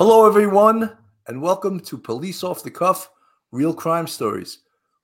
Hello, 0.00 0.28
everyone, 0.28 0.96
and 1.26 1.42
welcome 1.42 1.80
to 1.80 1.98
Police 1.98 2.44
Off 2.44 2.62
the 2.62 2.70
Cuff 2.70 3.10
Real 3.50 3.74
Crime 3.74 4.06
Stories. 4.06 4.60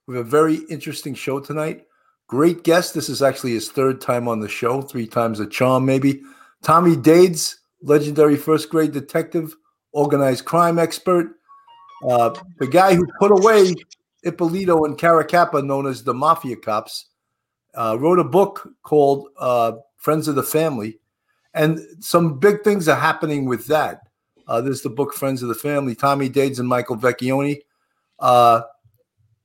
We 0.07 0.15
have 0.17 0.25
a 0.25 0.31
very 0.31 0.59
interesting 0.71 1.15
show 1.15 1.41
tonight. 1.41 1.89
Great 2.29 2.62
guest. 2.62 2.95
This 2.95 3.09
is 3.09 3.21
actually 3.21 3.54
his 3.54 3.69
third 3.69 4.01
time 4.01 4.29
on 4.29 4.38
the 4.38 4.49
show, 4.49 4.80
three 4.80 5.09
times 5.09 5.41
a 5.41 5.49
charm, 5.49 5.85
maybe. 5.85 6.22
Tommy 6.62 6.95
Dades, 6.95 7.57
legendary 7.83 8.37
first 8.37 8.71
grade 8.71 8.93
detective, 8.93 9.57
organized 9.91 10.45
crime 10.45 10.79
expert, 10.79 11.26
uh, 12.08 12.32
the 12.61 12.68
guy 12.68 12.95
who 12.95 13.04
put 13.18 13.32
away 13.32 13.74
Eppolito 14.24 14.86
and 14.86 14.96
Caracappa, 14.96 15.66
known 15.66 15.88
as 15.88 16.04
the 16.04 16.14
Mafia 16.14 16.54
Cops, 16.54 17.06
uh, 17.74 17.96
wrote 17.98 18.20
a 18.20 18.24
book 18.24 18.68
called 18.84 19.26
uh, 19.40 19.72
Friends 19.96 20.29
of 20.29 20.36
the 20.36 20.45
Family. 20.45 21.00
And 21.52 21.80
some 21.98 22.38
big 22.38 22.62
things 22.62 22.86
are 22.86 22.95
happening 22.95 23.46
with 23.46 23.66
that. 23.66 24.04
Uh, 24.46 24.61
this 24.61 24.76
is 24.76 24.82
the 24.82 24.90
book 24.90 25.14
Friends 25.14 25.42
of 25.42 25.48
the 25.48 25.54
Family, 25.54 25.95
Tommy 25.95 26.29
Dades 26.29 26.58
and 26.58 26.68
Michael 26.68 26.96
Vecchione. 26.96 27.62
Uh, 28.18 28.62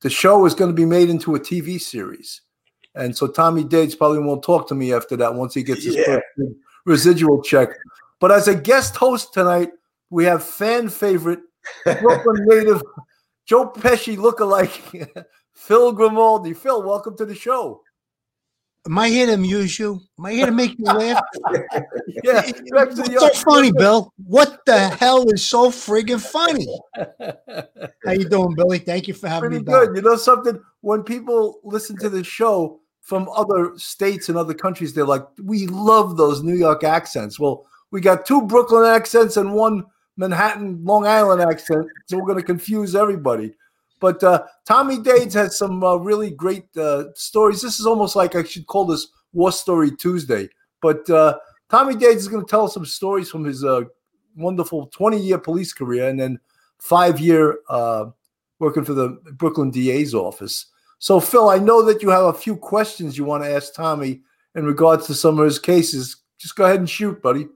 the 0.02 0.10
show 0.10 0.46
is 0.46 0.54
going 0.54 0.70
to 0.70 0.76
be 0.76 0.86
made 0.86 1.10
into 1.10 1.36
a 1.36 1.40
TV 1.40 1.80
series. 1.80 2.42
And 2.96 3.16
so 3.16 3.28
Tommy 3.28 3.64
Dades 3.64 3.98
probably 3.98 4.20
won't 4.20 4.44
talk 4.44 4.68
to 4.70 4.76
me 4.76 4.94
after 4.94 5.16
that 5.18 5.34
once 5.34 5.54
he 5.54 5.64
gets 5.64 5.84
his 5.86 5.96
Yeah. 5.96 6.06
first 6.06 6.26
residual 6.86 7.42
check. 7.42 7.70
But 8.20 8.32
as 8.32 8.48
a 8.48 8.56
guest 8.56 8.96
host 8.96 9.34
tonight, 9.34 9.72
we 10.10 10.26
have 10.26 10.44
fan 10.44 10.90
favorite 10.90 11.40
Brooklyn 11.86 12.36
native 12.48 12.82
Joe 13.46 13.70
Pesci 13.70 14.18
lookalike 14.18 15.08
Phil 15.54 15.92
Grimaldi. 15.94 16.54
Phil, 16.54 16.82
welcome 16.84 17.16
to 17.18 17.26
the 17.26 17.36
show. 17.36 17.82
Am 18.86 18.98
I 18.98 19.10
here 19.10 19.28
to 19.28 19.34
amuse 19.34 19.78
you? 19.78 20.00
Am 20.18 20.26
I 20.26 20.32
here 20.32 20.46
to 20.46 20.52
make 20.52 20.78
you 20.78 20.86
laugh? 20.86 21.22
Yeah, 22.24 22.42
back 22.72 22.90
the 22.90 23.16
so 23.20 23.30
funny, 23.50 23.72
Bill? 23.72 24.12
What 24.18 24.60
the 24.66 24.90
hell 24.90 25.30
is 25.30 25.46
so 25.46 25.70
friggin' 25.70 26.20
funny? 26.20 26.68
How 28.06 28.12
you 28.12 28.28
doing, 28.28 28.56
Billy? 28.56 28.80
Thank 28.80 29.08
you 29.08 29.14
for 29.14 29.28
having 29.30 29.50
Pretty 29.52 29.64
me 29.64 29.64
back. 29.64 29.88
good. 29.88 29.96
You 29.96 30.02
know 30.02 30.16
something? 30.16 30.60
When 30.82 31.04
people 31.04 31.60
listen 31.64 31.98
to 32.00 32.10
the 32.10 32.24
show 32.24 32.80
from 33.02 33.30
other 33.36 33.74
states 33.78 34.28
and 34.28 34.38
other 34.38 34.54
countries, 34.54 34.94
they're 34.94 35.06
like, 35.06 35.26
"We 35.42 35.68
love 35.68 36.18
those 36.18 36.44
New 36.44 36.56
York 36.56 36.84
accents." 36.84 37.40
Well, 37.40 37.66
we 37.92 38.02
got 38.02 38.26
two 38.26 38.42
Brooklyn 38.42 38.86
accents 38.86 39.38
and 39.38 39.54
one 39.54 39.86
Manhattan, 40.18 40.84
Long 40.84 41.08
Island 41.08 41.42
accent, 41.42 41.88
so 42.08 42.18
we're 42.18 42.26
going 42.26 42.38
to 42.40 42.44
confuse 42.44 42.96
everybody. 42.96 43.54
But 44.00 44.24
uh, 44.24 44.44
Tommy 44.66 44.98
Dades 44.98 45.34
has 45.34 45.58
some 45.58 45.84
uh, 45.84 45.96
really 45.96 46.32
great 46.32 46.66
uh, 46.78 47.06
stories. 47.16 47.62
This 47.62 47.80
is 47.80 47.86
almost 47.86 48.16
like 48.16 48.36
I 48.36 48.44
should 48.44 48.68
call 48.68 48.86
this 48.86 49.08
War 49.34 49.52
Story 49.52 49.92
Tuesday. 49.96 50.50
But 50.82 51.10
uh, 51.10 51.38
Tommy 51.70 51.96
Dades 51.96 52.18
is 52.18 52.28
going 52.28 52.46
to 52.46 52.50
tell 52.50 52.66
us 52.66 52.74
some 52.74 52.86
stories 52.86 53.30
from 53.30 53.44
his 53.44 53.64
uh, 53.64 53.82
wonderful 54.36 54.88
20 54.88 55.20
year 55.20 55.38
police 55.38 55.74
career 55.74 56.10
and 56.10 56.20
then 56.20 56.40
five 56.80 57.20
year 57.20 57.60
working 58.60 58.84
for 58.84 58.94
the 58.94 59.10
Brooklyn 59.34 59.72
DA's 59.72 60.14
office. 60.14 60.68
So, 61.00 61.20
Phil, 61.20 61.50
I 61.50 61.58
know 61.58 61.82
that 61.86 62.04
you 62.04 62.10
have 62.10 62.26
a 62.26 62.34
few 62.34 62.58
questions 62.58 63.18
you 63.18 63.24
want 63.24 63.44
to 63.44 63.50
ask 63.50 63.74
Tommy 63.74 64.22
in 64.56 64.66
regards 64.66 65.08
to 65.08 65.14
some 65.14 65.40
of 65.40 65.46
his 65.46 65.58
cases. 65.58 66.18
Just 66.38 66.56
go 66.56 66.66
ahead 66.66 66.80
and 66.80 66.90
shoot, 66.90 67.22
buddy. 67.22 67.48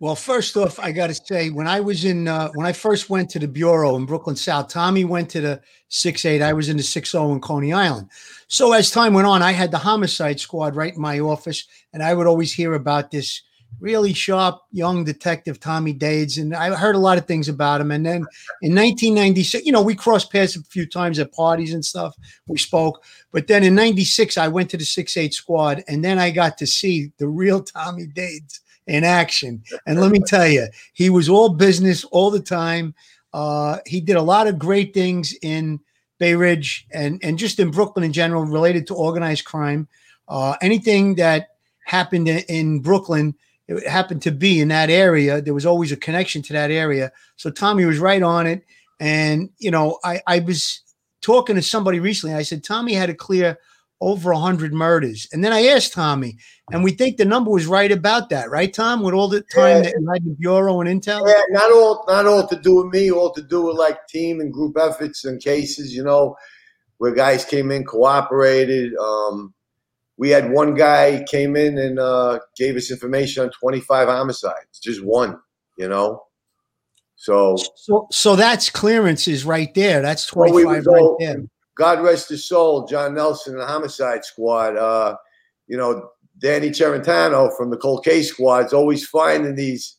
Well, 0.00 0.14
first 0.14 0.56
off, 0.56 0.78
I 0.78 0.92
got 0.92 1.08
to 1.08 1.14
say, 1.14 1.50
when 1.50 1.66
I 1.66 1.80
was 1.80 2.04
in, 2.04 2.28
uh, 2.28 2.50
when 2.54 2.66
I 2.66 2.72
first 2.72 3.10
went 3.10 3.30
to 3.30 3.40
the 3.40 3.48
bureau 3.48 3.96
in 3.96 4.06
Brooklyn 4.06 4.36
South, 4.36 4.68
Tommy 4.68 5.04
went 5.04 5.28
to 5.30 5.40
the 5.40 5.60
six 5.88 6.24
eight. 6.24 6.40
I 6.40 6.52
was 6.52 6.68
in 6.68 6.76
the 6.76 6.84
six 6.84 7.10
zero 7.10 7.32
in 7.32 7.40
Coney 7.40 7.72
Island. 7.72 8.08
So 8.46 8.72
as 8.72 8.92
time 8.92 9.12
went 9.12 9.26
on, 9.26 9.42
I 9.42 9.50
had 9.50 9.72
the 9.72 9.78
homicide 9.78 10.38
squad 10.38 10.76
right 10.76 10.94
in 10.94 11.00
my 11.00 11.18
office, 11.18 11.66
and 11.92 12.00
I 12.00 12.14
would 12.14 12.28
always 12.28 12.52
hear 12.52 12.74
about 12.74 13.10
this 13.10 13.42
really 13.80 14.12
sharp 14.12 14.60
young 14.70 15.02
detective 15.02 15.58
Tommy 15.58 15.92
Dades, 15.92 16.38
and 16.38 16.54
I 16.54 16.76
heard 16.76 16.94
a 16.94 17.00
lot 17.00 17.18
of 17.18 17.26
things 17.26 17.48
about 17.48 17.80
him. 17.80 17.90
And 17.90 18.06
then 18.06 18.24
in 18.62 18.76
1996, 18.76 19.66
you 19.66 19.72
know, 19.72 19.82
we 19.82 19.96
crossed 19.96 20.30
paths 20.30 20.54
a 20.54 20.62
few 20.62 20.86
times 20.86 21.18
at 21.18 21.32
parties 21.32 21.74
and 21.74 21.84
stuff. 21.84 22.14
We 22.46 22.58
spoke, 22.58 23.02
but 23.32 23.48
then 23.48 23.64
in 23.64 23.74
'96, 23.74 24.38
I 24.38 24.46
went 24.46 24.70
to 24.70 24.76
the 24.76 24.84
six 24.84 25.16
eight 25.16 25.34
squad, 25.34 25.82
and 25.88 26.04
then 26.04 26.20
I 26.20 26.30
got 26.30 26.56
to 26.58 26.68
see 26.68 27.10
the 27.18 27.26
real 27.26 27.64
Tommy 27.64 28.06
Dades 28.06 28.60
in 28.88 29.04
action. 29.04 29.62
And 29.86 30.00
let 30.00 30.10
me 30.10 30.18
tell 30.18 30.48
you, 30.48 30.66
he 30.94 31.10
was 31.10 31.28
all 31.28 31.50
business 31.50 32.04
all 32.04 32.30
the 32.30 32.40
time. 32.40 32.94
Uh, 33.32 33.78
he 33.86 34.00
did 34.00 34.16
a 34.16 34.22
lot 34.22 34.46
of 34.46 34.58
great 34.58 34.94
things 34.94 35.34
in 35.42 35.78
Bay 36.18 36.34
Ridge 36.34 36.86
and, 36.90 37.20
and 37.22 37.38
just 37.38 37.60
in 37.60 37.70
Brooklyn 37.70 38.04
in 38.04 38.12
general 38.12 38.44
related 38.44 38.86
to 38.88 38.94
organized 38.94 39.44
crime. 39.44 39.86
Uh, 40.26 40.56
anything 40.62 41.14
that 41.16 41.50
happened 41.84 42.28
in, 42.28 42.38
in 42.48 42.80
Brooklyn, 42.80 43.34
it 43.68 43.86
happened 43.86 44.22
to 44.22 44.32
be 44.32 44.60
in 44.60 44.68
that 44.68 44.90
area. 44.90 45.40
There 45.40 45.54
was 45.54 45.66
always 45.66 45.92
a 45.92 45.96
connection 45.96 46.42
to 46.42 46.52
that 46.54 46.70
area. 46.70 47.12
So 47.36 47.50
Tommy 47.50 47.84
was 47.84 47.98
right 47.98 48.22
on 48.22 48.46
it. 48.46 48.64
And, 48.98 49.50
you 49.58 49.70
know, 49.70 49.98
I, 50.02 50.22
I 50.26 50.38
was 50.40 50.80
talking 51.20 51.56
to 51.56 51.62
somebody 51.62 52.00
recently. 52.00 52.34
I 52.34 52.42
said, 52.42 52.64
Tommy 52.64 52.94
had 52.94 53.10
a 53.10 53.14
clear 53.14 53.58
over 54.00 54.32
100 54.32 54.72
murders. 54.72 55.26
And 55.32 55.42
then 55.42 55.52
I 55.52 55.66
asked 55.66 55.92
Tommy, 55.92 56.36
and 56.70 56.84
we 56.84 56.92
think 56.92 57.16
the 57.16 57.24
number 57.24 57.50
was 57.50 57.66
right 57.66 57.90
about 57.90 58.28
that, 58.30 58.48
right, 58.50 58.72
Tom? 58.72 59.02
With 59.02 59.14
all 59.14 59.28
the 59.28 59.40
time 59.40 59.78
Yeah. 59.78 59.82
that 59.82 59.94
you 60.00 60.08
had 60.12 60.22
in 60.24 60.34
Bureau 60.34 60.80
and 60.80 60.88
Intel? 61.02 61.26
Yeah, 61.26 61.42
not 61.50 61.72
all 61.72 62.04
not 62.06 62.26
all 62.26 62.46
to 62.46 62.56
do 62.56 62.76
with 62.76 62.92
me, 62.92 63.10
all 63.10 63.32
to 63.32 63.42
do 63.42 63.62
with 63.62 63.76
like 63.76 64.06
team 64.08 64.40
and 64.40 64.52
group 64.52 64.76
efforts 64.78 65.24
and 65.24 65.42
cases, 65.42 65.94
you 65.94 66.04
know, 66.04 66.36
where 66.98 67.12
guys 67.12 67.44
came 67.44 67.70
in, 67.72 67.84
cooperated. 67.84 68.94
Um, 68.96 69.52
we 70.16 70.30
had 70.30 70.50
one 70.50 70.74
guy 70.74 71.24
came 71.28 71.56
in 71.56 71.78
and 71.78 71.98
uh, 71.98 72.38
gave 72.56 72.76
us 72.76 72.90
information 72.90 73.44
on 73.44 73.50
25 73.50 74.08
homicides, 74.08 74.78
just 74.82 75.04
one, 75.04 75.38
you 75.76 75.88
know. 75.88 76.22
So 77.16 77.56
So, 77.76 78.06
so 78.12 78.36
that's 78.36 78.70
clearances 78.70 79.44
right 79.44 79.72
there. 79.74 80.02
That's 80.02 80.32
Well, 80.34 80.48
25 80.48 80.70
we 80.70 80.74
right 80.76 80.84
go- 80.84 81.16
there. 81.18 81.42
God 81.78 82.00
rest 82.02 82.28
his 82.28 82.46
soul, 82.46 82.86
John 82.86 83.14
Nelson 83.14 83.54
and 83.54 83.62
the 83.62 83.66
Homicide 83.66 84.24
Squad. 84.24 84.76
Uh, 84.76 85.16
you 85.68 85.76
know, 85.76 86.10
Danny 86.40 86.70
Cerentano 86.70 87.56
from 87.56 87.70
the 87.70 87.76
Cold 87.76 88.04
Case 88.04 88.30
Squad's 88.30 88.72
always 88.72 89.06
finding 89.06 89.54
these 89.54 89.94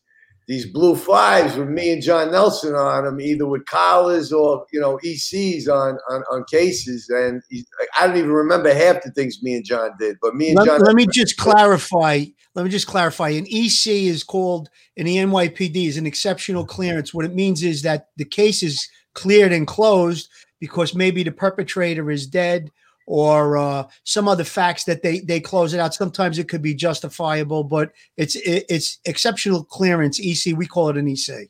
these 0.47 0.66
blue 0.66 0.95
fives 0.95 1.56
with 1.56 1.69
me 1.69 1.91
and 1.91 2.01
John 2.01 2.31
Nelson 2.31 2.73
on 2.73 3.06
them, 3.06 3.22
either 3.22 3.45
with 3.45 3.66
collars 3.66 4.34
or 4.34 4.66
you 4.73 4.79
know 4.79 5.00
ECs 5.06 5.68
on 5.69 5.97
on, 6.09 6.23
on 6.31 6.44
cases. 6.51 7.07
And 7.09 7.41
he, 7.50 7.66
I 7.97 8.07
don't 8.07 8.18
even 8.18 8.31
remember 8.31 8.73
half 8.73 9.03
the 9.03 9.12
things 9.12 9.44
me 9.44 9.53
and 9.53 9.66
John 9.66 9.91
did, 10.00 10.18
but 10.22 10.35
me 10.35 10.50
and 10.50 10.57
Let, 10.57 10.66
John. 10.66 10.81
let 10.81 10.95
me 10.95 11.07
just 11.07 11.38
clarify. 11.38 12.25
Let 12.56 12.66
me 12.66 12.72
just 12.72 12.88
clarify. 12.88 13.29
An 13.29 13.45
EC 13.45 13.88
is 13.88 14.23
called 14.23 14.69
in 14.97 15.06
the 15.06 15.18
NYPD 15.18 15.88
is 15.88 15.97
an 15.97 16.07
exceptional 16.07 16.66
clearance. 16.66 17.13
What 17.13 17.25
it 17.25 17.35
means 17.35 17.63
is 17.63 17.84
that 17.84 18.07
the 18.18 18.25
case 18.25 18.63
is 18.63 18.89
cleared 19.13 19.53
and 19.53 19.68
closed 19.68 20.29
because 20.59 20.93
maybe 20.95 21.23
the 21.23 21.31
perpetrator 21.31 22.09
is 22.11 22.27
dead 22.27 22.71
or 23.05 23.57
uh, 23.57 23.83
some 24.03 24.27
other 24.27 24.43
facts 24.43 24.83
that 24.83 25.01
they 25.01 25.19
they 25.21 25.39
close 25.39 25.73
it 25.73 25.79
out. 25.79 25.93
Sometimes 25.95 26.37
it 26.37 26.47
could 26.47 26.61
be 26.61 26.75
justifiable, 26.75 27.63
but 27.63 27.91
it's 28.17 28.35
it, 28.35 28.65
it's 28.69 28.99
exceptional 29.05 29.63
clearance. 29.63 30.19
EC, 30.19 30.55
we 30.57 30.67
call 30.67 30.89
it 30.89 30.97
an 30.97 31.07
EC. 31.07 31.49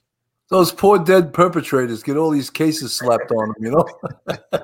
Those 0.50 0.72
poor 0.72 0.98
dead 0.98 1.32
perpetrators 1.32 2.02
get 2.02 2.18
all 2.18 2.32
these 2.32 2.50
cases 2.50 2.92
slapped 2.96 3.32
on 3.32 3.50
them, 3.50 3.56
you 3.60 3.72
know? 3.72 3.86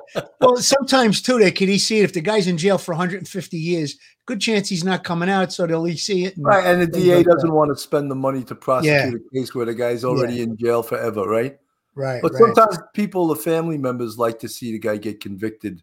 Well, 0.40 0.56
sometimes 0.56 1.22
too 1.22 1.38
they 1.38 1.50
could 1.52 1.68
EC 1.68 1.92
it 1.92 2.04
if 2.04 2.12
the 2.12 2.20
guy's 2.20 2.46
in 2.48 2.58
jail 2.58 2.76
for 2.78 2.92
150 2.92 3.56
years. 3.56 3.96
Good 4.26 4.40
chance 4.40 4.68
he's 4.68 4.82
not 4.84 5.04
coming 5.04 5.28
out, 5.30 5.52
so 5.52 5.66
they'll 5.66 5.86
EC 5.86 6.08
it. 6.10 6.36
and- 6.36 6.44
Right. 6.44 6.64
And 6.66 6.82
the 6.82 6.86
DA 6.88 7.22
doesn't 7.22 7.52
want 7.52 7.70
to 7.70 7.76
spend 7.80 8.10
the 8.10 8.14
money 8.16 8.42
to 8.44 8.54
prosecute 8.54 9.14
a 9.14 9.34
case 9.34 9.54
where 9.54 9.66
the 9.66 9.74
guy's 9.74 10.04
already 10.04 10.42
in 10.42 10.56
jail 10.56 10.82
forever, 10.82 11.22
right? 11.28 11.56
Right. 11.96 12.20
But 12.22 12.32
right. 12.34 12.54
sometimes 12.54 12.78
people, 12.94 13.26
the 13.26 13.36
family 13.36 13.78
members, 13.78 14.18
like 14.18 14.38
to 14.40 14.48
see 14.48 14.70
the 14.70 14.78
guy 14.78 14.98
get 14.98 15.20
convicted 15.20 15.82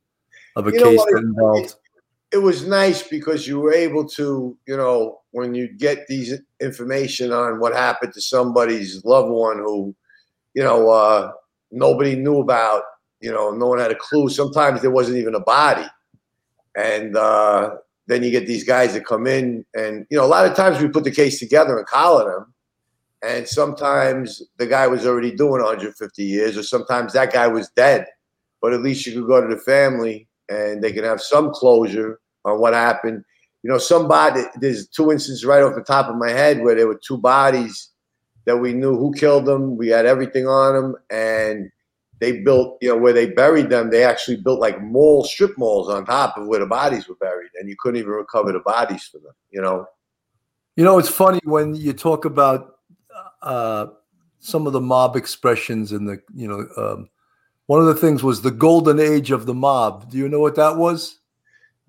of 0.56 0.68
a 0.68 0.72
You 0.72 0.84
case 0.84 1.04
that 1.04 1.18
involved. 1.18 1.76
it 2.32 2.38
was 2.38 2.68
nice 2.68 3.06
because 3.08 3.48
you 3.48 3.60
were 3.60 3.74
able 3.74 4.08
to, 4.10 4.56
you 4.68 4.78
know, 4.78 5.22
when 5.32 5.56
you 5.56 5.68
get 5.68 6.06
these 6.08 6.34
information 6.62 7.32
on 7.32 7.60
what 7.60 7.74
happened 7.74 8.14
to 8.14 8.22
somebody's 8.22 9.04
loved 9.04 9.30
one 9.30 9.58
who, 9.58 9.96
you 10.54 10.64
know, 10.64 10.90
uh, 10.90 11.32
nobody 11.72 12.16
knew 12.16 12.40
about, 12.40 12.84
you 13.20 13.32
know, 13.32 13.50
no 13.50 13.68
one 13.68 13.80
had 13.80 13.92
a 13.92 13.96
clue. 13.96 14.30
Sometimes 14.30 14.82
there 14.82 14.92
wasn't 14.92 15.18
even 15.18 15.34
a 15.34 15.40
body. 15.40 15.88
And 16.78 17.18
uh, 17.18 17.76
then 18.06 18.22
you 18.22 18.30
get 18.30 18.46
these 18.46 18.64
guys 18.64 18.94
that 18.94 19.06
come 19.06 19.26
in, 19.26 19.66
and, 19.76 20.06
you 20.10 20.18
know, 20.18 20.26
a 20.26 20.28
lot 20.28 20.46
of 20.46 20.56
times 20.56 20.80
we 20.80 20.90
put 20.90 21.04
the 21.04 21.12
case 21.12 21.40
together 21.40 21.78
and 21.78 21.88
collar 21.88 22.32
them. 22.32 22.53
And 23.24 23.48
sometimes 23.48 24.44
the 24.58 24.68
guy 24.68 24.86
was 24.88 25.06
already 25.06 25.32
doing 25.32 25.62
150 25.62 26.24
years, 26.24 26.58
or 26.58 26.64
sometimes 26.64 27.14
that 27.14 27.32
guy 27.32 27.48
was 27.48 27.70
dead. 27.70 28.06
But 28.62 28.74
at 28.74 28.82
least 28.82 29.06
you 29.06 29.14
could 29.14 29.28
go 29.28 29.42
to 29.42 29.54
the 29.54 29.62
family 29.62 30.28
and 30.50 30.84
they 30.84 30.92
can 30.92 31.06
have 31.06 31.22
some 31.22 31.52
closure 31.52 32.20
on 32.44 32.60
what 32.60 32.74
happened. 32.74 33.24
You 33.62 33.72
know, 33.72 33.78
somebody 33.78 34.42
there's 34.60 34.90
two 34.90 35.12
instances 35.12 35.46
right 35.46 35.64
off 35.64 35.76
the 35.76 35.82
top 35.82 36.10
of 36.10 36.18
my 36.18 36.32
head 36.32 36.62
where 36.62 36.76
there 36.76 36.88
were 36.88 37.00
two 37.02 37.18
bodies 37.18 37.92
that 38.46 38.58
we 38.58 38.74
knew 38.74 38.98
who 38.98 39.14
killed 39.14 39.46
them. 39.46 39.78
We 39.78 39.88
had 39.88 40.06
everything 40.06 40.48
on 40.48 40.74
them, 40.76 40.96
and 41.10 41.70
they 42.20 42.42
built, 42.42 42.78
you 42.82 42.90
know, 42.90 42.98
where 42.98 43.14
they 43.14 43.28
buried 43.28 43.70
them. 43.70 43.90
They 43.90 44.04
actually 44.04 44.38
built 44.38 44.60
like 44.60 44.82
mall 44.82 45.24
strip 45.24 45.58
malls 45.58 45.90
on 45.90 46.06
top 46.06 46.38
of 46.38 46.48
where 46.48 46.60
the 46.60 46.66
bodies 46.66 47.08
were 47.08 47.16
buried, 47.16 47.52
and 47.58 47.70
you 47.70 47.78
couldn't 47.80 48.00
even 48.00 48.12
recover 48.12 48.52
the 48.52 48.60
bodies 48.60 49.06
for 49.06 49.20
them. 49.20 49.34
You 49.50 49.62
know, 49.62 49.88
You 50.76 50.84
know, 50.84 50.98
it's 51.00 51.10
funny 51.10 51.40
when 51.46 51.74
you 51.74 51.94
talk 51.94 52.26
about 52.26 52.73
uh, 53.44 53.88
some 54.40 54.68
of 54.68 54.74
the 54.74 54.82
mob 54.82 55.16
expressions 55.16 55.92
and 55.92 56.08
the 56.08 56.22
you 56.34 56.48
know 56.48 56.68
um, 56.78 57.10
one 57.68 57.80
of 57.80 57.86
the 57.86 57.96
things 57.96 58.24
was 58.24 58.42
the 58.42 58.52
golden 58.52 59.00
age 59.00 59.32
of 59.32 59.46
the 59.46 59.54
mob. 59.54 60.10
Do 60.10 60.18
you 60.18 60.28
know 60.28 60.40
what 60.40 60.56
that 60.56 60.78
was? 60.78 61.20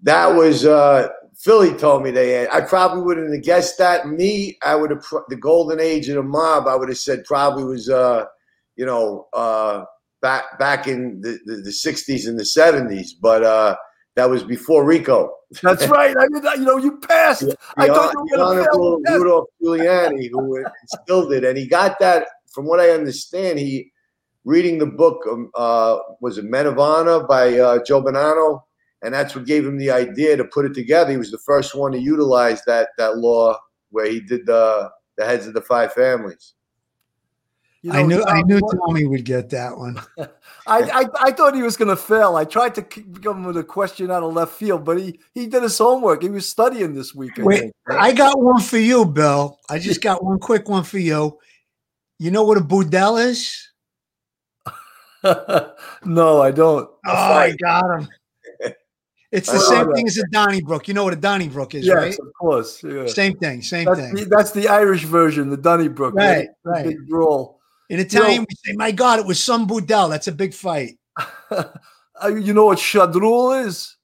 That 0.03 0.35
was 0.35 0.65
uh, 0.65 1.09
Philly 1.37 1.75
told 1.75 2.03
me 2.03 2.11
they 2.11 2.31
had. 2.31 2.49
I 2.51 2.61
probably 2.61 3.03
wouldn't 3.03 3.35
have 3.35 3.43
guessed 3.43 3.79
that. 3.79 4.07
Me, 4.09 4.57
I 4.63 4.77
would 4.77 4.91
have 4.91 5.05
the 5.29 5.37
golden 5.37 5.81
age 5.81 6.09
of 6.09 6.17
the 6.17 6.23
mob. 6.23 6.69
I 6.69 6.77
would 6.77 6.89
have 6.89 6.99
said 6.99 7.25
probably 7.25 7.65
was 7.65 7.89
uh, 7.89 8.25
you 8.77 8.87
know 8.87 9.29
uh, 9.33 9.85
back 10.23 10.59
back 10.59 10.87
in 10.87 11.21
the, 11.21 11.39
the, 11.45 11.57
the 11.57 11.71
60s 11.71 12.29
and 12.29 12.39
the 12.39 12.45
70s, 12.45 13.11
but 13.21 13.43
uh, 13.43 13.77
that 14.17 14.29
was 14.29 14.45
before 14.45 14.85
RICO. 14.85 15.33
That's 15.63 15.87
right. 15.89 16.17
I 16.17 16.29
did 16.29 16.43
that. 16.43 16.59
You 16.59 16.65
know, 16.65 16.77
you 16.79 16.99
passed. 16.99 17.43
The, 17.43 17.57
I 17.77 17.89
the 17.89 17.95
thought 17.95 18.13
you 18.13 18.21
were 18.21 18.37
going 18.37 18.65
to 18.65 18.71
Honorable 18.71 19.01
fail. 19.07 19.19
Rudolph 19.19 19.49
Giuliani, 19.63 20.31
who 20.31 20.65
instilled 20.83 21.33
it, 21.33 21.45
and 21.45 21.57
he 21.57 21.67
got 21.67 21.99
that 22.01 22.27
from 22.53 22.67
what 22.67 22.81
I 22.81 22.91
understand. 22.91 23.59
He 23.59 23.93
reading 24.45 24.79
the 24.79 24.87
book 24.87 25.27
um, 25.31 25.51
uh, 25.55 25.99
was 26.21 26.39
it 26.39 26.45
Men 26.45 26.67
of 26.67 26.79
Honor 26.79 27.25
by 27.25 27.59
uh, 27.59 27.83
Joe 27.85 28.03
Bonanno, 28.03 28.63
and 29.03 29.13
that's 29.13 29.35
what 29.35 29.47
gave 29.47 29.67
him 29.67 29.79
the 29.79 29.91
idea 29.91 30.37
to 30.37 30.45
put 30.45 30.65
it 30.65 30.75
together. 30.75 31.11
He 31.11 31.17
was 31.17 31.31
the 31.31 31.39
first 31.39 31.75
one 31.75 31.93
to 31.93 31.99
utilize 31.99 32.63
that 32.65 32.91
that 32.99 33.19
law 33.19 33.59
where 33.91 34.07
he 34.07 34.21
did 34.21 34.47
the 34.47 34.91
the 35.17 35.25
heads 35.25 35.47
of 35.47 35.55
the 35.55 35.63
five 35.63 35.93
families. 35.93 36.55
You 37.83 37.93
I 37.93 38.03
know, 38.03 38.09
knew 38.09 38.25
I 38.25 38.43
knew 38.43 38.61
Tommy 38.61 39.07
would 39.07 39.25
get 39.25 39.51
that 39.51 39.77
one. 39.77 40.01
I, 40.67 40.81
I, 40.81 41.05
I 41.21 41.31
thought 41.33 41.55
he 41.55 41.63
was 41.63 41.77
going 41.77 41.89
to 41.89 41.97
fail. 41.97 42.37
I 42.37 42.45
tried 42.45 42.75
to 42.77 42.83
come 42.83 43.45
with 43.45 43.57
a 43.57 43.65
question 43.65 44.11
out 44.11 44.23
of 44.23 44.33
left 44.33 44.53
field, 44.53 44.85
but 44.85 44.99
he, 44.99 45.21
he 45.35 45.47
did 45.47 45.63
his 45.63 45.77
homework. 45.77 46.23
He 46.23 46.31
was 46.31 46.49
studying 46.49 46.95
this 46.95 47.15
week. 47.15 47.39
I 47.39 47.43
Wait, 47.43 47.61
think. 47.61 47.73
I 47.89 48.13
got 48.13 48.41
one 48.41 48.61
for 48.61 48.79
you, 48.79 49.05
Bill. 49.05 49.59
I 49.69 49.79
just 49.79 50.01
got 50.01 50.25
one 50.25 50.39
quick 50.39 50.69
one 50.69 50.85
for 50.85 50.99
you. 50.99 51.39
You 52.19 52.31
know 52.31 52.45
what 52.45 52.57
a 52.57 52.61
boudel 52.61 53.23
is? 53.23 53.71
no, 56.05 56.41
I 56.41 56.51
don't. 56.51 56.89
Oh, 57.07 57.13
I 57.13 57.55
got 57.61 58.01
him. 58.01 58.09
It's 59.33 59.51
the 59.51 59.59
same 59.59 59.93
thing 59.93 60.07
as 60.07 60.17
a 60.17 60.23
Donnybrook. 60.31 60.87
You 60.87 60.95
know 60.95 61.03
what 61.03 61.13
a 61.13 61.17
Donnybrook 61.17 61.75
is, 61.75 61.85
yes, 61.85 61.97
right? 61.97 62.17
of 62.21 62.33
course. 62.39 62.85
Yeah. 62.85 63.09
Same 63.09 63.37
thing, 63.37 63.63
same 63.63 63.87
That's 63.87 63.99
thing. 63.99 64.15
the, 64.15 64.25
that's 64.27 64.53
the 64.53 64.69
Irish 64.69 65.03
version, 65.03 65.51
the 65.51 65.57
Donnybrook. 65.57 66.15
Right, 66.15 66.47
right. 66.63 66.85
Big 66.85 67.09
drawl. 67.09 67.59
In 67.91 68.01
Italian, 68.01 68.47
we 68.49 68.55
say, 68.65 68.77
"My 68.77 68.91
God, 68.91 69.19
it 69.19 69.27
was 69.27 69.43
some 69.43 69.67
boudel." 69.67 70.09
That's 70.11 70.29
a 70.29 70.33
big 70.33 70.55
fight. 70.55 70.99
Uh, 72.23 72.29
you 72.29 72.55
know 72.55 72.67
what 72.67 72.79
shadrul 72.79 73.67
is? 73.67 73.97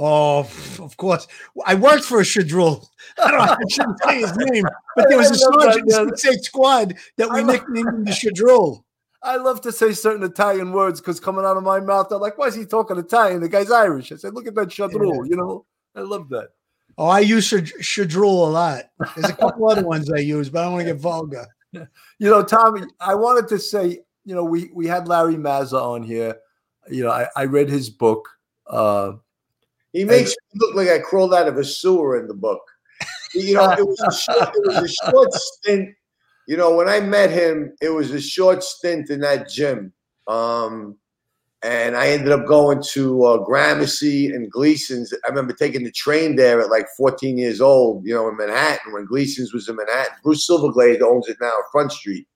Oh, 0.00 0.48
of 0.78 0.96
course. 0.96 1.26
I 1.66 1.74
worked 1.74 2.04
for 2.04 2.20
a 2.20 2.22
Shadrul. 2.22 2.86
I 3.22 3.30
don't. 3.32 3.40
I 3.40 3.56
shouldn't 3.68 3.98
say 4.04 4.20
his 4.20 4.36
name, 4.36 4.64
but 4.94 5.08
there 5.08 5.18
was 5.18 5.30
a 5.42 5.44
I 5.44 5.48
love 5.48 5.60
that, 5.60 5.72
sergeant 5.72 5.90
in 5.90 6.06
the 6.06 6.30
eight 6.32 6.44
squad 6.44 6.94
that 7.16 7.30
we 7.30 7.42
nicknamed 7.42 7.88
him 7.88 8.04
the 8.04 8.12
Shadrul. 8.12 8.84
I 9.24 9.36
love 9.36 9.60
to 9.62 9.72
say 9.72 9.92
certain 9.92 10.22
Italian 10.22 10.72
words 10.72 11.00
because 11.00 11.18
coming 11.18 11.44
out 11.44 11.56
of 11.56 11.64
my 11.64 11.80
mouth, 11.80 12.08
they're 12.08 12.18
like, 12.18 12.38
why 12.38 12.46
is 12.46 12.54
he 12.54 12.64
talking 12.64 12.96
Italian? 12.96 13.40
The 13.40 13.48
guy's 13.48 13.72
Irish. 13.72 14.12
I 14.12 14.16
said, 14.16 14.34
look 14.34 14.46
at 14.46 14.54
that 14.54 14.68
shadrul, 14.68 15.28
you 15.28 15.36
know? 15.36 15.66
I 15.96 16.02
love 16.02 16.28
that. 16.28 16.50
Oh, 16.96 17.08
I 17.08 17.18
use 17.18 17.44
Shad- 17.46 17.72
Shadrul 17.80 18.46
a 18.46 18.50
lot. 18.50 18.84
There's 19.16 19.30
a 19.30 19.36
couple 19.36 19.68
other 19.68 19.84
ones 19.84 20.08
I 20.12 20.18
use, 20.18 20.48
but 20.48 20.60
I 20.60 20.62
don't 20.64 20.74
want 20.74 20.86
to 20.86 20.92
get 20.92 21.00
vulgar. 21.00 21.46
You 22.18 22.30
know, 22.30 22.42
Tommy, 22.42 22.82
I 23.00 23.14
wanted 23.14 23.46
to 23.48 23.58
say, 23.58 24.00
you 24.24 24.34
know, 24.34 24.42
we 24.44 24.70
we 24.74 24.86
had 24.86 25.06
Larry 25.06 25.36
Mazza 25.36 25.80
on 25.80 26.02
here. 26.02 26.36
You 26.90 27.04
know, 27.04 27.10
I, 27.10 27.28
I 27.36 27.44
read 27.44 27.68
his 27.68 27.90
book. 27.90 28.28
Uh, 28.66 29.12
He 29.92 30.04
makes 30.04 30.30
me 30.30 30.60
look 30.60 30.74
like 30.74 30.88
I 30.88 30.98
crawled 30.98 31.34
out 31.34 31.46
of 31.48 31.56
a 31.58 31.64
sewer 31.64 32.18
in 32.18 32.26
the 32.26 32.34
book. 32.34 32.60
You 33.34 33.54
know, 33.54 33.70
it 33.72 33.86
was 33.86 34.00
a 34.00 34.12
short, 34.12 34.48
it 34.54 34.66
was 34.66 34.90
a 34.90 35.10
short 35.10 35.32
stint. 35.32 35.94
You 36.46 36.56
know, 36.56 36.74
when 36.74 36.88
I 36.88 37.00
met 37.00 37.30
him, 37.30 37.74
it 37.80 37.90
was 37.90 38.10
a 38.10 38.20
short 38.20 38.62
stint 38.64 39.10
in 39.10 39.20
that 39.20 39.48
gym. 39.50 39.92
Um, 40.26 40.96
and 41.62 41.96
I 41.96 42.08
ended 42.08 42.30
up 42.30 42.46
going 42.46 42.82
to 42.92 43.24
uh, 43.24 43.38
Gramercy 43.38 44.26
and 44.30 44.50
Gleason's. 44.50 45.12
I 45.24 45.28
remember 45.28 45.52
taking 45.52 45.82
the 45.82 45.90
train 45.90 46.36
there 46.36 46.60
at 46.60 46.70
like 46.70 46.86
14 46.96 47.36
years 47.36 47.60
old, 47.60 48.06
you 48.06 48.14
know, 48.14 48.28
in 48.28 48.36
Manhattan 48.36 48.92
when 48.92 49.06
Gleason's 49.06 49.52
was 49.52 49.68
in 49.68 49.74
Manhattan. 49.76 50.16
Bruce 50.22 50.48
Silverglade 50.48 51.02
owns 51.02 51.28
it 51.28 51.36
now, 51.40 51.48
on 51.48 51.62
Front 51.72 51.92
Street. 51.92 52.28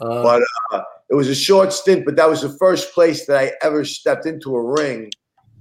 uh, 0.00 0.22
But 0.22 0.42
uh, 0.72 0.82
it 1.10 1.14
was 1.14 1.28
a 1.28 1.34
short 1.34 1.72
stint, 1.74 2.06
but 2.06 2.16
that 2.16 2.28
was 2.28 2.40
the 2.40 2.56
first 2.58 2.94
place 2.94 3.26
that 3.26 3.36
I 3.36 3.52
ever 3.62 3.84
stepped 3.84 4.24
into 4.24 4.54
a 4.54 4.62
ring. 4.62 5.10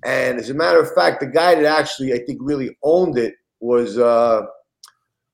And 0.06 0.40
as 0.40 0.50
a 0.50 0.54
matter 0.54 0.80
of 0.80 0.94
fact, 0.94 1.20
the 1.20 1.28
guy 1.28 1.56
that 1.56 1.66
actually 1.66 2.14
I 2.14 2.20
think 2.20 2.40
really 2.42 2.78
owned 2.84 3.18
it 3.18 3.34
was 3.60 3.98
uh, 3.98 4.44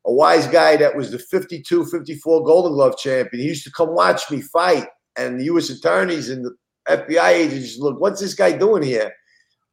a 0.08 0.12
wise 0.12 0.48
guy 0.48 0.76
that 0.78 0.96
was 0.96 1.12
the 1.12 1.20
52 1.20 1.86
54 1.86 2.44
Golden 2.46 2.72
Glove 2.74 2.98
champion. 2.98 3.44
He 3.44 3.48
used 3.48 3.64
to 3.66 3.72
come 3.72 3.94
watch 3.94 4.32
me 4.32 4.42
fight, 4.42 4.88
and 5.18 5.40
the 5.40 5.46
U.S. 5.46 5.70
attorneys 5.70 6.32
and 6.32 6.44
the 6.44 6.56
FBI 6.88 7.30
agents 7.30 7.78
look, 7.80 8.00
what's 8.00 8.22
this 8.22 8.34
guy 8.34 8.58
doing 8.58 8.84
here? 8.84 9.12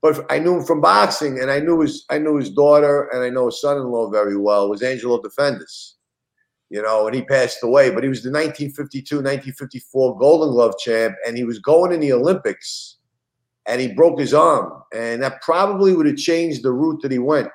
But 0.00 0.26
I 0.30 0.38
knew 0.38 0.56
him 0.56 0.64
from 0.64 0.80
boxing, 0.80 1.40
and 1.40 1.50
I 1.50 1.60
knew 1.60 1.80
his 1.80 2.04
I 2.10 2.18
knew 2.18 2.36
his 2.36 2.50
daughter, 2.50 3.08
and 3.12 3.22
I 3.22 3.30
know 3.30 3.46
his 3.46 3.60
son-in-law 3.60 4.10
very 4.10 4.36
well. 4.36 4.68
Was 4.68 4.82
Angelo 4.82 5.20
Defendis 5.20 5.94
you 6.72 6.80
know, 6.80 7.06
and 7.06 7.14
he 7.14 7.22
passed 7.22 7.62
away. 7.62 7.90
But 7.90 8.02
he 8.02 8.08
was 8.08 8.22
the 8.22 8.30
1952, 8.30 9.16
1954 9.16 10.18
Golden 10.18 10.50
Glove 10.50 10.74
champ, 10.78 11.14
and 11.24 11.36
he 11.36 11.44
was 11.44 11.58
going 11.58 11.92
in 11.92 12.00
the 12.00 12.14
Olympics, 12.14 12.96
and 13.66 13.80
he 13.80 13.92
broke 13.92 14.18
his 14.18 14.32
arm, 14.32 14.82
and 14.92 15.22
that 15.22 15.42
probably 15.42 15.94
would 15.94 16.06
have 16.06 16.16
changed 16.16 16.64
the 16.64 16.72
route 16.72 17.02
that 17.02 17.12
he 17.12 17.18
went. 17.18 17.48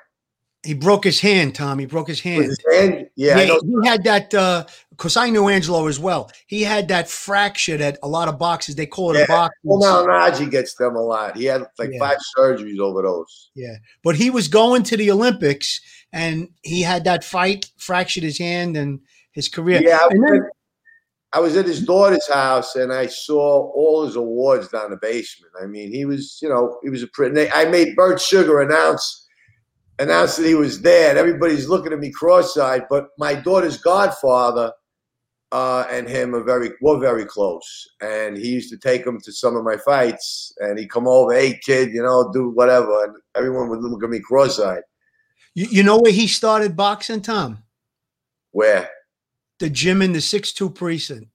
He 0.64 0.74
broke 0.74 1.04
his 1.04 1.20
hand, 1.20 1.54
Tom. 1.54 1.78
He 1.78 1.86
broke 1.86 2.08
his 2.08 2.20
hand. 2.20 2.44
his 2.44 2.58
hand, 2.70 3.08
yeah, 3.14 3.38
Yeah, 3.38 3.58
he 3.62 3.86
had 3.88 4.02
that 4.04 4.34
uh, 4.34 4.64
because 4.90 5.16
I 5.16 5.30
knew 5.30 5.48
Angelo 5.48 5.86
as 5.86 6.00
well. 6.00 6.30
He 6.48 6.62
had 6.62 6.88
that 6.88 7.08
fracture 7.08 7.76
that 7.76 7.96
a 8.02 8.08
lot 8.08 8.26
of 8.28 8.38
boxers 8.40 8.74
they 8.74 8.84
call 8.86 9.14
it 9.14 9.18
Yeah. 9.18 9.24
a 9.24 9.28
box. 9.28 9.54
Well, 9.62 9.78
now 9.78 10.04
Najee 10.12 10.50
gets 10.50 10.74
them 10.74 10.96
a 10.96 11.00
lot. 11.00 11.36
He 11.36 11.44
had 11.44 11.64
like 11.78 11.90
Yeah. 11.92 12.00
five 12.00 12.18
surgeries 12.36 12.80
over 12.80 13.02
those. 13.02 13.50
Yeah, 13.54 13.76
but 14.02 14.16
he 14.16 14.30
was 14.30 14.48
going 14.48 14.82
to 14.84 14.96
the 14.96 15.10
Olympics 15.12 15.80
and 16.12 16.48
he 16.62 16.82
had 16.82 17.04
that 17.04 17.22
fight, 17.22 17.70
fractured 17.76 18.24
his 18.24 18.38
hand 18.38 18.76
and 18.76 18.98
his 19.30 19.48
career. 19.48 19.80
Yeah, 19.80 19.98
I 20.02 20.08
then- 20.10 20.34
at, 20.34 20.42
I 21.34 21.40
was 21.40 21.56
at 21.56 21.66
his 21.66 21.82
daughter's 21.84 22.26
house, 22.32 22.74
and 22.74 22.90
I 22.90 23.06
saw 23.06 23.70
all 23.74 24.06
his 24.06 24.16
awards 24.16 24.68
down 24.68 24.90
the 24.90 24.96
basement. 24.96 25.52
I 25.62 25.66
mean, 25.66 25.92
he 25.92 26.06
was, 26.06 26.38
you 26.40 26.48
know, 26.48 26.78
he 26.82 26.88
was 26.88 27.02
a 27.02 27.06
pretty. 27.08 27.48
I 27.50 27.66
made 27.66 27.94
Bert 27.94 28.18
Sugar 28.18 28.60
announce 28.62 29.26
announce 29.98 30.36
that 30.36 30.46
he 30.46 30.54
was 30.54 30.80
there, 30.80 31.10
and 31.10 31.18
everybody's 31.18 31.68
looking 31.68 31.92
at 31.92 31.98
me 31.98 32.10
cross-eyed. 32.10 32.86
But 32.88 33.08
my 33.18 33.34
daughter's 33.34 33.78
godfather 33.78 34.72
uh, 35.52 35.86
and 35.90 36.08
him 36.08 36.34
are 36.34 36.44
very 36.44 36.70
were 36.80 36.98
very 36.98 37.24
close, 37.24 37.88
and 38.00 38.36
he 38.36 38.48
used 38.48 38.70
to 38.70 38.76
take 38.78 39.06
him 39.06 39.20
to 39.20 39.32
some 39.32 39.56
of 39.56 39.64
my 39.64 39.76
fights, 39.78 40.52
and 40.58 40.78
he'd 40.78 40.90
come 40.90 41.08
over, 41.08 41.32
hey 41.32 41.58
kid, 41.64 41.92
you 41.92 42.02
know, 42.02 42.30
do 42.32 42.50
whatever, 42.50 43.04
and 43.04 43.16
everyone 43.34 43.68
would 43.70 43.80
look 43.80 44.04
at 44.04 44.10
me 44.10 44.20
cross-eyed. 44.20 44.82
you, 45.54 45.66
you 45.70 45.82
know 45.82 45.98
where 45.98 46.12
he 46.12 46.26
started 46.26 46.76
boxing, 46.76 47.22
Tom? 47.22 47.62
Where? 48.52 48.90
The 49.58 49.70
gym 49.70 50.02
in 50.02 50.12
the 50.12 50.20
six 50.20 50.52
two 50.52 50.70
precinct. 50.70 51.28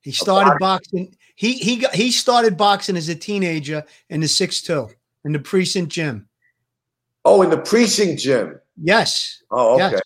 He 0.00 0.12
started 0.12 0.58
boxing. 0.58 1.16
He 1.36 1.54
he 1.54 1.76
got 1.76 1.94
he 1.94 2.10
started 2.10 2.56
boxing 2.56 2.96
as 2.96 3.08
a 3.08 3.14
teenager 3.14 3.84
in 4.10 4.20
the 4.20 4.28
six 4.28 4.60
two 4.60 4.88
in 5.24 5.32
the 5.32 5.38
precinct 5.38 5.92
gym. 5.92 6.28
Oh, 7.24 7.42
in 7.42 7.50
the 7.50 7.58
precinct 7.58 8.22
gym. 8.22 8.60
Yes. 8.80 9.42
Oh, 9.50 9.74
okay. 9.74 9.92
Yes. 9.92 10.02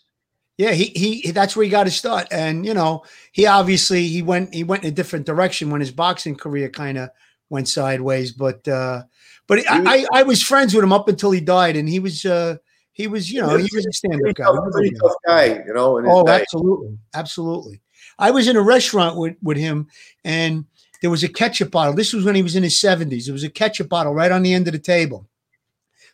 Yeah, 0.58 0.72
he, 0.72 0.86
he 0.96 1.30
that's 1.30 1.54
where 1.54 1.62
he 1.62 1.70
got 1.70 1.86
his 1.86 1.94
start, 1.94 2.26
and 2.32 2.66
you 2.66 2.74
know 2.74 3.04
he 3.30 3.46
obviously 3.46 4.08
he 4.08 4.22
went 4.22 4.52
he 4.52 4.64
went 4.64 4.82
in 4.82 4.88
a 4.88 4.94
different 4.94 5.24
direction 5.24 5.70
when 5.70 5.80
his 5.80 5.92
boxing 5.92 6.34
career 6.34 6.68
kind 6.68 6.98
of 6.98 7.10
went 7.48 7.68
sideways. 7.68 8.32
But 8.32 8.66
uh, 8.66 9.04
but 9.46 9.60
I, 9.70 9.82
I 9.86 10.06
I 10.12 10.22
was 10.24 10.42
friends 10.42 10.74
with 10.74 10.82
him 10.82 10.92
up 10.92 11.08
until 11.08 11.30
he 11.30 11.40
died, 11.40 11.76
and 11.76 11.88
he 11.88 12.00
was 12.00 12.24
uh 12.24 12.56
he 12.92 13.06
was 13.06 13.30
you 13.30 13.40
know 13.40 13.56
he 13.56 13.70
was 13.72 13.86
a 13.86 13.92
stand 13.92 14.20
up 14.28 14.34
guy. 14.34 14.46
pretty 14.72 14.96
tough 14.96 15.14
guy, 15.24 15.62
you 15.64 15.72
know. 15.72 16.02
Oh, 16.04 16.26
day. 16.26 16.40
absolutely, 16.40 16.98
absolutely. 17.14 17.80
I 18.18 18.32
was 18.32 18.48
in 18.48 18.56
a 18.56 18.62
restaurant 18.62 19.16
with 19.16 19.36
with 19.40 19.56
him, 19.56 19.86
and 20.24 20.66
there 21.02 21.10
was 21.10 21.22
a 21.22 21.28
ketchup 21.28 21.70
bottle. 21.70 21.94
This 21.94 22.12
was 22.12 22.24
when 22.24 22.34
he 22.34 22.42
was 22.42 22.56
in 22.56 22.64
his 22.64 22.80
seventies. 22.80 23.26
There 23.26 23.32
was 23.32 23.44
a 23.44 23.50
ketchup 23.50 23.88
bottle 23.88 24.12
right 24.12 24.32
on 24.32 24.42
the 24.42 24.52
end 24.52 24.66
of 24.66 24.72
the 24.72 24.80
table. 24.80 25.28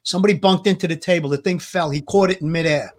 Somebody 0.05 0.35
bunked 0.35 0.67
into 0.67 0.87
the 0.87 0.97
table. 0.97 1.29
The 1.29 1.39
thing 1.39 1.59
fell. 1.59 1.91
He 1.91 2.03
caught 2.03 2.31
it 2.31 2.41
in 2.41 2.53
midair. 2.53 2.95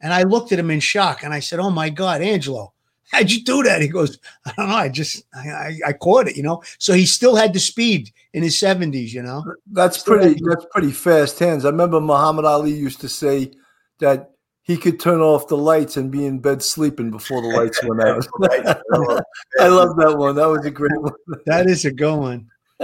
And 0.00 0.12
I 0.12 0.22
looked 0.22 0.52
at 0.52 0.58
him 0.58 0.70
in 0.70 0.80
shock 0.80 1.24
and 1.24 1.34
I 1.34 1.40
said, 1.40 1.58
Oh 1.58 1.70
my 1.70 1.90
God, 1.90 2.22
Angelo, 2.22 2.72
how'd 3.10 3.30
you 3.30 3.42
do 3.42 3.62
that? 3.64 3.82
He 3.82 3.88
goes, 3.88 4.18
I 4.46 4.52
don't 4.56 4.68
know. 4.68 4.76
I 4.76 4.88
just, 4.88 5.24
I, 5.34 5.48
I, 5.48 5.78
I 5.88 5.92
caught 5.92 6.28
it, 6.28 6.36
you 6.36 6.42
know? 6.42 6.62
So 6.78 6.92
he 6.92 7.06
still 7.06 7.36
had 7.36 7.52
the 7.52 7.60
speed 7.60 8.10
in 8.32 8.42
his 8.42 8.56
70s, 8.56 9.10
you 9.12 9.22
know? 9.22 9.44
That's 9.72 10.02
pretty. 10.02 10.40
That's 10.42 10.66
pretty 10.70 10.92
fast 10.92 11.38
hands. 11.38 11.64
I 11.64 11.70
remember 11.70 12.00
Muhammad 12.00 12.44
Ali 12.44 12.72
used 12.72 13.00
to 13.00 13.08
say 13.08 13.52
that 13.98 14.30
he 14.62 14.76
could 14.76 15.00
turn 15.00 15.20
off 15.20 15.48
the 15.48 15.56
lights 15.56 15.96
and 15.96 16.10
be 16.10 16.24
in 16.24 16.38
bed 16.38 16.62
sleeping 16.62 17.10
before 17.10 17.42
the 17.42 17.48
lights 17.48 17.82
went 17.82 18.02
out. 18.02 18.26
Right, 18.38 18.64
you 18.64 18.74
know. 19.08 19.20
I 19.58 19.68
love 19.68 19.96
that 19.96 20.16
one. 20.16 20.36
That 20.36 20.48
was 20.48 20.64
a 20.64 20.70
great 20.70 21.00
one. 21.00 21.12
That 21.46 21.66
is 21.66 21.84
a 21.84 21.90
good 21.90 22.16
one. 22.16 22.48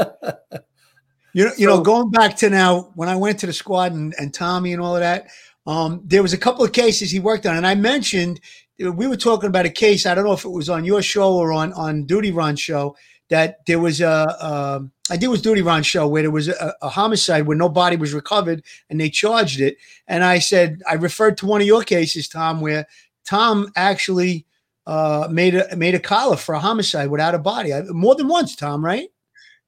You 1.37 1.45
know, 1.45 1.52
you 1.59 1.66
know, 1.66 1.83
going 1.83 2.11
back 2.11 2.35
to 2.37 2.49
now 2.49 2.93
when 2.95 3.11
I 3.11 3.16
went 3.16 3.38
to 3.40 3.47
the 3.47 3.52
squad 3.52 3.93
and, 3.93 4.14
and 4.19 4.33
Tommy 4.33 4.73
and 4.73 4.81
all 4.81 4.97
of 4.97 5.00
that, 5.00 5.26
um, 5.66 6.00
there 6.02 6.23
was 6.23 6.33
a 6.33 6.38
couple 6.38 6.64
of 6.64 6.73
cases 6.73 7.11
he 7.11 7.21
worked 7.21 7.45
on, 7.45 7.59
and 7.59 7.66
I 7.66 7.75
mentioned 7.75 8.40
we 8.78 9.07
were 9.07 9.19
talking 9.19 9.49
about 9.50 9.66
a 9.66 9.71
case. 9.71 10.07
I 10.07 10.14
don't 10.14 10.25
know 10.25 10.33
if 10.33 10.47
it 10.47 10.50
was 10.50 10.71
on 10.71 10.87
your 10.87 11.02
show 11.02 11.35
or 11.37 11.52
on 11.52 11.75
on 11.75 12.07
Duty 12.07 12.33
Ron 12.33 12.57
show 12.57 12.97
that 13.28 13.59
there 13.66 13.78
was 13.78 14.00
a. 14.00 14.07
a 14.40 14.88
I 15.11 15.12
think 15.12 15.25
it 15.25 15.28
was 15.28 15.43
Duty 15.43 15.61
Ron 15.61 15.83
show 15.83 16.09
where 16.09 16.23
there 16.23 16.31
was 16.31 16.49
a, 16.49 16.75
a 16.81 16.88
homicide 16.88 17.47
where 17.47 17.57
no 17.57 17.69
body 17.69 17.97
was 17.97 18.14
recovered 18.14 18.64
and 18.88 18.99
they 18.99 19.11
charged 19.11 19.61
it. 19.61 19.76
And 20.09 20.25
I 20.25 20.38
said 20.38 20.81
I 20.88 20.95
referred 20.95 21.37
to 21.38 21.47
one 21.47 21.61
of 21.61 21.66
your 21.66 21.83
cases, 21.83 22.28
Tom, 22.28 22.62
where 22.62 22.87
Tom 23.26 23.71
actually 23.76 24.47
uh, 24.87 25.28
made 25.31 25.55
a 25.55 25.76
made 25.76 25.95
a 25.95 26.00
collar 26.00 26.38
for 26.38 26.55
a 26.55 26.61
homicide 26.61 27.11
without 27.11 27.35
a 27.35 27.38
body 27.38 27.75
I, 27.75 27.83
more 27.83 28.14
than 28.14 28.26
once. 28.26 28.57
Tom, 28.57 28.83
right? 28.83 29.11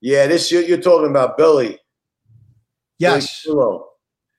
Yeah, 0.01 0.27
this 0.27 0.51
you're, 0.53 0.63
you're 0.63 0.81
talking 0.81 1.11
about 1.11 1.37
Billy. 1.37 1.79
Yes. 2.99 3.45
Billy 3.45 3.81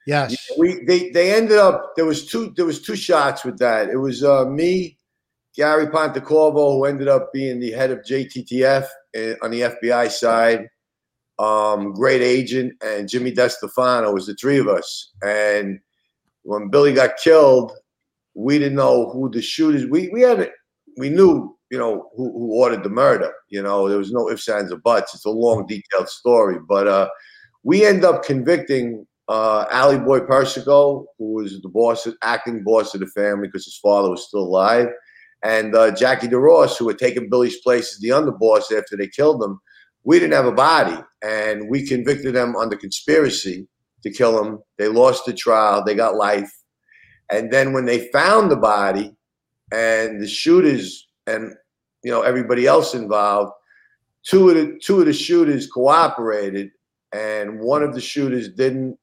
yes. 0.10 0.32
Yeah, 0.32 0.56
we 0.58 0.84
they 0.86 1.12
they 1.12 1.34
ended 1.34 1.58
up 1.58 1.96
there 1.96 2.06
was 2.06 2.26
two 2.26 2.52
there 2.58 2.66
was 2.66 2.82
two 2.82 2.96
shots 2.96 3.46
with 3.46 3.60
that. 3.60 3.90
It 3.90 3.98
was 3.98 4.24
uh, 4.24 4.46
me, 4.46 4.98
Gary 5.56 5.88
Pontecorvo, 5.88 6.74
who 6.74 6.86
ended 6.86 7.08
up 7.08 7.32
being 7.32 7.60
the 7.60 7.72
head 7.72 7.92
of 7.92 8.00
JTTF 8.00 8.88
eh, 9.16 9.36
on 9.42 9.52
the 9.52 9.62
FBI 9.62 10.10
side. 10.10 10.68
Um, 11.38 11.94
great 11.94 12.22
agent, 12.22 12.74
and 12.84 13.08
Jimmy 13.08 13.32
DeStefano 13.32 14.14
was 14.14 14.26
the 14.26 14.36
three 14.36 14.58
of 14.58 14.68
us. 14.68 15.14
And 15.22 15.80
when 16.42 16.70
Billy 16.70 16.94
got 16.94 17.16
killed, 17.16 17.72
we 18.34 18.60
didn't 18.60 18.76
know 18.76 19.10
who 19.12 19.30
the 19.30 19.42
shooters. 19.42 19.86
We 19.86 20.10
we 20.10 20.22
had 20.22 20.40
it. 20.40 20.52
we 20.98 21.10
knew 21.10 21.56
you 21.70 21.78
know 21.78 22.10
who, 22.16 22.32
who 22.32 22.54
ordered 22.54 22.84
the 22.84 22.90
murder. 22.90 23.32
You 23.50 23.62
know 23.62 23.88
there 23.88 23.98
was 23.98 24.12
no 24.12 24.30
ifs 24.30 24.48
ands 24.48 24.72
or 24.72 24.78
buts. 24.78 25.14
It's 25.14 25.26
a 25.26 25.30
long 25.30 25.66
detailed 25.68 26.10
story, 26.10 26.58
but 26.68 26.88
uh, 26.88 27.10
we 27.64 27.86
end 27.86 28.04
up 28.04 28.24
convicting 28.24 29.06
uh, 29.28 29.66
Allie 29.72 30.00
Boy 30.00 30.22
Persico, 30.22 31.06
who 31.18 31.34
was 31.34 31.62
the 31.62 31.70
boss, 31.70 32.08
acting 32.24 32.64
boss 32.64 32.94
of 32.94 33.02
the 33.02 33.08
family 33.08 33.48
because 33.48 33.66
his 33.66 33.78
father 33.78 34.10
was 34.10 34.28
still 34.28 34.42
alive, 34.42 34.88
and 35.44 35.76
uh, 35.76 35.92
Jackie 35.96 36.28
DeRoss, 36.28 36.78
who 36.78 36.88
had 36.88 36.98
taken 36.98 37.30
Billy's 37.30 37.60
place 37.62 37.94
as 37.94 38.00
the 38.00 38.10
underboss 38.10 38.76
after 38.76 38.98
they 38.98 39.08
killed 39.08 39.44
him. 39.44 39.60
We 40.04 40.18
didn't 40.18 40.34
have 40.34 40.46
a 40.46 40.52
body, 40.52 40.98
and 41.22 41.70
we 41.70 41.86
convicted 41.86 42.34
them 42.34 42.56
under 42.56 42.76
conspiracy 42.76 43.68
to 44.04 44.12
kill 44.12 44.44
him. 44.44 44.60
They 44.78 44.88
lost 44.88 45.26
the 45.26 45.34
trial. 45.34 45.84
They 45.84 45.96
got 45.96 46.16
life. 46.16 46.52
And 47.30 47.52
then 47.52 47.74
when 47.74 47.86
they 47.86 48.10
found 48.12 48.50
the 48.50 48.56
body 48.56 49.16
and 49.72 50.22
the 50.22 50.28
shooters 50.28 51.08
and 51.30 51.54
you 52.04 52.12
know 52.12 52.22
everybody 52.22 52.66
else 52.66 52.94
involved, 52.94 53.54
two 54.24 54.50
of 54.50 54.56
the 54.56 54.80
two 54.84 55.00
of 55.00 55.06
the 55.06 55.14
shooters 55.14 55.68
cooperated 55.68 56.72
and 57.14 57.60
one 57.60 57.84
of 57.84 57.94
the 57.94 58.02
shooters 58.02 58.50
didn't. 58.50 58.98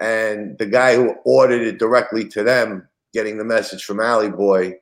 And 0.00 0.58
the 0.58 0.66
guy 0.66 0.96
who 0.96 1.14
ordered 1.24 1.62
it 1.62 1.78
directly 1.78 2.26
to 2.28 2.42
them, 2.42 2.88
getting 3.12 3.38
the 3.38 3.44
message 3.44 3.84
from 3.84 4.00
Allie 4.00 4.30
Boy 4.30 4.74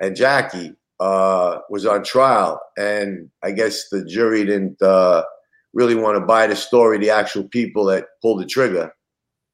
and 0.00 0.14
Jackie, 0.14 0.74
uh, 1.00 1.58
was 1.70 1.86
on 1.86 2.04
trial. 2.04 2.60
And 2.78 3.30
I 3.42 3.50
guess 3.50 3.88
the 3.88 4.04
jury 4.04 4.44
didn't 4.44 4.80
uh, 4.80 5.24
really 5.72 5.96
want 5.96 6.18
to 6.18 6.24
buy 6.24 6.46
the 6.46 6.54
story, 6.54 6.98
the 6.98 7.10
actual 7.10 7.44
people 7.48 7.84
that 7.86 8.06
pulled 8.22 8.42
the 8.42 8.46
trigger 8.46 8.92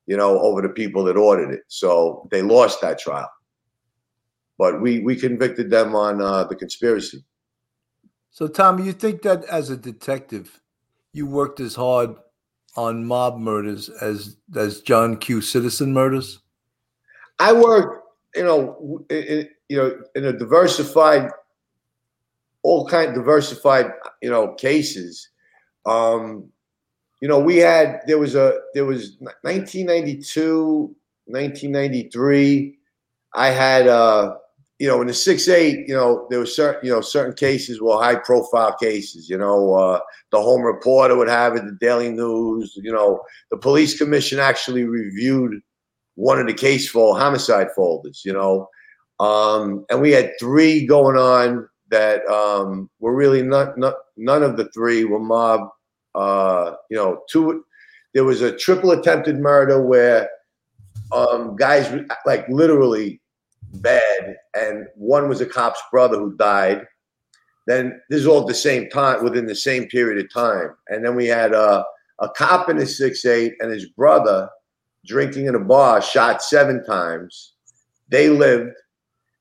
you 0.07 0.17
know, 0.17 0.41
over 0.41 0.63
the 0.63 0.69
people 0.69 1.05
that 1.05 1.17
ordered 1.17 1.53
it. 1.53 1.63
So 1.69 2.29
they 2.31 2.43
lost 2.43 2.81
that 2.81 2.99
trial. 2.99 3.31
But 4.59 4.81
we 4.81 5.01
we 5.01 5.17
convicted 5.17 5.71
them 5.71 5.95
on 5.95 6.23
uh, 6.23 6.45
the 6.45 6.57
conspiracy. 6.57 7.25
So, 8.31 8.49
Tom, 8.49 8.85
you 8.85 8.93
think 8.93 9.23
that 9.23 9.45
as 9.45 9.71
a 9.71 9.77
detective, 9.77 10.61
you 11.13 11.27
worked 11.27 11.61
as 11.61 11.75
hard 11.75 12.17
on 12.77 13.07
mob 13.07 13.39
murders 13.39 13.89
as 13.89 14.37
as 14.55 14.81
John 14.81 15.17
Q. 15.17 15.41
Citizen 15.41 15.93
murders? 15.93 16.41
I 17.39 17.53
worked, 17.53 18.07
you 18.35 18.45
know, 18.45 19.05
in, 19.11 19.49
you 19.69 19.77
know, 19.77 19.99
in 20.15 20.25
a 20.25 20.33
diversified, 20.33 21.31
all 22.63 22.87
kind 22.87 23.11
of 23.11 23.15
diversified, 23.15 23.87
you 24.23 24.31
know, 24.31 24.55
cases. 24.55 25.29
Um, 25.85 26.51
you 27.21 27.29
know, 27.29 27.39
we 27.39 27.57
had 27.57 28.01
there 28.07 28.19
was 28.19 28.35
a 28.35 28.59
there 28.75 28.85
was 28.85 29.17
1992, 29.21 30.95
1993. 31.27 32.79
I 33.35 33.49
had 33.49 33.87
uh, 33.87 34.37
you 34.79 34.89
know, 34.89 35.01
in 35.01 35.07
the 35.07 35.15
six 35.15 35.49
eight, 35.49 35.89
you 35.89 35.95
know, 35.95 36.27
there 36.29 36.39
were 36.39 36.47
certain 36.47 36.87
you 36.87 36.93
know 36.93 37.01
certain 37.01 37.35
cases 37.35 37.81
were 37.81 37.97
high 37.97 38.17
profile 38.17 38.77
cases. 38.77 39.29
You 39.29 39.39
know, 39.39 39.75
uh, 39.75 40.01
the 40.31 40.41
Home 40.41 40.63
Reporter 40.63 41.17
would 41.17 41.29
have 41.29 41.57
it, 41.57 41.65
the 41.65 41.77
Daily 41.81 42.11
News. 42.11 42.75
You 42.77 42.93
know, 42.93 43.23
the 43.51 43.57
police 43.57 43.97
commission 43.97 44.39
actually 44.39 44.85
reviewed 44.85 45.61
one 46.15 46.39
of 46.39 46.47
the 46.47 46.55
case 46.55 46.89
for 46.89 47.19
homicide 47.19 47.69
folders. 47.75 48.23
You 48.25 48.35
know, 48.35 48.69
um, 49.19 49.87
and 49.91 50.01
we 50.01 50.13
had 50.13 50.33
three 50.39 50.87
going 50.87 51.17
on 51.17 51.69
that 51.89 52.27
um, 52.27 52.91
were 52.99 53.15
really 53.15 53.43
not, 53.43 53.79
not 53.79 53.95
none 54.17 54.43
of 54.43 54.57
the 54.57 54.69
three 54.71 55.05
were 55.05 55.21
mob 55.21 55.69
uh, 56.17 56.75
you 56.91 56.97
know, 56.97 57.23
two. 57.29 57.65
There 58.15 58.25
was 58.25 58.41
a 58.41 58.57
triple 58.57 58.93
attempted 58.93 59.39
murder 59.39 59.83
where 59.83 60.29
um, 61.13 61.55
guys 61.57 62.03
like 62.25 62.49
literally 62.49 63.21
bad, 63.75 64.37
and 64.55 64.87
one 64.95 65.29
was 65.29 65.41
a 65.41 65.47
cop's 65.47 65.81
brother 65.91 66.19
who 66.19 66.37
died. 66.37 66.87
Then 67.67 68.01
this 68.11 68.21
is 68.21 68.27
all 68.27 68.43
at 68.43 68.47
the 68.47 68.55
same 68.55 68.89
time, 68.89 69.25
within 69.25 69.47
the 69.47 69.55
same 69.55 69.87
period 69.89 70.25
of 70.25 70.33
time, 70.33 70.75
and 70.89 71.05
then 71.05 71.17
we 71.17 71.27
had 71.27 71.53
a 71.53 71.85
a 72.19 72.29
cop 72.31 72.71
in 72.71 72.79
a 72.79 72.87
six 72.87 73.25
eight 73.27 73.55
and 73.61 73.71
his 73.71 73.87
brother 73.91 74.49
drinking 75.05 75.47
in 75.47 75.55
a 75.55 75.61
bar, 75.61 76.03
shot 76.03 76.43
seven 76.43 76.85
times. 76.85 77.55
They 78.09 78.29
lived, 78.29 78.75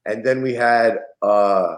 and 0.05 0.25
then 0.25 0.41
we 0.41 0.53
had 0.53 0.99
uh, 1.21 1.75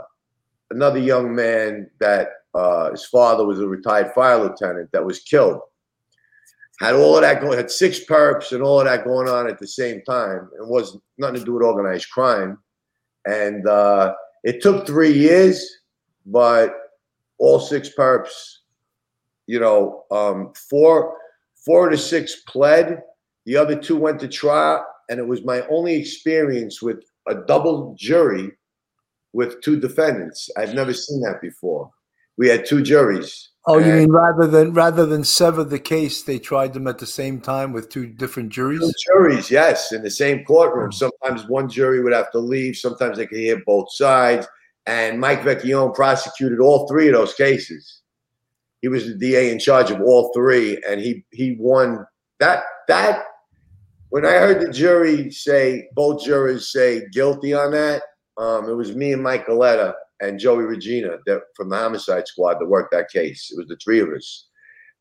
another 0.72 1.00
young 1.00 1.36
man 1.36 1.90
that 2.00 2.30
uh, 2.54 2.92
his 2.92 3.06
father 3.06 3.46
was 3.46 3.60
a 3.60 3.68
retired 3.68 4.14
fire 4.14 4.38
lieutenant 4.38 4.92
that 4.92 5.06
was 5.06 5.20
killed. 5.20 5.62
Had 6.80 6.96
all 6.96 7.16
of 7.16 7.22
that 7.22 7.42
going, 7.42 7.58
had 7.58 7.72
six 7.72 8.00
perps 8.06 8.52
and 8.52 8.62
all 8.62 8.80
of 8.80 8.86
that 8.86 9.04
going 9.04 9.28
on 9.28 9.48
at 9.48 9.60
the 9.60 9.68
same 9.68 10.02
time. 10.04 10.50
It 10.60 10.68
was 10.68 10.98
nothing 11.18 11.40
to 11.40 11.46
do 11.46 11.54
with 11.54 11.64
organized 11.64 12.10
crime. 12.12 12.60
And 13.26 13.68
uh, 13.68 14.14
it 14.44 14.62
took 14.62 14.86
three 14.86 15.12
years, 15.12 15.68
but 16.26 16.74
all 17.40 17.60
six 17.60 17.90
perps, 17.98 18.30
you 19.48 19.60
know, 19.60 20.04
um, 20.12 20.54
four, 20.70 21.18
four 21.66 21.90
to 21.90 21.98
six 21.98 22.42
pled. 22.48 23.02
The 23.46 23.58
other 23.58 23.76
two 23.76 23.96
went 23.96 24.20
to 24.20 24.28
trial, 24.28 24.86
and 25.10 25.20
it 25.20 25.28
was 25.28 25.44
my 25.44 25.62
only 25.68 25.96
experience 25.96 26.82
with 26.82 27.00
a 27.28 27.36
double 27.36 27.96
jury 27.98 28.52
with 29.34 29.62
two 29.62 29.80
defendants. 29.80 30.50
I've 30.58 30.74
never 30.74 30.94
seen 30.94 31.22
that 31.22 31.42
before 31.42 31.92
we 32.38 32.48
had 32.48 32.66
two 32.66 32.82
juries. 32.82 33.50
Oh, 33.70 33.80
you 33.80 33.92
mean 33.92 34.12
rather 34.12 34.48
than 34.48 34.74
rather 34.74 35.06
than 35.06 35.26
sever 35.26 35.66
the 35.66 35.78
case, 35.78 36.24
they 36.24 36.40
tried 36.40 36.74
them 36.74 36.88
at 36.88 37.00
the 37.00 37.06
same 37.06 37.42
time 37.42 37.74
with 37.74 37.90
two 37.90 38.08
different 38.08 38.50
juries? 38.50 38.80
Two 38.80 38.94
juries, 39.06 39.52
yes, 39.52 39.92
in 39.92 40.04
the 40.04 40.10
same 40.10 40.46
courtroom. 40.46 40.94
Sometimes 40.94 41.46
one 41.50 41.68
jury 41.68 42.02
would 42.02 42.14
have 42.14 42.32
to 42.32 42.40
leave. 42.40 42.78
Sometimes 42.78 43.18
they 43.18 43.28
could 43.28 43.40
hear 43.40 43.62
both 43.66 43.92
sides. 43.92 44.48
And 44.86 45.20
Mike 45.20 45.42
Vecchione 45.42 45.94
prosecuted 45.94 46.62
all 46.62 46.88
three 46.88 47.10
of 47.10 47.14
those 47.14 47.34
cases. 47.34 48.04
He 48.82 48.88
was 48.88 49.06
the 49.06 49.16
DA 49.16 49.52
in 49.52 49.60
charge 49.60 49.92
of 49.92 50.00
all 50.00 50.32
three, 50.34 50.82
and 50.88 51.02
he 51.02 51.26
he 51.32 51.58
won 51.60 52.06
that 52.40 52.64
that. 52.88 53.26
When 54.10 54.26
I 54.26 54.32
heard 54.32 54.66
the 54.66 54.72
jury 54.72 55.30
say 55.30 55.90
both 55.94 56.24
jurors 56.24 56.72
say 56.72 57.06
guilty 57.12 57.54
on 57.54 57.72
that, 57.72 58.02
um, 58.38 58.70
it 58.70 58.74
was 58.74 58.96
me 58.96 59.12
and 59.12 59.22
Mike 59.22 59.46
Galetta 59.46 59.94
and 60.22 60.40
Joey 60.40 60.64
Regina 60.64 61.18
that 61.26 61.42
from 61.56 61.70
the 61.70 61.78
homicide 61.78 62.28
squad 62.28 62.56
that 62.56 62.66
worked 62.66 62.92
that 62.92 63.10
case. 63.10 63.52
It 63.52 63.58
was 63.58 63.68
the 63.68 63.78
three 63.78 64.00
of 64.00 64.10
us. 64.10 64.48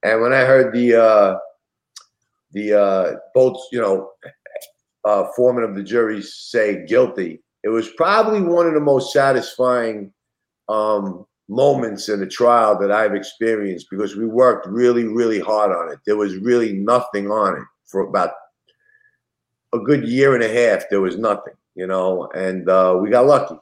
And 0.02 0.20
when 0.20 0.32
I 0.32 0.40
heard 0.40 0.74
the 0.74 0.94
uh, 0.94 1.36
the 2.52 2.80
uh, 2.80 3.12
both, 3.34 3.60
you 3.72 3.80
know, 3.80 4.10
uh, 5.04 5.26
foreman 5.36 5.64
of 5.64 5.74
the 5.74 5.82
jury 5.82 6.22
say 6.22 6.84
guilty, 6.86 7.42
it 7.64 7.68
was 7.68 7.88
probably 7.90 8.40
one 8.40 8.66
of 8.66 8.74
the 8.74 8.80
most 8.80 9.12
satisfying 9.12 10.12
um, 10.68 11.26
moments 11.48 12.08
in 12.08 12.20
the 12.20 12.26
trial 12.26 12.78
that 12.78 12.92
I've 12.92 13.14
experienced 13.14 13.86
because 13.90 14.16
we 14.16 14.26
worked 14.26 14.66
really, 14.66 15.04
really 15.04 15.40
hard 15.40 15.72
on 15.72 15.92
it. 15.92 15.98
There 16.06 16.16
was 16.16 16.36
really 16.36 16.72
nothing 16.72 17.30
on 17.30 17.56
it 17.56 17.66
for 17.86 18.02
about 18.02 18.32
a 19.72 19.78
good 19.78 20.06
year 20.06 20.34
and 20.34 20.44
a 20.44 20.48
half. 20.48 20.84
There 20.90 21.00
was 21.00 21.16
nothing, 21.16 21.54
you 21.74 21.86
know, 21.86 22.28
and 22.34 22.68
uh, 22.68 22.98
we 23.00 23.10
got 23.10 23.26
lucky 23.26 23.56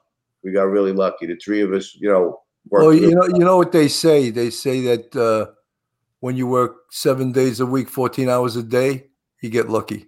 we 0.44 0.52
got 0.52 0.64
really 0.64 0.92
lucky. 0.92 1.26
The 1.26 1.36
three 1.36 1.62
of 1.62 1.72
us, 1.72 1.94
you 1.94 2.08
know. 2.08 2.40
Well, 2.68 2.94
you 2.94 3.14
know, 3.14 3.26
you 3.26 3.40
know 3.40 3.56
what 3.56 3.72
they 3.72 3.88
say. 3.88 4.30
They 4.30 4.50
say 4.50 4.80
that 4.82 5.16
uh, 5.16 5.52
when 6.20 6.36
you 6.36 6.46
work 6.46 6.76
seven 6.90 7.32
days 7.32 7.60
a 7.60 7.66
week, 7.66 7.88
fourteen 7.88 8.28
hours 8.28 8.56
a 8.56 8.62
day, 8.62 9.08
you 9.42 9.50
get 9.50 9.68
lucky. 9.68 10.06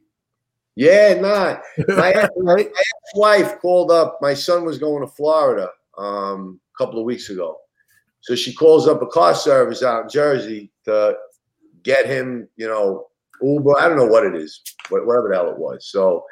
Yeah, 0.75 1.15
nah. 1.21 1.59
My, 1.89 2.13
right? 2.13 2.31
my 2.37 2.61
ex-wife 2.61 3.59
called 3.61 3.91
up. 3.91 4.19
My 4.21 4.35
son 4.35 4.65
was 4.65 4.79
going 4.79 5.01
to 5.01 5.13
Florida 5.13 5.71
um, 5.97 6.61
a 6.75 6.85
couple 6.85 6.99
of 6.99 7.07
weeks 7.07 7.31
ago, 7.31 7.57
so 8.21 8.35
she 8.35 8.55
calls 8.55 8.87
up 8.87 9.03
a 9.03 9.07
car 9.07 9.35
service 9.35 9.83
out 9.83 10.05
in 10.05 10.09
Jersey 10.11 10.71
to 10.85 11.17
get 11.83 12.07
him, 12.07 12.49
you 12.57 12.69
know, 12.69 13.07
Uber. 13.41 13.79
I 13.79 13.89
don't 13.89 13.97
know 13.97 14.07
what 14.07 14.27
it 14.27 14.35
is, 14.35 14.61
whatever 14.91 15.29
the 15.29 15.35
hell 15.35 15.51
it 15.51 15.59
was. 15.59 15.89
So, 15.91 16.25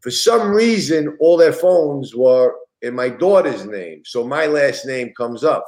for 0.00 0.10
some 0.10 0.50
reason, 0.50 1.16
all 1.20 1.36
their 1.36 1.52
phones 1.52 2.14
were 2.14 2.54
in 2.82 2.94
my 2.94 3.08
daughter's 3.08 3.66
name. 3.66 4.02
So 4.04 4.26
my 4.26 4.46
last 4.46 4.86
name 4.86 5.12
comes 5.16 5.44
up. 5.44 5.66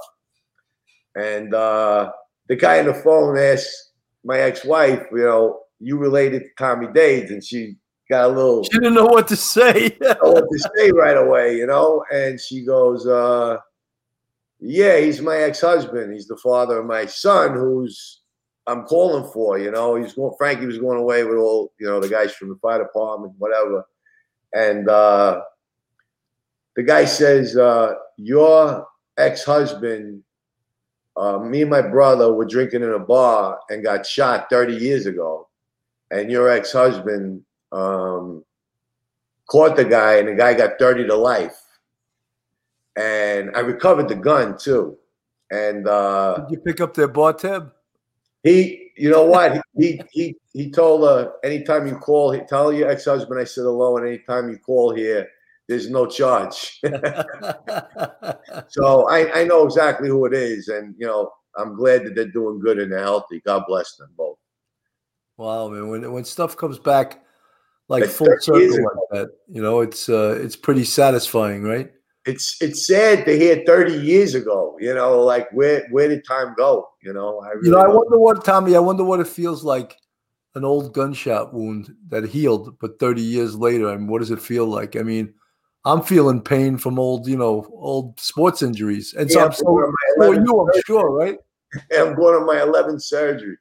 And 1.16 1.54
uh, 1.54 2.12
the 2.48 2.56
guy 2.56 2.78
on 2.78 2.86
the 2.86 2.94
phone 2.94 3.36
asked 3.38 3.92
my 4.24 4.38
ex-wife, 4.38 5.06
you 5.12 5.24
know, 5.24 5.60
you 5.80 5.96
related 5.96 6.42
to 6.42 6.48
Tommy 6.58 6.86
Dades, 6.88 7.30
and 7.30 7.42
she 7.42 7.76
got 8.08 8.26
a 8.26 8.28
little. 8.28 8.62
She 8.64 8.78
didn't 8.78 8.94
know 8.94 9.06
what 9.06 9.26
to 9.28 9.36
say. 9.36 9.96
know 10.00 10.16
what 10.20 10.44
to 10.44 10.70
say 10.76 10.90
right 10.92 11.16
away, 11.16 11.56
you 11.56 11.66
know. 11.66 12.04
And 12.12 12.38
she 12.38 12.64
goes, 12.64 13.06
uh, 13.06 13.56
"Yeah, 14.60 14.98
he's 14.98 15.22
my 15.22 15.36
ex-husband. 15.36 16.12
He's 16.12 16.28
the 16.28 16.36
father 16.36 16.80
of 16.80 16.86
my 16.86 17.06
son, 17.06 17.54
who's 17.54 18.20
I'm 18.66 18.84
calling 18.84 19.30
for. 19.32 19.58
You 19.58 19.70
know, 19.70 19.96
he's 19.96 20.12
going. 20.12 20.34
Frankie 20.38 20.66
was 20.66 20.78
going 20.78 20.98
away 20.98 21.24
with 21.24 21.38
all 21.38 21.72
you 21.80 21.86
know 21.86 22.00
the 22.00 22.08
guys 22.08 22.32
from 22.32 22.50
the 22.50 22.56
fire 22.56 22.82
department, 22.82 23.34
whatever. 23.38 23.84
And 24.52 24.88
uh, 24.88 25.42
the 26.76 26.82
guy 26.82 27.04
says, 27.04 27.56
uh, 27.56 27.94
"Your 28.16 28.86
ex-husband." 29.16 30.22
Uh, 31.16 31.38
me 31.38 31.62
and 31.62 31.70
my 31.70 31.82
brother 31.82 32.32
were 32.32 32.46
drinking 32.46 32.82
in 32.82 32.92
a 32.92 32.98
bar 32.98 33.58
and 33.68 33.82
got 33.82 34.06
shot 34.06 34.48
30 34.48 34.76
years 34.76 35.06
ago 35.06 35.48
and 36.10 36.30
your 36.30 36.48
ex-husband 36.48 37.42
um, 37.72 38.44
caught 39.46 39.76
the 39.76 39.84
guy, 39.84 40.16
and 40.16 40.28
the 40.28 40.34
guy 40.34 40.54
got 40.54 40.78
30 40.78 41.06
to 41.06 41.14
life. 41.14 41.60
And 42.96 43.50
I 43.54 43.60
recovered 43.60 44.08
the 44.08 44.16
gun 44.16 44.58
too. 44.58 44.98
And 45.50 45.86
uh, 45.86 46.46
did 46.48 46.50
you 46.50 46.58
pick 46.58 46.80
up 46.80 46.94
their 46.94 47.08
bar 47.08 47.32
tab? 47.32 47.72
He, 48.42 48.90
you 48.96 49.10
know 49.10 49.24
what? 49.24 49.60
he 49.76 50.00
he 50.12 50.36
he 50.52 50.70
told 50.70 51.02
her 51.02 51.32
anytime 51.44 51.86
you 51.86 51.96
call, 51.96 52.32
he 52.32 52.40
tell 52.40 52.72
your 52.72 52.88
ex-husband 52.88 53.38
I 53.38 53.44
said 53.44 53.62
hello, 53.62 53.96
and 53.96 54.06
anytime 54.06 54.48
you 54.48 54.58
call 54.58 54.94
here, 54.94 55.28
there's 55.70 55.88
no 55.88 56.04
charge. 56.04 56.80
so 58.68 59.08
I, 59.08 59.40
I 59.40 59.44
know 59.44 59.64
exactly 59.64 60.08
who 60.08 60.26
it 60.26 60.34
is, 60.34 60.66
and 60.66 60.96
you 60.98 61.06
know 61.06 61.30
I'm 61.56 61.76
glad 61.76 62.04
that 62.04 62.16
they're 62.16 62.26
doing 62.26 62.58
good 62.58 62.80
and 62.80 62.90
they're 62.90 62.98
healthy. 62.98 63.40
God 63.46 63.62
bless 63.68 63.94
them 63.94 64.08
both. 64.16 64.36
Wow, 65.36 65.68
man! 65.68 65.88
When 65.88 66.12
when 66.12 66.24
stuff 66.24 66.56
comes 66.56 66.80
back 66.80 67.22
like 67.86 68.04
full 68.06 68.26
circle 68.40 68.68
like 68.68 69.10
that, 69.12 69.30
you 69.48 69.62
know, 69.62 69.80
it's 69.80 70.08
uh, 70.08 70.36
it's 70.42 70.56
pretty 70.56 70.82
satisfying, 70.82 71.62
right? 71.62 71.92
It's 72.26 72.60
it's 72.60 72.88
sad 72.88 73.24
to 73.26 73.38
hear 73.38 73.62
30 73.64 73.92
years 73.94 74.34
ago. 74.34 74.76
You 74.80 74.92
know, 74.92 75.20
like 75.20 75.48
where 75.52 75.86
where 75.92 76.08
did 76.08 76.26
time 76.26 76.54
go? 76.58 76.88
You 77.00 77.12
know, 77.12 77.40
I 77.44 77.50
really 77.50 77.68
you 77.68 77.70
know, 77.70 77.78
I 77.78 77.86
wonder 77.86 78.18
what 78.18 78.44
Tommy. 78.44 78.74
I 78.74 78.80
wonder 78.80 79.04
what 79.04 79.20
it 79.20 79.28
feels 79.28 79.62
like 79.62 79.96
an 80.56 80.64
old 80.64 80.92
gunshot 80.92 81.54
wound 81.54 81.94
that 82.08 82.24
healed, 82.24 82.76
but 82.80 82.98
30 82.98 83.22
years 83.22 83.54
later, 83.54 83.88
I 83.88 83.96
mean, 83.96 84.08
what 84.08 84.18
does 84.18 84.32
it 84.32 84.42
feel 84.42 84.66
like? 84.66 84.96
I 84.96 85.02
mean, 85.02 85.32
I'm 85.84 86.02
feeling 86.02 86.42
pain 86.42 86.76
from 86.76 86.98
old, 86.98 87.26
you 87.26 87.36
know, 87.36 87.66
old 87.72 88.20
sports 88.20 88.62
injuries, 88.62 89.14
and 89.14 89.30
yeah, 89.30 89.34
so, 89.34 89.46
I'm 89.46 89.52
so 89.52 90.32
you, 90.32 90.70
I'm 90.74 90.82
sure, 90.86 91.10
right? 91.10 91.38
I'm 91.96 92.14
going 92.14 92.34
on 92.34 92.46
my 92.46 92.56
11th 92.56 93.02
surgery. 93.02 93.56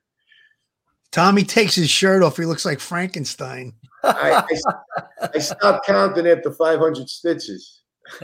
Tommy 1.11 1.43
takes 1.43 1.75
his 1.75 1.89
shirt 1.89 2.21
off. 2.21 2.37
He 2.37 2.45
looks 2.45 2.65
like 2.65 2.79
Frankenstein. 2.79 3.73
I, 4.03 4.43
I, 4.47 5.31
I 5.33 5.39
stopped 5.39 5.85
counting 5.85 6.27
after 6.27 6.51
500 6.51 7.09
stitches. 7.09 7.81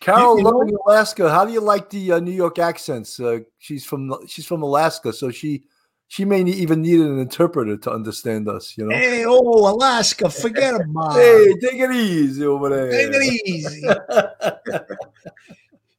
Carol, 0.00 0.38
you, 0.38 0.46
you 0.46 0.62
in 0.62 0.76
Alaska. 0.86 1.30
How 1.30 1.44
do 1.44 1.52
you 1.52 1.60
like 1.60 1.90
the 1.90 2.12
uh, 2.12 2.20
New 2.20 2.32
York 2.32 2.58
accents? 2.58 3.18
Uh, 3.18 3.40
she's 3.58 3.84
from 3.84 4.14
she's 4.26 4.46
from 4.46 4.62
Alaska, 4.62 5.12
so 5.12 5.30
she 5.30 5.64
she 6.08 6.24
may 6.24 6.42
even 6.42 6.82
need 6.82 7.00
an 7.00 7.18
interpreter 7.18 7.76
to 7.76 7.90
understand 7.90 8.48
us. 8.48 8.76
You 8.76 8.86
know. 8.86 8.96
Hey, 8.96 9.24
oh, 9.26 9.72
Alaska, 9.72 10.30
forget 10.30 10.74
about. 10.80 11.16
It. 11.16 11.58
Hey, 11.60 11.68
take 11.68 11.80
it 11.80 11.90
easy 11.92 12.44
over 12.44 12.68
there. 12.68 12.90
Take 12.90 13.14
it 13.14 13.42
easy. 13.46 13.82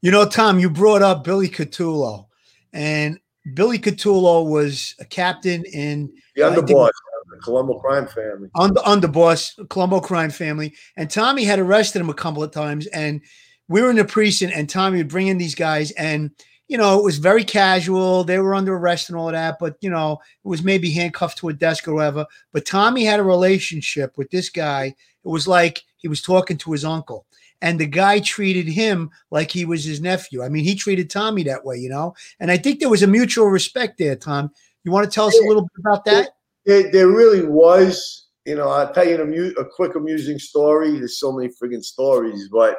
you 0.01 0.11
know, 0.11 0.27
Tom, 0.27 0.59
you 0.59 0.69
brought 0.69 1.01
up 1.01 1.23
Billy 1.23 1.49
Cutolo, 1.49 2.27
and 2.73 3.19
Billy 3.53 3.79
Cutolo 3.79 4.49
was 4.49 4.95
a 4.99 5.05
captain 5.05 5.63
in 5.65 6.11
the 6.35 6.43
underboss, 6.43 6.91
the 7.29 7.37
Colombo 7.43 7.79
crime 7.79 8.07
family. 8.07 8.49
Under 8.55 8.79
underboss, 8.81 9.67
Colombo 9.69 9.99
crime 9.99 10.29
family, 10.29 10.73
and 10.95 11.09
Tommy 11.09 11.43
had 11.43 11.59
arrested 11.59 11.99
him 11.99 12.09
a 12.09 12.13
couple 12.13 12.43
of 12.43 12.51
times, 12.51 12.87
and 12.87 13.21
we 13.67 13.81
were 13.81 13.89
in 13.89 13.97
the 13.97 14.05
precinct, 14.05 14.55
and 14.55 14.69
Tommy 14.69 14.99
would 14.99 15.09
bring 15.09 15.27
in 15.27 15.37
these 15.37 15.55
guys, 15.55 15.91
and 15.91 16.31
you 16.67 16.77
know 16.77 16.99
it 16.99 17.03
was 17.03 17.17
very 17.17 17.43
casual. 17.43 18.23
They 18.23 18.39
were 18.39 18.55
under 18.55 18.75
arrest 18.75 19.09
and 19.09 19.17
all 19.17 19.31
that, 19.31 19.57
but 19.59 19.77
you 19.81 19.89
know 19.89 20.19
it 20.43 20.47
was 20.47 20.63
maybe 20.63 20.91
handcuffed 20.91 21.37
to 21.39 21.49
a 21.49 21.53
desk 21.53 21.87
or 21.87 21.93
whatever. 21.95 22.25
But 22.51 22.65
Tommy 22.65 23.05
had 23.05 23.19
a 23.19 23.23
relationship 23.23 24.17
with 24.17 24.29
this 24.31 24.49
guy. 24.49 24.95
It 25.25 25.29
was 25.29 25.47
like 25.47 25.83
he 25.97 26.07
was 26.07 26.21
talking 26.21 26.57
to 26.57 26.71
his 26.71 26.85
uncle 26.85 27.25
and 27.61 27.79
the 27.79 27.85
guy 27.85 28.19
treated 28.19 28.67
him 28.67 29.09
like 29.31 29.51
he 29.51 29.65
was 29.65 29.83
his 29.83 29.99
nephew. 29.99 30.43
I 30.43 30.49
mean, 30.49 30.63
he 30.63 30.75
treated 30.75 31.09
Tommy 31.09 31.43
that 31.43 31.65
way, 31.65 31.77
you 31.77 31.89
know. 31.89 32.13
And 32.39 32.51
I 32.51 32.57
think 32.57 32.79
there 32.79 32.89
was 32.89 33.03
a 33.03 33.07
mutual 33.07 33.47
respect 33.47 33.97
there. 33.97 34.15
Tom, 34.15 34.51
you 34.83 34.91
want 34.91 35.09
to 35.09 35.13
tell 35.13 35.27
us 35.27 35.37
a 35.37 35.47
little 35.47 35.63
bit 35.63 35.79
about 35.79 36.05
that? 36.05 36.29
There, 36.65 36.91
there 36.91 37.07
really 37.07 37.45
was. 37.45 38.27
You 38.45 38.55
know, 38.55 38.69
I'll 38.69 38.93
tell 38.93 39.05
you 39.05 39.17
a, 39.17 39.61
a 39.61 39.65
quick 39.65 39.95
amusing 39.95 40.39
story. 40.39 40.91
There's 40.99 41.19
so 41.19 41.31
many 41.31 41.49
friggin' 41.49 41.83
stories, 41.83 42.47
but 42.49 42.77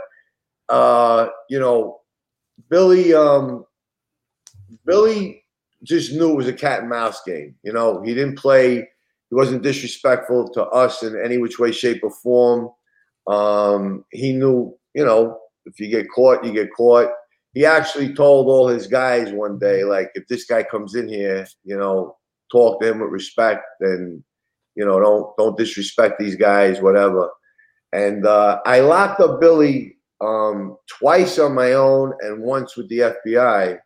uh, 0.69 1.29
you 1.51 1.59
know, 1.59 2.01
Billy, 2.71 3.13
um, 3.13 3.65
Billy 4.85 5.45
just 5.83 6.13
knew 6.13 6.33
it 6.33 6.37
was 6.37 6.49
a 6.49 6.53
cat 6.53 6.81
and 6.81 6.89
mouse 6.89 7.23
game. 7.27 7.55
You 7.63 7.73
know, 7.73 8.03
he 8.03 8.15
didn't 8.15 8.39
play. 8.39 8.77
He 8.77 9.35
wasn't 9.35 9.63
disrespectful 9.63 10.49
to 10.51 10.65
us 10.67 11.03
in 11.03 11.21
any 11.21 11.39
which 11.39 11.59
way, 11.59 11.73
shape, 11.73 12.03
or 12.03 12.11
form. 12.11 12.71
Um, 13.27 14.05
he 14.11 14.33
knew, 14.33 14.77
you 14.95 15.05
know, 15.05 15.39
if 15.67 15.79
you 15.79 15.89
get 15.89 16.07
caught, 16.15 16.45
you 16.45 16.53
get 16.53 16.73
caught. 16.75 17.11
He 17.53 17.65
actually 17.65 18.15
told 18.15 18.47
all 18.47 18.69
his 18.69 18.87
guys 18.87 19.33
one 19.33 19.59
day, 19.59 19.85
like, 19.85 20.11
if 20.15 20.27
this 20.29 20.45
guy 20.45 20.63
comes 20.63 20.95
in 20.95 21.09
here, 21.09 21.47
you 21.65 21.77
know, 21.77 22.17
talk 22.51 22.81
to 22.81 22.89
him 22.89 23.01
with 23.01 23.11
respect 23.11 23.65
and, 23.81 24.23
you 24.75 24.85
know, 24.85 24.99
don't 25.01 25.37
don't 25.37 25.59
disrespect 25.59 26.19
these 26.19 26.37
guys, 26.37 26.81
whatever. 26.81 27.29
And 27.93 28.27
uh, 28.27 28.61
I 28.65 28.81
locked 28.81 29.21
up 29.21 29.41
Billy 29.41 29.97
um, 30.21 30.77
twice 30.89 31.39
on 31.39 31.55
my 31.55 31.73
own 31.73 32.13
and 32.21 32.43
once 32.43 32.77
with 32.77 32.89
the 32.89 33.15
FBI. 33.27 33.79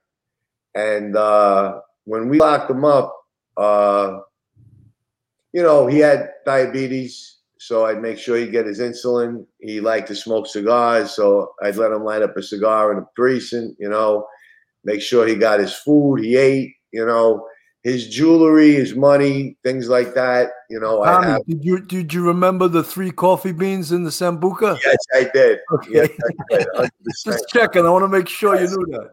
And 0.75 1.17
uh, 1.17 1.81
when 2.05 2.29
we 2.29 2.39
locked 2.39 2.71
him 2.71 2.85
up, 2.85 3.15
uh, 3.57 4.21
you 5.53 5.63
know, 5.63 5.87
he 5.87 5.99
had 5.99 6.31
diabetes 6.47 7.33
so 7.63 7.87
I'd 7.87 8.03
make 8.03 8.19
sure 8.19 8.37
he'd 8.37 8.51
get 8.51 8.67
his 8.67 8.81
insulin. 8.81 9.47
He 9.61 9.81
liked 9.81 10.09
to 10.09 10.17
smoke 10.17 10.49
cigars, 10.49 11.13
so 11.13 11.55
I'd 11.63 11.77
let 11.77 11.93
him 11.93 12.03
light 12.03 12.21
up 12.21 12.37
a 12.37 12.43
cigar 12.43 12.91
in 12.91 12.99
a 12.99 13.07
precinct, 13.15 13.77
you 13.79 13.89
know, 13.89 14.27
make 14.83 15.01
sure 15.01 15.29
he 15.29 15.37
got 15.37 15.61
his 15.61 15.73
food, 15.73 16.25
he 16.25 16.35
ate, 16.35 16.75
you 16.91 17.07
know, 17.07 17.47
his 17.85 18.09
jewelry, 18.09 18.73
his 18.75 18.97
money, 18.97 19.57
things 19.63 19.89
like 19.89 20.13
that. 20.15 20.51
You 20.71 20.81
know, 20.81 21.05
Tommy, 21.05 21.29
have, 21.29 21.47
did 21.47 21.65
you 21.65 21.79
did 21.79 22.13
you 22.13 22.27
remember 22.27 22.67
the 22.67 22.83
three 22.83 23.13
coffee 23.13 23.53
beans 23.53 23.93
in 23.93 24.03
the 24.03 24.11
sambuca? 24.11 24.77
Yes, 24.85 24.97
I 25.15 25.31
did. 25.33 25.61
Okay. 25.73 25.91
Yes, 25.93 26.09
I 26.51 26.57
did. 26.81 26.91
Just 27.25 27.49
checking. 27.49 27.87
I 27.87 27.91
want 27.91 28.03
to 28.03 28.09
make 28.09 28.27
sure 28.27 28.57
yes. 28.57 28.73
you 28.73 28.79
knew 28.79 28.99
that. 28.99 29.11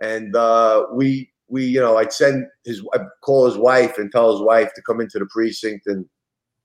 And 0.00 0.34
uh, 0.34 0.86
we 0.92 1.30
we 1.48 1.64
you 1.64 1.80
know 1.80 1.98
I'd 1.98 2.12
send 2.12 2.46
his 2.64 2.82
I'd 2.94 3.06
call 3.22 3.46
his 3.46 3.56
wife 3.56 3.98
and 3.98 4.10
tell 4.10 4.32
his 4.32 4.40
wife 4.40 4.72
to 4.74 4.82
come 4.82 5.00
into 5.00 5.18
the 5.18 5.26
precinct 5.26 5.86
and 5.86 6.06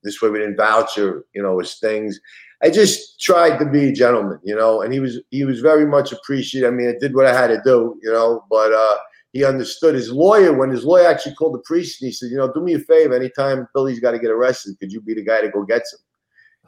this 0.06 0.22
way 0.22 0.30
we 0.30 0.40
didn't 0.40 0.56
voucher, 0.56 1.26
you 1.34 1.42
know, 1.42 1.60
his 1.60 1.76
things. 1.76 2.20
I 2.64 2.70
just 2.70 3.20
tried 3.20 3.58
to 3.58 3.66
be 3.66 3.90
a 3.90 3.92
gentleman, 3.92 4.40
you 4.44 4.56
know, 4.56 4.82
and 4.82 4.94
he 4.94 5.00
was 5.02 5.20
he 5.32 5.44
was 5.44 5.60
very 5.60 5.86
much 5.86 6.14
appreciated. 6.14 6.68
I 6.68 6.72
mean, 6.72 6.88
I 6.88 6.94
did 6.98 7.14
what 7.14 7.26
I 7.26 7.34
had 7.34 7.48
to 7.48 7.62
do, 7.66 8.00
you 8.02 8.12
know, 8.12 8.46
but 8.50 8.72
uh, 8.72 8.98
he 9.34 9.44
understood. 9.44 9.96
His 9.96 10.12
lawyer, 10.12 10.54
when 10.54 10.70
his 10.70 10.86
lawyer 10.86 11.08
actually 11.08 11.36
called 11.36 11.56
the 11.56 11.64
priest, 11.66 12.02
and 12.02 12.08
he 12.08 12.14
said, 12.14 12.30
you 12.32 12.38
know, 12.38 12.54
do 12.54 12.62
me 12.62 12.76
a 12.76 12.80
favor. 12.80 13.14
Anytime 13.14 13.68
Billy's 13.74 14.00
got 14.00 14.12
to 14.12 14.20
get 14.20 14.32
arrested, 14.32 14.78
could 14.80 14.92
you 14.92 15.02
be 15.02 15.16
the 15.16 15.24
guy 15.24 15.42
to 15.42 15.50
go 15.50 15.64
get 15.64 15.82
him? 15.82 16.00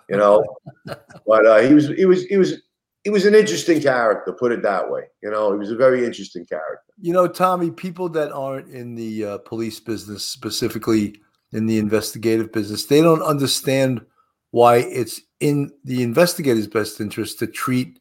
You 0.09 0.17
know, 0.17 0.43
but 0.85 1.45
uh, 1.45 1.59
he 1.59 1.73
was 1.73 1.87
he 1.89 2.05
was 2.05 2.25
he 2.25 2.37
was 2.37 2.61
he 3.07 3.09
was 3.09 3.25
an 3.25 3.33
interesting 3.33 3.81
character, 3.81 4.33
put 4.33 4.51
it 4.51 4.61
that 4.63 4.91
way. 4.91 5.03
You 5.23 5.31
know, 5.31 5.53
he 5.53 5.57
was 5.57 5.71
a 5.71 5.77
very 5.77 6.05
interesting 6.05 6.45
character. 6.45 6.91
You 6.99 7.13
know, 7.13 7.25
Tommy, 7.25 7.71
people 7.71 8.09
that 8.09 8.33
aren't 8.33 8.67
in 8.67 8.95
the 8.95 9.23
uh, 9.23 9.37
police 9.37 9.79
business 9.79 10.25
specifically 10.25 11.15
in 11.53 11.67
the 11.67 11.77
investigative 11.77 12.51
business. 12.51 12.87
They 12.87 13.01
don't 13.01 13.21
understand 13.21 14.05
why 14.51 14.79
it's 14.79 15.21
in 15.39 15.71
the 15.85 16.03
investigator's 16.03 16.67
best 16.67 16.99
interest 16.99 17.39
to 17.39 17.47
treat 17.47 17.97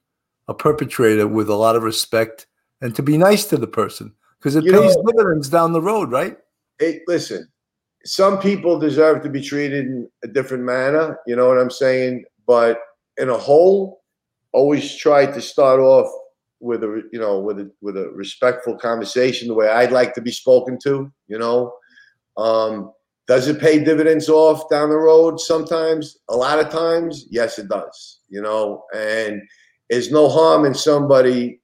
a 0.49 0.55
perpetrator 0.55 1.29
with 1.29 1.49
a 1.51 1.55
lot 1.55 1.77
of 1.77 1.85
respect 1.85 2.49
and 2.81 2.93
to 2.97 3.03
be 3.05 3.17
nice 3.17 3.45
to 3.45 3.57
the 3.57 3.69
person 3.69 4.13
because 4.41 4.57
it 4.57 4.65
you 4.65 4.73
pays 4.73 4.97
know, 4.97 5.05
dividends 5.07 5.49
down 5.49 5.73
the 5.73 5.81
road, 5.81 6.11
right? 6.11 6.37
It, 6.81 7.03
listen, 7.07 7.47
some 8.05 8.41
people 8.41 8.77
deserve 8.77 9.23
to 9.23 9.29
be 9.29 9.41
treated 9.41 9.87
in 9.87 10.09
a 10.25 10.27
different 10.27 10.65
manner. 10.65 11.21
You 11.29 11.37
know 11.37 11.47
what 11.47 11.59
I'm 11.59 11.71
saying? 11.71 12.25
But 12.45 12.81
in 13.19 13.29
a 13.29 13.39
whole, 13.39 14.03
always 14.57 14.97
try 14.97 15.27
to 15.27 15.41
start 15.41 15.81
off 15.81 16.11
with 16.61 16.83
a 16.83 17.03
you 17.13 17.21
know 17.21 17.39
with 17.39 17.59
a 17.61 17.71
with 17.83 17.97
a 17.99 18.09
respectful 18.15 18.77
conversation 18.79 19.49
the 19.49 19.55
way 19.55 19.69
I'd 19.69 19.93
like 19.93 20.15
to 20.15 20.23
be 20.23 20.33
spoken 20.33 20.79
to. 20.85 21.13
You 21.29 21.39
know, 21.39 21.75
um, 22.39 22.93
does 23.29 23.49
it 23.49 23.61
pay 23.61 23.85
dividends 23.85 24.29
off 24.31 24.69
down 24.71 24.89
the 24.89 24.97
road 24.97 25.39
sometimes? 25.39 26.17
A 26.31 26.37
lot 26.37 26.59
of 26.59 26.71
times, 26.71 27.27
yes, 27.31 27.59
it 27.59 27.69
does. 27.69 28.21
You 28.31 28.41
know, 28.41 28.85
and 28.95 29.43
there's 29.91 30.11
no 30.11 30.29
harm 30.29 30.65
in 30.65 30.75
somebody 30.75 31.61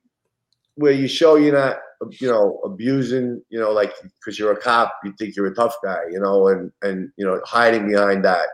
where 0.74 0.92
you 0.92 1.08
show 1.08 1.36
you're 1.36 1.54
not, 1.54 1.78
you 2.20 2.28
know, 2.28 2.60
abusing, 2.64 3.42
you 3.48 3.58
know, 3.58 3.72
like 3.72 3.92
because 4.18 4.38
you're 4.38 4.52
a 4.52 4.60
cop, 4.60 4.94
you 5.02 5.14
think 5.18 5.34
you're 5.34 5.46
a 5.46 5.54
tough 5.54 5.76
guy, 5.82 6.02
you 6.10 6.20
know, 6.20 6.48
and 6.48 6.70
and 6.82 7.10
you 7.16 7.24
know, 7.24 7.40
hiding 7.46 7.88
behind 7.88 8.22
that. 8.26 8.48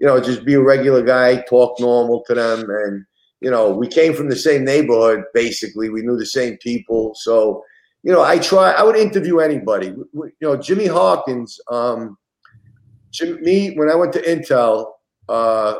You 0.00 0.06
know, 0.06 0.20
just 0.20 0.44
be 0.44 0.54
a 0.54 0.60
regular 0.60 1.02
guy, 1.02 1.40
talk 1.48 1.80
normal 1.80 2.22
to 2.26 2.34
them, 2.34 2.68
and 2.68 3.06
you 3.40 3.50
know, 3.50 3.70
we 3.70 3.88
came 3.88 4.14
from 4.14 4.28
the 4.28 4.36
same 4.36 4.64
neighborhood. 4.64 5.24
Basically, 5.34 5.90
we 5.90 6.02
knew 6.02 6.16
the 6.16 6.26
same 6.26 6.56
people, 6.58 7.14
so 7.14 7.62
you 8.02 8.12
know, 8.12 8.22
I 8.22 8.38
try. 8.38 8.72
I 8.72 8.82
would 8.82 8.96
interview 8.96 9.38
anybody. 9.38 9.88
You 10.12 10.32
know, 10.40 10.56
Jimmy 10.56 10.86
Hawkins. 10.86 11.60
Um, 11.70 12.16
Jim, 13.10 13.40
me 13.40 13.74
when 13.76 13.90
I 13.90 13.94
went 13.94 14.12
to 14.12 14.22
Intel, 14.22 14.92
uh, 15.28 15.74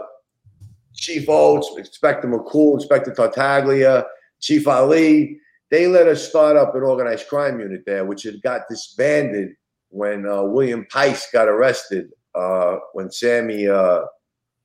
Chief 0.95 1.29
Oates, 1.29 1.71
Inspector 1.77 2.27
McCool, 2.27 2.75
Inspector 2.75 3.13
Tartaglia, 3.15 4.07
Chief 4.41 4.67
Ali, 4.67 5.39
they 5.71 5.87
let 5.87 6.09
us 6.09 6.27
start 6.27 6.57
up 6.57 6.75
an 6.75 6.83
organized 6.83 7.29
crime 7.29 7.61
unit 7.61 7.83
there, 7.87 8.05
which 8.05 8.23
had 8.23 8.41
got 8.43 8.63
disbanded 8.69 9.51
when 9.91 10.27
uh, 10.27 10.43
William 10.43 10.87
Peist 10.91 11.33
got 11.33 11.49
arrested 11.49 12.11
uh, 12.35 12.77
when 12.93 13.11
Sammy 13.11 13.69
uh, 13.69 14.03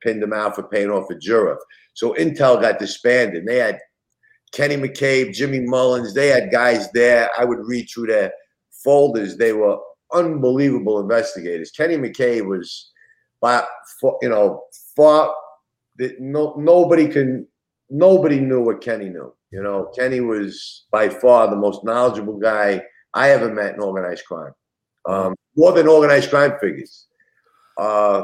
pinned 0.01 0.21
him 0.21 0.33
out 0.33 0.55
for 0.55 0.63
paying 0.63 0.89
off 0.89 1.09
a 1.09 1.15
juror. 1.15 1.59
So 1.93 2.13
Intel 2.13 2.61
got 2.61 2.79
disbanded. 2.79 3.45
They 3.45 3.57
had 3.57 3.79
Kenny 4.51 4.75
McCabe, 4.75 5.33
Jimmy 5.33 5.59
Mullins. 5.61 6.13
They 6.13 6.27
had 6.27 6.51
guys 6.51 6.91
there. 6.91 7.29
I 7.37 7.45
would 7.45 7.59
read 7.65 7.87
through 7.89 8.07
their 8.07 8.31
folders. 8.83 9.37
They 9.37 9.53
were 9.53 9.77
unbelievable 10.13 10.99
investigators. 10.99 11.71
Kenny 11.71 11.97
McCabe 11.97 12.45
was, 12.45 12.91
by 13.41 13.63
you 14.21 14.29
know, 14.29 14.63
far 14.95 15.33
that 15.97 16.19
no 16.19 16.55
nobody 16.57 17.07
can 17.07 17.47
nobody 17.89 18.39
knew 18.39 18.63
what 18.63 18.81
Kenny 18.81 19.09
knew. 19.09 19.33
You 19.51 19.61
know, 19.61 19.91
Kenny 19.97 20.21
was 20.21 20.85
by 20.91 21.09
far 21.09 21.49
the 21.49 21.55
most 21.55 21.83
knowledgeable 21.83 22.37
guy 22.37 22.81
I 23.13 23.31
ever 23.31 23.53
met 23.53 23.75
in 23.75 23.81
organized 23.81 24.25
crime, 24.25 24.53
um, 25.07 25.35
more 25.57 25.73
than 25.73 25.87
organized 25.87 26.29
crime 26.29 26.53
figures. 26.61 27.07
Uh, 27.77 28.23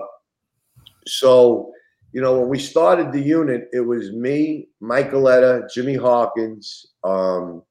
so, 1.06 1.72
you 2.18 2.24
know, 2.24 2.40
when 2.40 2.50
we 2.50 2.58
started 2.58 3.12
the 3.12 3.22
unit, 3.22 3.70
it 3.72 3.82
was 3.82 4.12
me, 4.12 4.70
Mike 4.80 5.12
Galletta, 5.12 5.68
Jimmy 5.72 5.94
Hawkins, 5.94 6.88
um, 7.04 7.62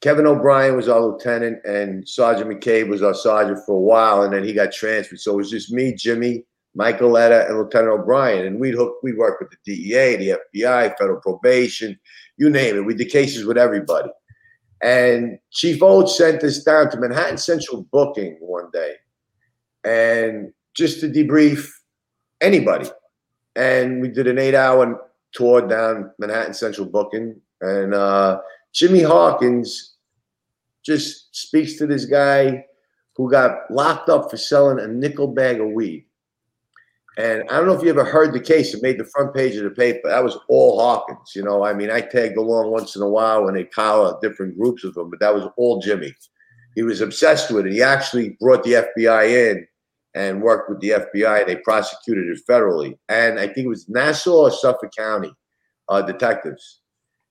Kevin 0.00 0.26
O'Brien 0.26 0.74
was 0.74 0.88
our 0.88 1.00
lieutenant, 1.00 1.64
and 1.64 2.06
Sergeant 2.08 2.50
McCabe 2.50 2.88
was 2.88 3.00
our 3.04 3.14
sergeant 3.14 3.60
for 3.64 3.76
a 3.76 3.80
while, 3.80 4.22
and 4.22 4.32
then 4.32 4.42
he 4.42 4.52
got 4.52 4.72
transferred. 4.72 5.20
So 5.20 5.34
it 5.34 5.36
was 5.36 5.50
just 5.50 5.70
me, 5.70 5.94
Jimmy, 5.94 6.44
Michael 6.74 7.10
Letta, 7.10 7.46
and 7.46 7.58
Lieutenant 7.58 8.00
O'Brien. 8.00 8.44
And 8.44 8.58
we'd 8.58 8.74
hook, 8.74 8.96
we'd 9.04 9.18
work 9.18 9.38
with 9.38 9.50
the 9.50 9.76
DEA, 9.76 10.16
the 10.16 10.40
FBI, 10.56 10.98
federal 10.98 11.20
probation, 11.20 11.96
you 12.38 12.50
name 12.50 12.74
it. 12.76 12.84
We 12.84 12.94
did 12.94 13.08
cases 13.08 13.44
with 13.44 13.56
everybody. 13.56 14.10
And 14.82 15.38
Chief 15.52 15.80
Oates 15.80 16.18
sent 16.18 16.42
us 16.42 16.64
down 16.64 16.90
to 16.90 16.98
Manhattan 16.98 17.38
Central 17.38 17.86
Booking 17.92 18.36
one 18.40 18.68
day, 18.72 18.94
and 19.84 20.52
just 20.74 20.98
to 21.02 21.08
debrief 21.08 21.68
anybody. 22.40 22.90
And 23.56 24.00
we 24.00 24.08
did 24.08 24.26
an 24.26 24.38
eight-hour 24.38 25.00
tour 25.32 25.66
down 25.66 26.12
Manhattan 26.18 26.54
Central 26.54 26.86
Booking, 26.86 27.40
and 27.60 27.94
uh, 27.94 28.40
Jimmy 28.74 29.02
Hawkins 29.02 29.96
just 30.84 31.34
speaks 31.34 31.74
to 31.74 31.86
this 31.86 32.04
guy 32.04 32.64
who 33.16 33.30
got 33.30 33.70
locked 33.70 34.08
up 34.08 34.30
for 34.30 34.36
selling 34.36 34.78
a 34.78 34.86
nickel 34.86 35.28
bag 35.28 35.60
of 35.60 35.70
weed. 35.70 36.06
And 37.18 37.44
I 37.48 37.56
don't 37.56 37.66
know 37.66 37.72
if 37.72 37.82
you 37.82 37.88
ever 37.88 38.04
heard 38.04 38.34
the 38.34 38.40
case. 38.40 38.74
It 38.74 38.82
made 38.82 38.98
the 38.98 39.06
front 39.06 39.34
page 39.34 39.56
of 39.56 39.64
the 39.64 39.70
paper. 39.70 40.08
That 40.08 40.22
was 40.22 40.36
all 40.48 40.78
Hawkins. 40.78 41.32
You 41.34 41.42
know, 41.42 41.64
I 41.64 41.72
mean, 41.72 41.90
I 41.90 42.02
tagged 42.02 42.36
along 42.36 42.70
once 42.70 42.94
in 42.94 43.00
a 43.00 43.08
while 43.08 43.44
when 43.44 43.54
they 43.54 43.64
collar 43.64 44.18
different 44.20 44.58
groups 44.58 44.84
of 44.84 44.94
them, 44.94 45.08
but 45.08 45.20
that 45.20 45.34
was 45.34 45.48
all 45.56 45.80
Jimmy. 45.80 46.14
He 46.74 46.82
was 46.82 47.00
obsessed 47.00 47.50
with 47.50 47.66
it. 47.66 47.72
He 47.72 47.82
actually 47.82 48.36
brought 48.38 48.62
the 48.64 48.84
FBI 48.98 49.50
in 49.50 49.66
and 50.16 50.42
worked 50.42 50.68
with 50.68 50.80
the 50.80 50.90
FBI. 51.14 51.46
They 51.46 51.56
prosecuted 51.56 52.26
it 52.26 52.40
federally. 52.50 52.98
And 53.08 53.38
I 53.38 53.46
think 53.46 53.66
it 53.66 53.68
was 53.68 53.88
Nassau 53.88 54.46
or 54.46 54.50
Suffolk 54.50 54.90
County 54.96 55.32
uh, 55.88 56.02
detectives. 56.02 56.80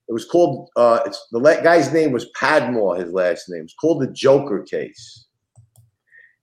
It 0.07 0.13
was 0.13 0.23
called, 0.23 0.69
uh, 0.77 0.99
it's, 1.05 1.27
the 1.31 1.39
guy's 1.39 1.91
name 1.91 2.13
was 2.13 2.31
Padmore, 2.39 2.99
his 2.99 3.11
last 3.11 3.49
name. 3.49 3.63
It's 3.63 3.73
called 3.73 4.01
the 4.01 4.11
Joker 4.13 4.63
case 4.63 5.25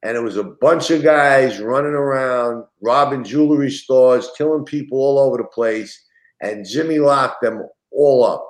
and 0.02 0.16
it 0.16 0.22
was 0.22 0.36
a 0.36 0.44
bunch 0.44 0.90
of 0.90 1.02
guys 1.02 1.60
running 1.60 1.92
around, 1.92 2.64
robbing 2.82 3.22
jewelry 3.22 3.70
stores, 3.70 4.30
killing 4.36 4.64
people 4.64 4.98
all 4.98 5.18
over 5.18 5.36
the 5.36 5.44
place. 5.44 6.04
And 6.40 6.66
Jimmy 6.66 6.98
locked 6.98 7.42
them 7.42 7.62
all 7.92 8.24
up. 8.24 8.44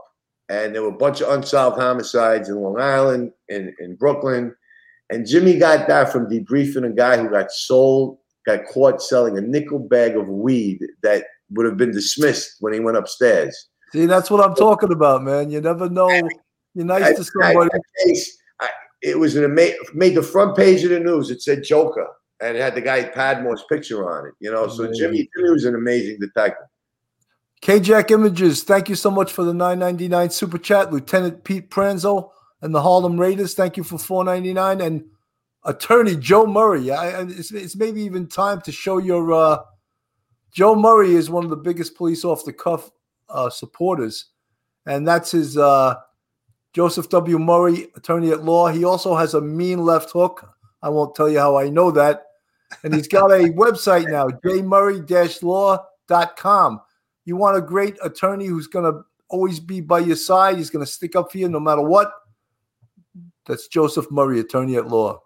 And 0.48 0.74
there 0.74 0.83
were 0.83 0.88
a 0.88 0.96
bunch 0.96 1.20
of 1.20 1.28
unsolved 1.28 1.78
homicides 1.78 2.48
in 2.48 2.57
Long 2.57 2.81
Island, 2.81 3.33
in, 3.48 3.74
in 3.81 3.96
Brooklyn. 3.96 4.55
And 5.12 5.27
Jimmy 5.27 5.59
got 5.59 5.88
that 5.88 6.11
from 6.11 6.27
debriefing 6.27 6.87
a 6.87 6.90
guy 6.90 7.18
who 7.18 7.29
got 7.29 7.53
sold, 7.53 8.18
got 8.46 8.64
caught 8.66 9.03
selling 9.03 9.37
a 9.37 9.42
nickel 9.42 9.79
bag 9.79 10.16
of 10.16 10.27
weed 10.27 10.81
that 11.03 11.25
would 11.51 11.66
have 11.66 11.77
been 11.77 11.92
dismissed 11.92 12.57
when 12.61 12.72
he 12.72 12.81
went 12.81 12.96
upstairs. 12.96 13.68
See, 13.92 14.07
that's 14.07 14.31
what 14.31 14.42
I'm 14.42 14.55
talking 14.55 14.90
about, 14.90 15.22
man. 15.22 15.51
You 15.51 15.61
never 15.61 15.90
know. 15.90 16.09
You're 16.75 16.87
nice 16.87 17.14
to 17.16 17.25
somebody. 17.25 17.68
case, 18.03 18.38
it 19.03 19.18
was 19.18 19.37
an 19.37 19.44
ama- 19.44 19.77
made 19.92 20.14
the 20.14 20.22
front 20.22 20.57
page 20.57 20.83
of 20.85 20.90
the 20.90 21.01
news. 21.01 21.31
It 21.31 21.42
said 21.42 21.62
Joker 21.62 22.09
and 22.40 22.57
it 22.57 22.61
had 22.61 22.75
the 22.75 22.81
guy 22.81 23.05
Padmore's 23.05 23.64
picture 23.68 24.11
on 24.11 24.29
it. 24.29 24.35
You 24.40 24.51
know, 24.51 24.66
so 24.68 24.90
Jimmy, 24.92 25.29
Jimmy 25.37 25.51
was 25.51 25.64
an 25.64 25.75
amazing 25.75 26.18
detective. 26.20 26.66
KJack 27.62 28.11
Images, 28.11 28.64
thank 28.64 28.88
you 28.88 28.96
so 28.96 29.11
much 29.11 29.33
for 29.33 29.44
the 29.44 29.55
999 29.55 30.31
super 30.31 30.59
chat. 30.59 30.92
Lieutenant 30.92 31.44
Pete 31.44 31.70
Pranzo 31.70 32.31
and 32.62 32.75
the 32.75 32.81
Harlem 32.81 33.20
Raiders, 33.20 33.55
thank 33.55 33.77
you 33.77 33.85
for 33.85 33.98
499. 33.98 34.81
And 34.81 35.05
attorney 35.64 36.16
Joe 36.16 36.46
Murray. 36.46 36.90
I, 36.90 37.22
it's, 37.22 37.53
it's 37.53 37.77
maybe 37.77 38.03
even 38.03 38.27
time 38.27 38.61
to 38.62 38.72
show 38.72 38.98
your 38.98 39.33
uh, 39.33 39.59
Joe 40.53 40.75
Murray 40.75 41.14
is 41.14 41.31
one 41.31 41.44
of 41.44 41.51
the 41.51 41.57
biggest 41.57 41.94
police 41.96 42.25
off 42.25 42.44
the 42.44 42.53
cuff 42.53 42.90
uh, 43.29 43.48
supporters, 43.48 44.31
and 44.87 45.09
that's 45.09 45.31
his 45.31 45.57
uh, 45.57 45.94
Joseph 46.72 47.09
W. 47.11 47.38
Murray, 47.38 47.87
attorney 47.96 48.33
at 48.33 48.42
law. 48.44 48.66
He 48.68 48.85
also 48.85 49.14
has 49.16 49.35
a 49.35 49.40
mean 49.40 49.85
left 49.85 50.11
hook. 50.11 50.48
I 50.83 50.88
won't 50.88 51.14
tell 51.14 51.29
you 51.29 51.38
how 51.38 51.57
I 51.57 51.70
know 51.70 51.92
that. 51.92 52.25
And 52.83 52.92
he's 52.94 53.09
got 53.09 53.31
a 53.31 53.38
website 53.57 54.11
now, 54.11 54.29
jmurray-law.com. 54.29 56.81
You 57.25 57.37
want 57.37 57.57
a 57.57 57.62
great 57.62 57.96
attorney 58.03 58.46
who's 58.46 58.66
going 58.66 58.92
to 58.92 59.05
always 59.29 59.61
be 59.61 59.81
by 59.81 60.01
your 60.01 60.16
side. 60.16 60.57
He's 60.57 60.70
going 60.70 60.85
to 60.85 60.90
stick 60.90 61.14
up 61.14 61.31
for 61.31 61.38
you 61.38 61.48
no 61.48 61.61
matter 61.61 61.83
what. 61.83 62.12
That's 63.46 63.68
Joseph 63.68 64.11
Murray, 64.11 64.40
attorney 64.40 64.76
at 64.76 64.88
law. 64.88 65.20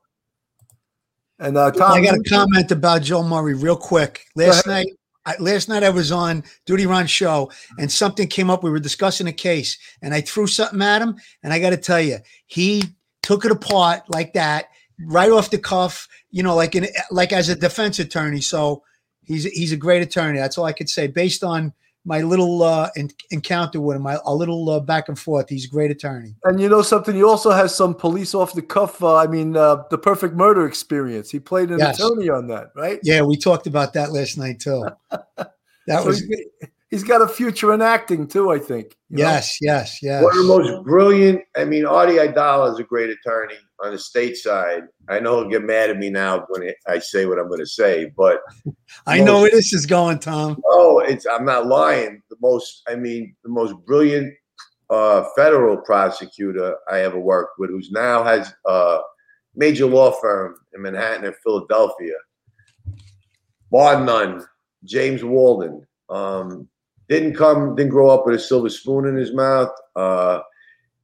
And 1.38 1.56
uh, 1.56 1.70
Tom, 1.70 1.92
I 1.92 2.02
got 2.02 2.14
a 2.14 2.22
comment 2.28 2.70
about 2.70 3.02
Joe 3.02 3.22
Murray 3.22 3.54
real 3.54 3.76
quick. 3.76 4.24
Last 4.36 4.66
night, 4.66 4.86
I, 5.26 5.36
last 5.38 5.68
night 5.68 5.82
I 5.82 5.90
was 5.90 6.10
on 6.10 6.44
Duty 6.64 6.86
Ron 6.86 7.06
show 7.06 7.50
and 7.78 7.92
something 7.92 8.26
came 8.26 8.48
up. 8.48 8.62
We 8.62 8.70
were 8.70 8.80
discussing 8.80 9.26
a 9.26 9.32
case 9.32 9.76
and 10.00 10.14
I 10.14 10.22
threw 10.22 10.46
something 10.46 10.80
at 10.80 11.02
him. 11.02 11.16
And 11.42 11.52
I 11.52 11.58
got 11.58 11.70
to 11.70 11.76
tell 11.76 12.00
you, 12.00 12.18
he 12.46 12.82
took 13.22 13.44
it 13.44 13.50
apart 13.50 14.04
like 14.08 14.32
that, 14.32 14.66
right 14.98 15.30
off 15.30 15.50
the 15.50 15.58
cuff, 15.58 16.08
you 16.30 16.42
know, 16.42 16.54
like 16.54 16.74
in, 16.74 16.86
like 17.10 17.32
as 17.32 17.50
a 17.50 17.54
defense 17.54 17.98
attorney. 17.98 18.40
So 18.40 18.82
he's, 19.24 19.44
he's 19.44 19.72
a 19.72 19.76
great 19.76 20.02
attorney. 20.02 20.38
That's 20.38 20.56
all 20.56 20.64
I 20.64 20.72
could 20.72 20.88
say 20.88 21.06
based 21.06 21.44
on 21.44 21.74
my 22.06 22.22
little 22.22 22.62
uh, 22.62 22.88
in, 22.94 23.10
encounter 23.30 23.80
with 23.80 23.96
him, 23.96 24.02
my, 24.02 24.18
a 24.24 24.34
little 24.34 24.70
uh, 24.70 24.80
back 24.80 25.08
and 25.08 25.18
forth. 25.18 25.48
He's 25.48 25.66
a 25.66 25.68
great 25.68 25.90
attorney. 25.90 26.36
And 26.44 26.60
you 26.60 26.68
know 26.68 26.80
something? 26.80 27.14
He 27.14 27.24
also 27.24 27.50
has 27.50 27.74
some 27.74 27.94
police 27.94 28.32
off 28.32 28.54
the 28.54 28.62
cuff. 28.62 29.02
Uh, 29.02 29.16
I 29.16 29.26
mean, 29.26 29.56
uh, 29.56 29.82
the 29.90 29.98
perfect 29.98 30.34
murder 30.34 30.66
experience. 30.66 31.30
He 31.30 31.40
played 31.40 31.70
an 31.70 31.80
yes. 31.80 31.98
attorney 31.98 32.28
on 32.28 32.46
that, 32.46 32.70
right? 32.76 33.00
Yeah, 33.02 33.22
we 33.22 33.36
talked 33.36 33.66
about 33.66 33.92
that 33.94 34.12
last 34.12 34.38
night 34.38 34.60
too. 34.60 34.86
That 35.88 36.00
so 36.00 36.06
was. 36.06 36.22
He's 36.90 37.02
got 37.02 37.22
a 37.22 37.28
future 37.28 37.74
in 37.74 37.82
acting 37.82 38.26
too. 38.26 38.50
I 38.50 38.58
think. 38.58 38.96
Yes, 39.10 39.58
know? 39.60 39.72
yes, 39.72 39.98
yes. 40.02 40.22
One 40.22 40.36
of 40.36 40.46
the 40.46 40.58
most 40.58 40.84
brilliant. 40.84 41.42
I 41.56 41.64
mean, 41.64 41.86
Artie 41.86 42.14
Aidala 42.14 42.72
is 42.72 42.78
a 42.78 42.84
great 42.84 43.10
attorney 43.10 43.56
on 43.82 43.92
the 43.92 43.98
state 43.98 44.36
side. 44.36 44.84
I 45.08 45.20
know 45.20 45.40
he'll 45.40 45.50
get 45.50 45.64
mad 45.64 45.90
at 45.90 45.98
me 45.98 46.10
now 46.10 46.44
when 46.48 46.72
I 46.86 46.98
say 46.98 47.26
what 47.26 47.38
I'm 47.38 47.48
going 47.48 47.60
to 47.60 47.66
say, 47.66 48.12
but 48.16 48.40
I 49.06 49.18
most, 49.18 49.26
know 49.26 49.40
where 49.42 49.50
this 49.50 49.72
is 49.72 49.86
going, 49.86 50.18
Tom. 50.18 50.60
Oh, 50.66 51.00
it's 51.00 51.26
I'm 51.26 51.44
not 51.44 51.66
lying. 51.66 52.22
The 52.30 52.36
most, 52.40 52.82
I 52.88 52.96
mean, 52.96 53.34
the 53.42 53.50
most 53.50 53.74
brilliant 53.86 54.34
uh, 54.90 55.24
federal 55.36 55.76
prosecutor 55.78 56.76
I 56.90 57.00
ever 57.00 57.18
worked 57.18 57.58
with, 57.58 57.70
who's 57.70 57.90
now 57.90 58.22
has 58.24 58.52
a 58.66 58.98
major 59.54 59.86
law 59.86 60.12
firm 60.12 60.56
in 60.74 60.82
Manhattan 60.82 61.24
and 61.24 61.36
Philadelphia. 61.42 62.14
Bar 63.70 64.04
none, 64.04 64.44
James 64.84 65.24
Walden. 65.24 65.84
Um, 66.08 66.68
didn't 67.08 67.34
come, 67.34 67.74
didn't 67.76 67.90
grow 67.90 68.10
up 68.10 68.26
with 68.26 68.34
a 68.34 68.38
silver 68.38 68.68
spoon 68.68 69.06
in 69.06 69.16
his 69.16 69.32
mouth. 69.32 69.70
Uh, 69.94 70.40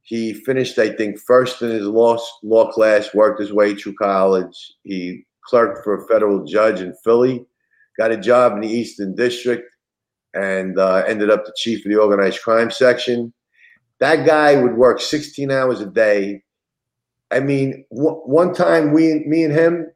he 0.01 0.33
finished, 0.33 0.77
I 0.77 0.89
think, 0.89 1.19
first 1.19 1.61
in 1.61 1.69
his 1.69 1.87
law 1.87 2.17
law 2.43 2.71
class. 2.71 3.13
Worked 3.13 3.39
his 3.39 3.53
way 3.53 3.73
through 3.73 3.95
college. 3.95 4.73
He 4.83 5.25
clerked 5.45 5.83
for 5.83 5.95
a 5.95 6.07
federal 6.07 6.43
judge 6.43 6.81
in 6.81 6.93
Philly. 7.03 7.45
Got 7.97 8.11
a 8.11 8.17
job 8.17 8.53
in 8.53 8.61
the 8.61 8.69
Eastern 8.69 9.15
District, 9.15 9.69
and 10.33 10.77
uh, 10.77 11.03
ended 11.07 11.29
up 11.29 11.45
the 11.45 11.53
chief 11.55 11.85
of 11.85 11.91
the 11.91 11.97
organized 11.99 12.41
crime 12.41 12.69
section. 12.69 13.33
That 13.99 14.25
guy 14.25 14.61
would 14.61 14.75
work 14.75 14.99
16 14.99 15.51
hours 15.51 15.79
a 15.79 15.85
day. 15.85 16.43
I 17.31 17.39
mean, 17.39 17.85
w- 17.91 18.21
one 18.25 18.53
time 18.53 18.91
we, 18.91 19.23
me 19.25 19.43
and 19.43 19.53
him, 19.53 19.87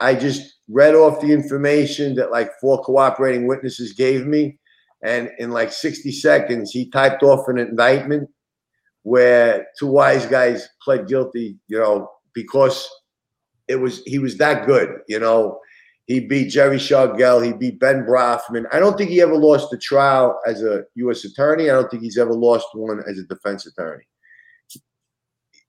I 0.00 0.14
just 0.14 0.56
read 0.68 0.94
off 0.94 1.20
the 1.20 1.32
information 1.32 2.16
that 2.16 2.32
like 2.32 2.50
four 2.60 2.82
cooperating 2.82 3.46
witnesses 3.46 3.92
gave 3.92 4.26
me, 4.26 4.58
and 5.02 5.30
in 5.38 5.50
like 5.50 5.72
60 5.72 6.12
seconds, 6.12 6.70
he 6.70 6.90
typed 6.90 7.22
off 7.22 7.48
an 7.48 7.58
indictment 7.58 8.28
where 9.02 9.66
two 9.78 9.88
wise 9.88 10.26
guys 10.26 10.68
pled 10.82 11.08
guilty. 11.08 11.58
You 11.68 11.78
know, 11.78 12.08
because 12.34 12.88
it 13.68 13.76
was 13.76 14.02
he 14.06 14.18
was 14.18 14.38
that 14.38 14.66
good. 14.66 15.00
You 15.08 15.18
know, 15.18 15.58
he 16.06 16.20
beat 16.20 16.50
Jerry 16.50 16.76
Shargel. 16.76 17.44
He 17.44 17.52
beat 17.52 17.80
Ben 17.80 18.04
Brafman. 18.04 18.66
I 18.72 18.78
don't 18.78 18.96
think 18.96 19.10
he 19.10 19.20
ever 19.20 19.36
lost 19.36 19.72
a 19.72 19.78
trial 19.78 20.38
as 20.46 20.62
a 20.62 20.84
U.S. 20.96 21.24
attorney. 21.24 21.70
I 21.70 21.74
don't 21.74 21.90
think 21.90 22.02
he's 22.02 22.18
ever 22.18 22.34
lost 22.34 22.66
one 22.74 23.02
as 23.08 23.18
a 23.18 23.24
defense 23.24 23.66
attorney. 23.66 24.04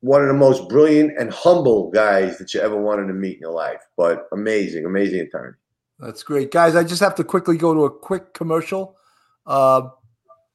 One 0.01 0.21
of 0.21 0.27
the 0.27 0.33
most 0.33 0.67
brilliant 0.67 1.17
and 1.17 1.31
humble 1.31 1.89
guys 1.91 2.37
that 2.37 2.53
you 2.53 2.59
ever 2.59 2.79
wanted 2.79 3.07
to 3.07 3.13
meet 3.13 3.35
in 3.35 3.41
your 3.41 3.53
life. 3.53 3.81
But 3.95 4.25
amazing, 4.33 4.85
amazing 4.85 5.21
attorney. 5.21 5.55
That's 5.99 6.23
great, 6.23 6.51
guys. 6.51 6.75
I 6.75 6.83
just 6.83 6.99
have 6.99 7.15
to 7.15 7.23
quickly 7.23 7.55
go 7.55 7.73
to 7.73 7.85
a 7.85 7.91
quick 7.91 8.33
commercial. 8.33 8.97
Uh, 9.45 9.89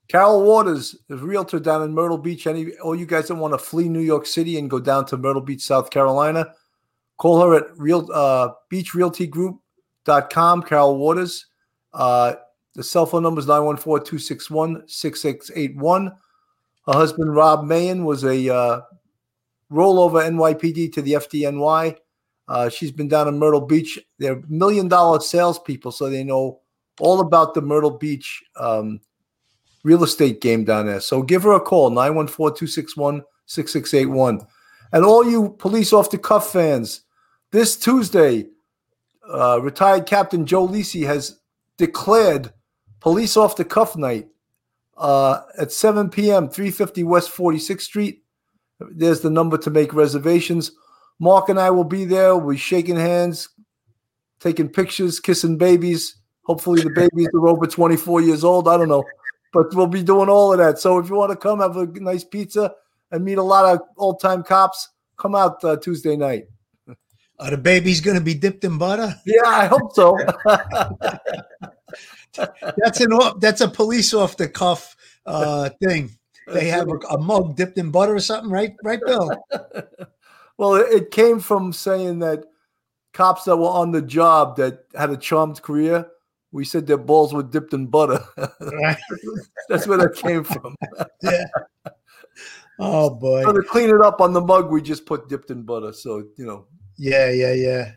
Carol 0.08 0.42
Waters, 0.42 0.96
the 1.08 1.16
realtor 1.16 1.60
down 1.60 1.82
in 1.82 1.92
Myrtle 1.92 2.18
Beach. 2.18 2.46
Any 2.46 2.72
all 2.78 2.96
you 2.96 3.04
guys 3.06 3.28
that 3.28 3.34
want 3.34 3.52
to 3.52 3.58
flee 3.58 3.88
New 3.88 4.00
York 4.00 4.24
City 4.24 4.58
and 4.58 4.70
go 4.70 4.80
down 4.80 5.04
to 5.06 5.18
Myrtle 5.18 5.42
Beach, 5.42 5.62
South 5.62 5.90
Carolina, 5.90 6.54
call 7.18 7.40
her 7.42 7.54
at 7.54 7.76
Real 7.76 8.08
uh, 8.12 8.50
Beach 8.70 8.94
Realty 8.94 9.26
Group 9.26 9.60
com, 10.30 10.62
Carol 10.62 10.96
Waters. 10.98 11.46
Uh, 11.92 12.34
the 12.74 12.82
cell 12.82 13.06
phone 13.06 13.22
number 13.22 13.40
is 13.40 13.46
914 13.46 14.04
261 14.04 14.88
6681. 14.88 16.12
Her 16.86 16.92
husband, 16.92 17.34
Rob 17.34 17.64
Mayen, 17.64 18.04
was 18.04 18.24
a 18.24 18.54
uh, 18.54 18.80
rollover 19.70 20.26
NYPD 20.26 20.92
to 20.94 21.02
the 21.02 21.14
FDNY. 21.14 21.96
Uh, 22.46 22.68
she's 22.70 22.92
been 22.92 23.08
down 23.08 23.28
in 23.28 23.38
Myrtle 23.38 23.60
Beach. 23.60 23.98
They're 24.18 24.42
million 24.48 24.88
dollar 24.88 25.20
salespeople, 25.20 25.92
so 25.92 26.08
they 26.08 26.24
know 26.24 26.60
all 27.00 27.20
about 27.20 27.54
the 27.54 27.62
Myrtle 27.62 27.90
Beach 27.90 28.42
um, 28.56 29.00
real 29.84 30.04
estate 30.04 30.40
game 30.40 30.64
down 30.64 30.86
there. 30.86 31.00
So 31.00 31.22
give 31.22 31.42
her 31.44 31.52
a 31.52 31.60
call, 31.60 31.90
914 31.90 32.56
261 32.56 33.22
6681. 33.46 34.46
And 34.92 35.04
all 35.04 35.28
you 35.28 35.50
police 35.58 35.92
off 35.92 36.10
the 36.10 36.18
cuff 36.18 36.52
fans, 36.52 37.02
this 37.50 37.76
Tuesday, 37.76 38.46
uh, 39.32 39.60
retired 39.62 40.06
Captain 40.06 40.46
Joe 40.46 40.66
Lisi 40.66 41.06
has 41.06 41.38
declared 41.76 42.52
police 43.00 43.36
off 43.36 43.56
the 43.56 43.64
cuff 43.64 43.96
night 43.96 44.28
uh, 44.96 45.42
at 45.58 45.72
7 45.72 46.10
p.m., 46.10 46.48
350 46.48 47.04
West 47.04 47.30
46th 47.30 47.80
Street. 47.80 48.22
There's 48.80 49.20
the 49.20 49.30
number 49.30 49.58
to 49.58 49.70
make 49.70 49.92
reservations. 49.92 50.72
Mark 51.18 51.48
and 51.48 51.58
I 51.58 51.70
will 51.70 51.84
be 51.84 52.04
there. 52.04 52.36
We'll 52.36 52.54
be 52.54 52.58
shaking 52.58 52.96
hands, 52.96 53.48
taking 54.40 54.68
pictures, 54.68 55.20
kissing 55.20 55.58
babies. 55.58 56.17
Hopefully, 56.48 56.82
the 56.82 56.90
babies 56.90 57.28
are 57.34 57.46
over 57.46 57.66
24 57.66 58.22
years 58.22 58.42
old. 58.42 58.68
I 58.68 58.78
don't 58.78 58.88
know, 58.88 59.04
but 59.52 59.74
we'll 59.74 59.86
be 59.86 60.02
doing 60.02 60.30
all 60.30 60.52
of 60.52 60.58
that. 60.58 60.78
So, 60.78 60.98
if 60.98 61.10
you 61.10 61.14
want 61.14 61.30
to 61.30 61.36
come 61.36 61.60
have 61.60 61.76
a 61.76 61.86
nice 61.86 62.24
pizza 62.24 62.74
and 63.10 63.22
meet 63.22 63.36
a 63.36 63.42
lot 63.42 63.66
of 63.66 63.80
old 63.98 64.20
time 64.20 64.42
cops, 64.42 64.88
come 65.18 65.34
out 65.34 65.62
uh, 65.62 65.76
Tuesday 65.76 66.16
night. 66.16 66.46
Are 67.38 67.50
the 67.50 67.58
babies 67.58 68.00
going 68.00 68.16
to 68.16 68.22
be 68.22 68.34
dipped 68.34 68.64
in 68.64 68.78
butter? 68.78 69.14
Yeah, 69.26 69.42
I 69.44 69.66
hope 69.66 69.94
so. 69.94 70.16
that's 72.78 73.00
an 73.00 73.18
that's 73.38 73.60
a 73.60 73.68
police 73.68 74.14
off 74.14 74.36
the 74.38 74.48
cuff 74.48 74.96
uh, 75.26 75.68
thing. 75.84 76.10
They 76.48 76.68
have 76.68 76.88
a, 76.88 76.96
a, 77.10 77.18
mug 77.18 77.56
dipped 77.56 77.76
in 77.76 77.90
butter 77.90 78.14
or 78.14 78.20
something, 78.20 78.50
right? 78.50 78.74
Right, 78.82 79.00
Bill. 79.04 79.30
well, 80.56 80.76
it 80.76 81.10
came 81.10 81.40
from 81.40 81.74
saying 81.74 82.20
that 82.20 82.44
cops 83.12 83.44
that 83.44 83.56
were 83.56 83.68
on 83.68 83.92
the 83.92 84.00
job 84.00 84.56
that 84.56 84.84
had 84.96 85.10
a 85.10 85.16
charmed 85.16 85.60
career, 85.60 86.06
we 86.52 86.64
said 86.64 86.86
their 86.86 86.98
balls 86.98 87.32
were 87.32 87.42
dipped 87.42 87.74
in 87.74 87.86
butter. 87.86 88.24
that's 89.68 89.86
where 89.86 89.98
that 89.98 90.14
came 90.16 90.44
from. 90.44 90.74
yeah. 91.22 91.44
Oh 92.78 93.10
boy. 93.10 93.42
So 93.44 93.52
to 93.52 93.62
clean 93.62 93.90
it 93.90 94.00
up 94.00 94.20
on 94.20 94.32
the 94.32 94.40
mug, 94.40 94.70
we 94.70 94.80
just 94.80 95.04
put 95.04 95.28
dipped 95.28 95.50
in 95.50 95.62
butter. 95.62 95.92
So 95.92 96.24
you 96.36 96.46
know, 96.46 96.66
yeah, 96.96 97.30
yeah, 97.30 97.52
yeah. 97.52 97.92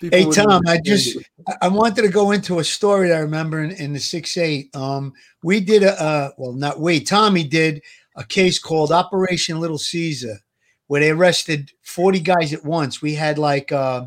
People 0.00 0.18
hey 0.18 0.30
Tom, 0.30 0.62
I 0.68 0.78
just 0.78 1.18
I 1.60 1.68
wanted 1.68 2.02
to 2.02 2.08
go 2.08 2.30
into 2.30 2.60
a 2.60 2.64
story 2.64 3.12
I 3.12 3.18
remember 3.18 3.62
in, 3.62 3.72
in 3.72 3.92
the 3.94 4.00
six 4.00 4.36
eight. 4.36 4.74
Um, 4.76 5.12
we 5.42 5.60
did 5.60 5.82
a 5.82 6.00
uh, 6.00 6.30
well, 6.36 6.52
not 6.52 6.78
we. 6.78 7.00
Tommy 7.00 7.42
did 7.42 7.82
a 8.16 8.24
case 8.24 8.58
called 8.58 8.92
Operation 8.92 9.58
Little 9.60 9.78
Caesar, 9.78 10.38
where 10.86 11.00
they 11.00 11.10
arrested 11.10 11.72
forty 11.82 12.20
guys 12.20 12.52
at 12.52 12.64
once. 12.64 13.02
We 13.02 13.14
had 13.14 13.38
like 13.38 13.72
uh, 13.72 14.06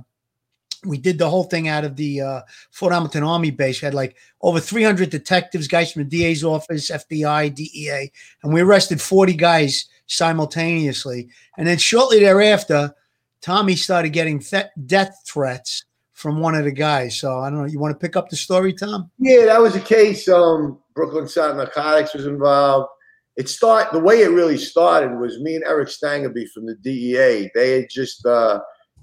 we 0.86 0.98
did 0.98 1.18
the 1.18 1.30
whole 1.30 1.44
thing 1.44 1.68
out 1.68 1.86
of 1.86 1.96
the 1.96 2.22
uh, 2.22 2.42
Fort 2.72 2.94
Hamilton 2.94 3.24
Army 3.24 3.52
base. 3.52 3.82
We 3.82 3.86
had 3.86 3.94
like 3.94 4.16
over 4.42 4.60
300 4.60 5.10
detectives, 5.10 5.68
guys 5.68 5.92
from 5.92 6.04
the 6.04 6.10
DA's 6.10 6.44
office, 6.44 6.90
FBI, 6.90 7.54
DEA, 7.54 8.12
and 8.44 8.54
we 8.54 8.62
arrested 8.62 9.02
40 9.02 9.34
guys 9.34 9.86
simultaneously. 10.08 11.30
And 11.58 11.68
then 11.68 11.78
shortly 11.78 12.20
thereafter, 12.20 12.94
Tommy 13.42 13.76
started 13.76 14.10
getting 14.10 14.40
th- 14.40 14.68
death 14.86 15.22
threats 15.26 15.86
from 16.14 16.40
one 16.40 16.56
of 16.56 16.66
the 16.66 16.72
guys. 16.72 17.20
So 17.20 17.40
I 17.40 17.50
don't 17.50 17.60
know. 17.60 17.66
You 17.66 17.80
want 17.80 17.94
to 17.94 18.00
pick 18.00 18.16
up 18.16 18.30
the 18.30 18.36
story, 18.36 18.74
Tom? 18.74 19.10
Yeah, 19.18 19.46
that 19.46 19.62
was 19.62 19.76
a 19.76 19.82
case. 19.82 20.28
Um, 20.28 20.80
Brooklyn 20.94 21.28
South 21.28 21.56
Narcotics 21.56 22.14
was 22.14 22.28
involved. 22.28 22.90
It 23.38 23.50
start 23.50 23.92
the 23.92 24.00
way 24.00 24.22
it 24.22 24.30
really 24.30 24.58
started 24.58 25.18
was 25.18 25.40
me 25.40 25.56
and 25.56 25.64
Eric 25.66 25.90
Stangerby 25.90 26.50
from 26.50 26.66
the 26.66 26.76
DEA. 26.76 27.50
They 27.56 27.72
had 27.72 27.90
just 27.90 28.26
uh, 28.26 28.60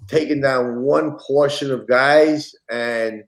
taken 0.08 0.40
down 0.40 0.82
one 0.82 1.16
portion 1.18 1.70
of 1.70 1.86
guys, 1.86 2.52
and 2.70 3.22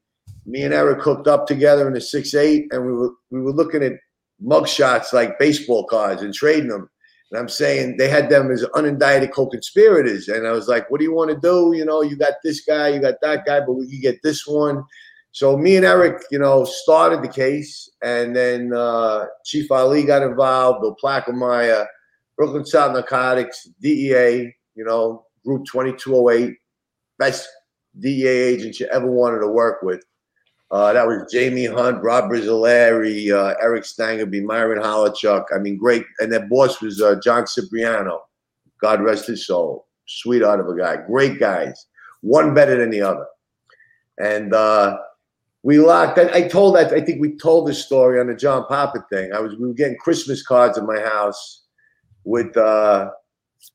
me 0.46 0.62
and 0.62 0.74
Eric 0.74 1.02
hooked 1.02 1.28
up 1.28 1.46
together 1.46 1.86
in 1.86 1.94
the 1.94 2.00
six 2.00 2.34
eight, 2.34 2.66
and 2.72 2.84
we 2.84 2.92
were 2.92 3.10
we 3.30 3.40
were 3.40 3.52
looking 3.52 3.82
at 3.82 3.92
mugshots 4.42 5.12
like 5.12 5.38
baseball 5.38 5.84
cards 5.84 6.22
and 6.22 6.34
trading 6.34 6.68
them. 6.68 6.88
And 7.30 7.38
I'm 7.38 7.48
saying 7.48 7.96
they 7.96 8.08
had 8.08 8.28
them 8.28 8.50
as 8.50 8.64
unindicted 8.74 9.32
co-conspirators. 9.32 10.28
And 10.28 10.46
I 10.48 10.52
was 10.52 10.66
like, 10.66 10.90
what 10.90 10.98
do 10.98 11.04
you 11.04 11.14
want 11.14 11.30
to 11.30 11.36
do? 11.36 11.76
You 11.76 11.84
know, 11.84 12.02
you 12.02 12.16
got 12.16 12.34
this 12.42 12.62
guy, 12.62 12.88
you 12.88 13.00
got 13.00 13.20
that 13.22 13.46
guy, 13.46 13.60
but 13.60 13.74
we 13.74 13.88
can 13.88 14.00
get 14.00 14.20
this 14.22 14.46
one. 14.46 14.82
So 15.32 15.56
me 15.56 15.76
and 15.76 15.86
Eric, 15.86 16.22
you 16.32 16.40
know, 16.40 16.64
started 16.64 17.22
the 17.22 17.28
case. 17.28 17.88
And 18.02 18.34
then 18.34 18.72
uh, 18.74 19.26
Chief 19.44 19.70
Ali 19.70 20.02
got 20.02 20.22
involved, 20.22 20.80
Bill 20.80 20.96
Plackemire, 21.02 21.86
Brooklyn 22.36 22.66
South 22.66 22.94
Narcotics, 22.94 23.68
DEA, 23.80 24.52
you 24.74 24.84
know, 24.84 25.26
Group 25.44 25.66
2208, 25.66 26.56
best 27.20 27.48
DEA 28.00 28.26
agents 28.26 28.80
you 28.80 28.86
ever 28.86 29.08
wanted 29.08 29.38
to 29.40 29.48
work 29.48 29.82
with. 29.82 30.02
Uh, 30.72 30.92
that 30.92 31.06
was 31.06 31.30
Jamie 31.30 31.66
Hunt, 31.66 32.02
Rob 32.02 32.30
Brizolari, 32.30 33.32
uh, 33.32 33.54
Eric 33.60 33.84
Stangerby, 33.84 34.42
Myron 34.42 34.82
Holochuk. 34.82 35.44
I 35.54 35.58
mean, 35.58 35.76
great. 35.76 36.04
And 36.20 36.32
their 36.32 36.46
boss 36.48 36.80
was 36.80 37.00
uh, 37.00 37.16
John 37.22 37.46
Cipriano. 37.46 38.22
God 38.80 39.02
rest 39.02 39.26
his 39.26 39.46
soul. 39.46 39.86
Sweetheart 40.06 40.60
of 40.60 40.68
a 40.68 40.76
guy. 40.76 40.96
Great 41.06 41.38
guys. 41.38 41.86
One 42.22 42.54
better 42.54 42.76
than 42.76 42.90
the 42.90 43.02
other. 43.02 43.26
And 44.18 44.54
uh, 44.54 44.98
we 45.62 45.78
locked. 45.78 46.18
I, 46.18 46.32
I, 46.32 46.48
told 46.48 46.76
that. 46.76 46.92
I 46.92 47.00
think 47.00 47.20
we 47.20 47.36
told 47.36 47.66
this 47.66 47.84
story 47.84 48.20
on 48.20 48.28
the 48.28 48.34
John 48.34 48.64
Papa 48.66 49.04
thing. 49.10 49.32
I 49.32 49.40
was. 49.40 49.56
We 49.56 49.68
were 49.68 49.74
getting 49.74 49.96
Christmas 49.98 50.42
cards 50.42 50.78
at 50.78 50.84
my 50.84 51.00
house 51.00 51.64
with 52.24 52.56
uh, 52.56 53.10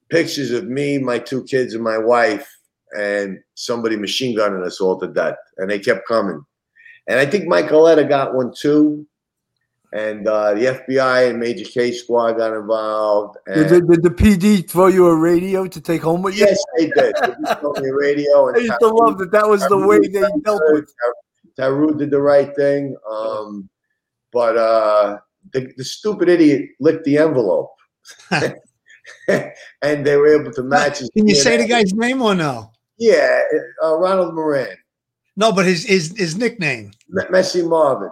pictures 0.10 0.52
of 0.52 0.66
me, 0.68 0.98
my 0.98 1.20
two 1.20 1.44
kids, 1.44 1.74
and 1.74 1.84
my 1.84 1.98
wife, 1.98 2.55
and 2.98 3.40
somebody 3.56 3.96
machine 3.96 4.36
gunning 4.36 4.64
us 4.64 4.82
all 4.82 5.00
to 5.00 5.08
death. 5.08 5.38
And 5.58 5.70
they 5.70 5.80
kept 5.80 6.08
coming. 6.08 6.44
And 7.08 7.20
I 7.20 7.26
think 7.26 7.48
Mike 7.48 7.72
Aletta 7.72 8.04
got 8.04 8.34
one 8.34 8.54
too. 8.56 9.06
And 9.94 10.28
uh, 10.28 10.54
the 10.56 10.84
FBI 10.88 11.30
and 11.30 11.40
Major 11.40 11.64
Case 11.64 12.04
Squad 12.04 12.34
got 12.34 12.54
involved. 12.54 13.38
Did, 13.48 13.70
did, 13.70 13.88
did, 13.88 14.04
the 14.04 14.10
PD 14.10 14.70
throw 14.70 14.88
you 14.88 15.08
a 15.08 15.16
radio 15.16 15.68
to 15.68 15.80
take 15.80 16.02
home 16.02 16.22
with 16.22 16.38
you? 16.38 16.46
Yes, 16.46 16.62
they 16.78 16.88
did. 16.88 17.16
They 17.16 17.56
threw 17.56 17.74
me 17.80 17.90
a 17.90 17.96
radio. 17.96 18.54
I 18.54 18.58
used 18.58 18.74
to 18.82 18.88
love 18.88 19.18
that. 19.20 19.32
That 19.32 19.48
was 19.48 19.66
the 19.68 19.78
way 19.78 20.00
they 20.00 20.28
dealt 20.44 20.62
with. 20.72 20.94
TARU 21.58 21.98
did 21.98 22.12
the 22.12 22.22
right 22.22 22.54
thing, 22.56 22.96
um, 23.10 23.70
but 24.34 24.58
uh, 24.58 25.18
the, 25.54 25.72
the 25.78 25.84
stupid 25.84 26.28
idiot 26.28 26.72
licked 26.82 27.06
the 27.06 27.18
envelope, 27.18 27.72
and 28.32 30.06
they 30.06 30.18
were 30.18 30.40
able 30.40 30.52
to 30.52 30.64
match. 30.64 31.00
His 31.00 31.10
Can 31.16 31.28
you 31.28 31.36
DNA. 31.36 31.42
say 31.42 31.58
the 31.58 31.68
guy's 31.68 31.94
name 31.94 32.22
or 32.22 32.36
no? 32.36 32.72
Yeah, 32.98 33.42
uh, 33.84 33.98
Ronald 33.98 34.34
Moran. 34.34 34.76
No, 35.36 35.52
but 35.52 35.66
his 35.66 35.86
his 35.86 36.16
his 36.18 36.38
nickname. 36.38 36.92
Messy 37.10 37.62
Marvin. 37.62 38.12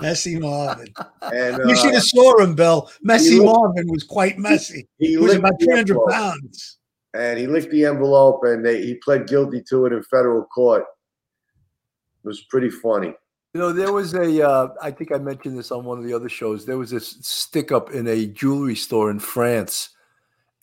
Messy 0.00 0.38
Marvin. 0.38 0.92
and, 1.22 1.60
uh, 1.60 1.66
you 1.66 1.76
should 1.76 1.94
have 1.94 2.02
saw 2.02 2.38
him, 2.38 2.54
Bill. 2.54 2.90
Messy 3.02 3.40
Marvin 3.40 3.88
was 3.88 4.04
quite 4.04 4.38
messy. 4.38 4.88
He, 4.98 5.08
he 5.08 5.16
was 5.16 5.34
about 5.34 5.60
300 5.60 5.98
pounds. 6.08 6.78
And 7.14 7.38
he 7.38 7.46
licked 7.46 7.70
the 7.70 7.86
envelope 7.86 8.40
and 8.44 8.64
they, 8.64 8.82
he 8.82 8.94
pled 8.96 9.26
guilty 9.26 9.62
to 9.70 9.86
it 9.86 9.92
in 9.92 10.02
federal 10.04 10.44
court. 10.44 10.82
It 10.82 12.28
was 12.28 12.42
pretty 12.42 12.70
funny. 12.70 13.14
You 13.54 13.60
know, 13.60 13.72
there 13.72 13.92
was 13.92 14.12
a. 14.14 14.46
Uh, 14.46 14.68
I 14.82 14.90
think 14.90 15.10
I 15.10 15.18
mentioned 15.18 15.58
this 15.58 15.72
on 15.72 15.84
one 15.84 15.98
of 15.98 16.04
the 16.04 16.12
other 16.12 16.28
shows. 16.28 16.66
There 16.66 16.76
was 16.76 16.92
a 16.92 17.00
stick 17.00 17.72
up 17.72 17.90
in 17.90 18.06
a 18.06 18.26
jewelry 18.26 18.74
store 18.74 19.10
in 19.10 19.18
France 19.18 19.88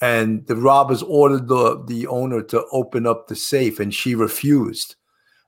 and 0.02 0.46
the 0.48 0.56
robbers 0.56 1.02
ordered 1.04 1.48
the 1.48 1.84
the 1.88 2.08
owner 2.08 2.42
to 2.44 2.66
open 2.72 3.08
up 3.08 3.28
the 3.28 3.36
safe, 3.36 3.80
and 3.80 3.94
she 3.94 4.16
refused. 4.16 4.96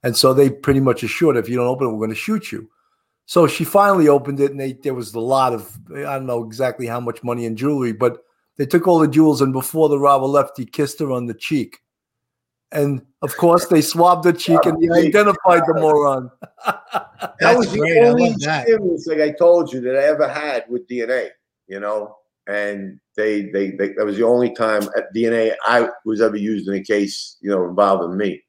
And 0.03 0.15
so 0.15 0.33
they 0.33 0.49
pretty 0.49 0.79
much 0.79 1.03
assured, 1.03 1.37
if 1.37 1.49
you 1.49 1.57
don't 1.57 1.67
open 1.67 1.87
it, 1.87 1.91
we're 1.91 1.97
going 1.97 2.09
to 2.11 2.15
shoot 2.15 2.51
you. 2.51 2.69
So 3.25 3.45
she 3.45 3.65
finally 3.65 4.07
opened 4.07 4.39
it, 4.39 4.51
and 4.51 4.59
they, 4.59 4.73
there 4.73 4.93
was 4.93 5.13
a 5.13 5.19
lot 5.19 5.53
of 5.53 5.77
I 5.91 6.01
don't 6.15 6.25
know 6.25 6.43
exactly 6.43 6.87
how 6.87 6.99
much 6.99 7.23
money 7.23 7.45
and 7.45 7.57
jewelry, 7.57 7.91
but 7.91 8.23
they 8.57 8.65
took 8.65 8.87
all 8.87 8.99
the 8.99 9.07
jewels, 9.07 9.41
and 9.41 9.51
before 9.53 9.89
the 9.89 9.99
robber 9.99 10.25
left, 10.25 10.57
he 10.57 10.65
kissed 10.65 10.99
her 10.99 11.11
on 11.11 11.25
the 11.25 11.33
cheek. 11.33 11.79
And 12.71 13.01
of 13.21 13.35
course, 13.37 13.67
they 13.67 13.81
swabbed 13.81 14.23
the 14.23 14.33
cheek, 14.33 14.59
and 14.65 14.81
he 14.81 14.89
identified 14.89 15.63
the 15.67 15.75
moron. 15.75 16.31
that 16.65 17.57
was 17.57 17.71
the 17.71 17.79
great. 17.79 18.03
I 18.03 18.07
only 18.07 18.29
love 18.29 18.39
that. 18.41 18.67
experience, 18.67 19.07
like 19.07 19.19
I 19.19 19.31
told 19.31 19.71
you, 19.71 19.81
that 19.81 19.95
I 19.95 20.03
ever 20.03 20.27
had 20.27 20.65
with 20.69 20.87
DNA. 20.87 21.29
You 21.67 21.79
know, 21.79 22.17
and 22.47 22.99
they, 23.15 23.43
they, 23.43 23.71
they 23.71 23.89
that 23.93 24.05
was 24.05 24.17
the 24.17 24.25
only 24.25 24.53
time 24.53 24.83
at 24.95 25.13
DNA 25.15 25.53
I 25.65 25.89
was 26.05 26.21
ever 26.21 26.37
used 26.37 26.67
in 26.67 26.75
a 26.75 26.83
case, 26.83 27.37
you 27.41 27.49
know, 27.49 27.65
involving 27.67 28.17
me. 28.17 28.43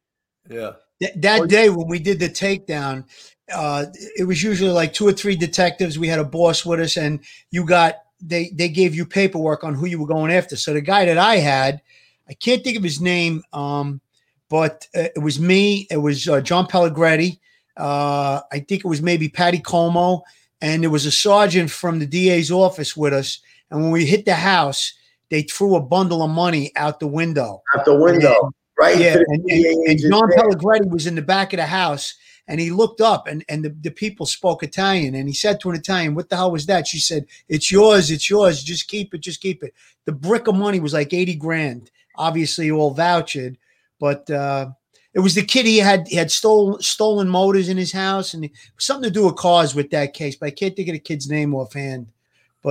yeah. 0.48 0.72
Th- 1.00 1.14
that 1.16 1.48
day 1.48 1.70
when 1.70 1.86
we 1.86 1.98
did 1.98 2.18
the 2.18 2.28
takedown, 2.28 3.04
uh, 3.52 3.86
it 4.16 4.24
was 4.24 4.42
usually 4.42 4.70
like 4.70 4.92
two 4.92 5.06
or 5.06 5.12
three 5.12 5.36
detectives. 5.36 5.98
We 5.98 6.08
had 6.08 6.18
a 6.18 6.24
boss 6.24 6.66
with 6.66 6.80
us, 6.80 6.96
and 6.96 7.20
you 7.50 7.64
got 7.64 7.96
they 8.20 8.50
they 8.50 8.68
gave 8.68 8.94
you 8.94 9.06
paperwork 9.06 9.64
on 9.64 9.74
who 9.74 9.86
you 9.86 10.00
were 10.00 10.06
going 10.06 10.32
after. 10.32 10.56
So 10.56 10.72
the 10.72 10.80
guy 10.80 11.04
that 11.04 11.18
I 11.18 11.36
had, 11.36 11.80
I 12.28 12.34
can't 12.34 12.62
think 12.62 12.76
of 12.76 12.82
his 12.82 13.00
name, 13.00 13.42
um, 13.52 14.00
but 14.48 14.86
uh, 14.94 15.08
it 15.14 15.22
was 15.22 15.38
me. 15.40 15.86
It 15.90 15.98
was 15.98 16.28
uh, 16.28 16.40
John 16.40 16.66
Pellegretti. 16.66 17.38
Uh, 17.76 18.40
I 18.50 18.60
think 18.60 18.84
it 18.84 18.88
was 18.88 19.00
maybe 19.00 19.28
Patty 19.28 19.60
Como, 19.60 20.24
and 20.60 20.82
there 20.82 20.90
was 20.90 21.06
a 21.06 21.12
sergeant 21.12 21.70
from 21.70 22.00
the 22.00 22.06
DA's 22.06 22.50
office 22.50 22.96
with 22.96 23.12
us. 23.12 23.40
And 23.70 23.82
when 23.82 23.90
we 23.90 24.06
hit 24.06 24.24
the 24.24 24.34
house, 24.34 24.94
they 25.30 25.42
threw 25.42 25.76
a 25.76 25.80
bundle 25.80 26.22
of 26.22 26.30
money 26.30 26.72
out 26.76 27.00
the 27.00 27.06
window. 27.06 27.62
Out 27.76 27.84
the 27.84 27.94
window, 27.94 28.50
right? 28.78 28.98
Yeah, 28.98 29.16
and, 29.26 29.50
and, 29.50 29.88
and 29.88 29.98
John 29.98 30.28
there. 30.30 30.38
Pellegretti 30.38 30.88
was 30.88 31.06
in 31.06 31.14
the 31.14 31.22
back 31.22 31.52
of 31.52 31.58
the 31.58 31.66
house, 31.66 32.14
and 32.46 32.60
he 32.60 32.70
looked 32.70 33.00
up, 33.00 33.26
and 33.26 33.44
and 33.48 33.64
the, 33.64 33.76
the 33.80 33.90
people 33.90 34.24
spoke 34.24 34.62
Italian, 34.62 35.14
and 35.14 35.28
he 35.28 35.34
said 35.34 35.60
to 35.60 35.70
an 35.70 35.76
Italian, 35.76 36.14
"What 36.14 36.30
the 36.30 36.36
hell 36.36 36.50
was 36.50 36.66
that?" 36.66 36.86
She 36.86 36.98
said, 36.98 37.26
"It's 37.48 37.70
yours, 37.70 38.10
it's 38.10 38.30
yours. 38.30 38.62
Just 38.62 38.88
keep 38.88 39.12
it, 39.12 39.20
just 39.20 39.42
keep 39.42 39.62
it." 39.62 39.74
The 40.06 40.12
brick 40.12 40.46
of 40.46 40.54
money 40.54 40.80
was 40.80 40.94
like 40.94 41.12
eighty 41.12 41.34
grand, 41.34 41.90
obviously 42.16 42.70
all 42.70 42.94
vouchered, 42.94 43.56
but 44.00 44.30
uh, 44.30 44.70
it 45.12 45.20
was 45.20 45.34
the 45.34 45.44
kid 45.44 45.66
he 45.66 45.78
had 45.78 46.08
he 46.08 46.16
had 46.16 46.30
stolen 46.30 46.80
stolen 46.80 47.28
motors 47.28 47.68
in 47.68 47.76
his 47.76 47.92
house, 47.92 48.32
and 48.32 48.48
something 48.78 49.10
to 49.10 49.10
do 49.10 49.26
with 49.26 49.36
cars 49.36 49.74
with 49.74 49.90
that 49.90 50.14
case, 50.14 50.36
but 50.36 50.46
I 50.46 50.52
can't 50.52 50.74
think 50.74 50.88
of 50.88 50.94
the 50.94 51.00
kid's 51.00 51.28
name 51.28 51.54
offhand. 51.54 52.06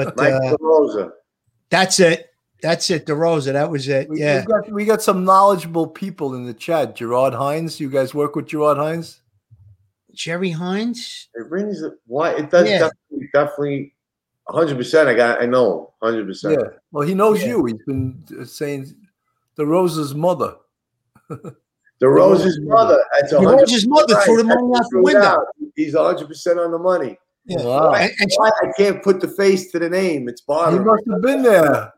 But 0.05 0.17
Mike 0.17 0.33
uh, 0.33 0.55
DeRosa. 0.57 1.11
that's 1.69 1.99
it. 1.99 2.29
That's 2.61 2.89
it. 2.89 3.05
DeRosa. 3.05 3.53
That 3.53 3.69
was 3.69 3.87
it. 3.87 4.09
We, 4.09 4.19
Yeah. 4.19 4.41
we 4.41 4.45
got 4.45 4.71
we 4.71 4.85
got 4.85 5.01
some 5.01 5.23
knowledgeable 5.23 5.87
people 5.87 6.33
in 6.35 6.45
the 6.45 6.53
chat. 6.53 6.95
Gerard 6.95 7.33
Hines, 7.33 7.79
you 7.79 7.89
guys 7.89 8.13
work 8.15 8.35
with 8.35 8.47
Gerard 8.47 8.77
Hines? 8.77 9.21
Jerry 10.13 10.49
Hines. 10.51 11.29
It 11.35 11.49
rings. 11.49 11.83
a- 11.83 11.91
Why? 12.07 12.31
It 12.31 12.49
does 12.49 12.67
Yeah. 12.67 12.79
definitely, 12.89 13.29
definitely, 13.33 13.95
hundred 14.49 14.77
percent. 14.77 15.07
I 15.09 15.13
got. 15.13 15.41
I 15.41 15.45
know, 15.45 15.93
hundred 16.01 16.25
percent. 16.27 16.59
Yeah. 16.59 16.69
Well, 16.91 17.07
he 17.07 17.13
knows 17.13 17.41
Yeah. 17.41 17.49
you. 17.49 17.65
He's 17.65 17.83
been 17.85 18.23
uh, 18.39 18.45
saying 18.45 18.95
the 19.55 19.65
Rose's 19.65 20.15
mother. 20.15 20.55
The 21.99 22.07
Rose's 22.07 22.59
brother. 22.59 23.03
That's 23.19 23.31
a 23.31 23.37
The 23.37 23.41
hundred 23.41 23.61
Rose's 23.61 23.87
mother 23.87 24.15
threw 24.21 24.37
the 24.37 24.43
money 24.43 24.71
out 24.77 24.85
the 24.91 25.01
window. 25.01 25.19
out. 25.19 25.45
He's 25.75 25.95
hundred 25.95 26.27
percent 26.27 26.59
on 26.59 26.69
the 26.71 26.77
money. 26.77 27.17
Yeah. 27.47 27.63
Wow. 27.63 27.93
And, 27.93 28.11
and 28.19 28.31
Why 28.35 28.49
I 28.61 28.71
can't 28.77 29.01
put 29.03 29.21
the 29.21 29.27
face 29.29 29.71
to 29.71 29.79
the 29.79 29.89
name. 29.89 30.27
It's 30.29 30.41
Bob. 30.41 30.73
He 30.73 30.79
must 30.79 31.03
have 31.11 31.21
been 31.21 31.43
there. 31.43 31.93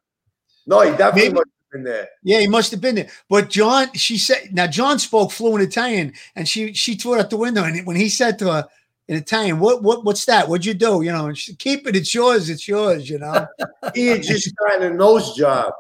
No, 0.68 0.82
he 0.82 0.92
definitely 0.92 1.22
Maybe- 1.30 1.34
must 1.34 1.46
have 1.48 1.72
been 1.72 1.84
there. 1.84 2.08
yeah, 2.24 2.40
he 2.40 2.48
must 2.48 2.72
have 2.72 2.82
been 2.82 2.96
there. 2.96 3.10
But 3.30 3.50
John, 3.50 3.92
she 3.94 4.18
said, 4.18 4.50
now 4.54 4.68
John 4.68 5.00
spoke 5.00 5.32
fluent 5.32 5.64
Italian, 5.64 6.14
and 6.36 6.48
she 6.48 6.74
she 6.74 6.96
threw 6.96 7.16
it 7.16 7.20
out 7.20 7.30
the 7.30 7.38
window. 7.38 7.64
And 7.64 7.86
when 7.88 7.96
he 7.96 8.10
said 8.10 8.38
to 8.40 8.52
her 8.52 8.68
in 9.08 9.16
Italian, 9.18 9.60
"What 9.60 9.82
what 9.84 10.04
what's 10.06 10.26
that? 10.26 10.48
What'd 10.48 10.66
you 10.66 10.74
do?" 10.76 11.02
You 11.02 11.12
know, 11.12 11.28
and 11.28 11.38
she, 11.38 11.52
said, 11.52 11.60
keep 11.60 11.88
it. 11.88 11.96
It's 11.96 12.14
yours. 12.14 12.50
It's 12.50 12.68
yours. 12.68 13.10
You 13.10 13.20
know. 13.20 13.48
He 13.96 14.08
had 14.08 14.22
just 14.24 14.54
gotten 14.58 14.92
a 14.92 14.96
nose 14.96 15.36
job, 15.36 15.74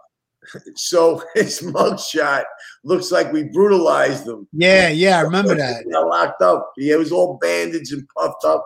so 0.76 1.22
his 1.36 1.62
mugshot 1.62 2.44
looks 2.84 3.12
like 3.12 3.32
we 3.32 3.44
brutalized 3.44 4.26
him. 4.28 4.48
yeah, 4.54 4.90
yeah, 4.90 5.20
I 5.20 5.22
remember 5.22 5.54
that. 5.64 5.84
He 5.86 5.92
got 5.92 6.08
locked 6.08 6.42
up. 6.42 6.72
He 6.78 6.96
was 6.96 7.12
all 7.12 7.38
bandaged 7.38 7.94
and 7.94 8.08
puffed 8.18 8.46
up. 8.46 8.66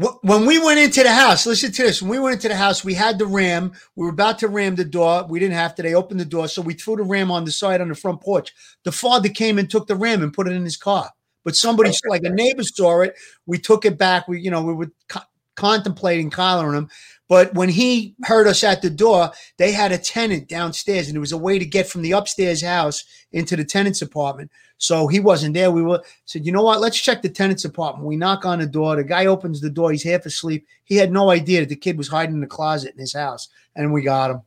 Wh- 0.00 0.22
When 0.24 0.46
we 0.46 0.58
went 0.64 0.80
into 0.80 1.02
the 1.02 1.12
house, 1.12 1.46
listen 1.46 1.72
to 1.72 1.82
this. 1.82 2.02
When 2.02 2.10
we 2.10 2.18
went 2.18 2.34
into 2.36 2.48
the 2.48 2.56
house, 2.56 2.84
we 2.84 2.94
had 2.94 3.18
the 3.18 3.26
ram. 3.26 3.72
We 3.96 4.04
were 4.06 4.12
about 4.12 4.38
to 4.40 4.48
ram 4.48 4.74
the 4.76 4.84
door. 4.84 5.26
We 5.28 5.38
didn't 5.40 5.54
have 5.56 5.74
to. 5.76 5.82
They 5.82 5.94
opened 5.94 6.20
the 6.20 6.24
door, 6.24 6.48
so 6.48 6.62
we 6.62 6.74
threw 6.74 6.96
the 6.96 7.04
ram 7.04 7.30
on 7.30 7.44
the 7.44 7.52
side 7.52 7.80
on 7.80 7.88
the 7.88 7.94
front 7.94 8.20
porch. 8.22 8.52
The 8.84 8.92
father 8.92 9.28
came 9.28 9.58
and 9.58 9.70
took 9.70 9.86
the 9.86 9.96
ram 9.96 10.22
and 10.22 10.32
put 10.32 10.48
it 10.48 10.52
in 10.54 10.64
his 10.64 10.76
car. 10.76 11.10
But 11.44 11.56
somebody, 11.56 11.92
like 12.08 12.22
a 12.24 12.30
neighbor, 12.30 12.62
saw 12.64 13.02
it. 13.02 13.14
We 13.46 13.58
took 13.58 13.84
it 13.84 13.98
back. 13.98 14.28
We, 14.28 14.40
you 14.40 14.50
know, 14.50 14.62
we 14.62 14.74
were 14.74 14.90
co- 15.08 15.20
contemplating 15.56 16.30
collaring 16.30 16.76
him. 16.76 16.90
But 17.28 17.54
when 17.54 17.70
he 17.70 18.14
heard 18.24 18.46
us 18.46 18.62
at 18.62 18.82
the 18.82 18.90
door, 18.90 19.30
they 19.56 19.72
had 19.72 19.92
a 19.92 19.98
tenant 19.98 20.48
downstairs, 20.48 21.06
and 21.06 21.14
there 21.14 21.20
was 21.20 21.32
a 21.32 21.38
way 21.38 21.58
to 21.58 21.64
get 21.64 21.88
from 21.88 22.02
the 22.02 22.12
upstairs 22.12 22.62
house 22.62 23.04
into 23.32 23.56
the 23.56 23.64
tenant's 23.64 24.02
apartment. 24.02 24.50
So 24.76 25.06
he 25.06 25.20
wasn't 25.20 25.54
there. 25.54 25.70
We 25.70 25.82
were 25.82 26.02
said, 26.26 26.44
you 26.44 26.52
know 26.52 26.62
what? 26.62 26.80
Let's 26.80 27.00
check 27.00 27.22
the 27.22 27.30
tenant's 27.30 27.64
apartment. 27.64 28.06
We 28.06 28.16
knock 28.16 28.44
on 28.44 28.58
the 28.58 28.66
door. 28.66 28.96
The 28.96 29.04
guy 29.04 29.26
opens 29.26 29.60
the 29.60 29.70
door. 29.70 29.90
He's 29.90 30.02
half 30.02 30.26
asleep. 30.26 30.66
He 30.84 30.96
had 30.96 31.12
no 31.12 31.30
idea 31.30 31.60
that 31.60 31.70
the 31.70 31.76
kid 31.76 31.96
was 31.96 32.08
hiding 32.08 32.34
in 32.34 32.40
the 32.40 32.46
closet 32.46 32.92
in 32.92 33.00
his 33.00 33.14
house, 33.14 33.48
and 33.74 33.92
we 33.92 34.02
got 34.02 34.30
him. 34.30 34.42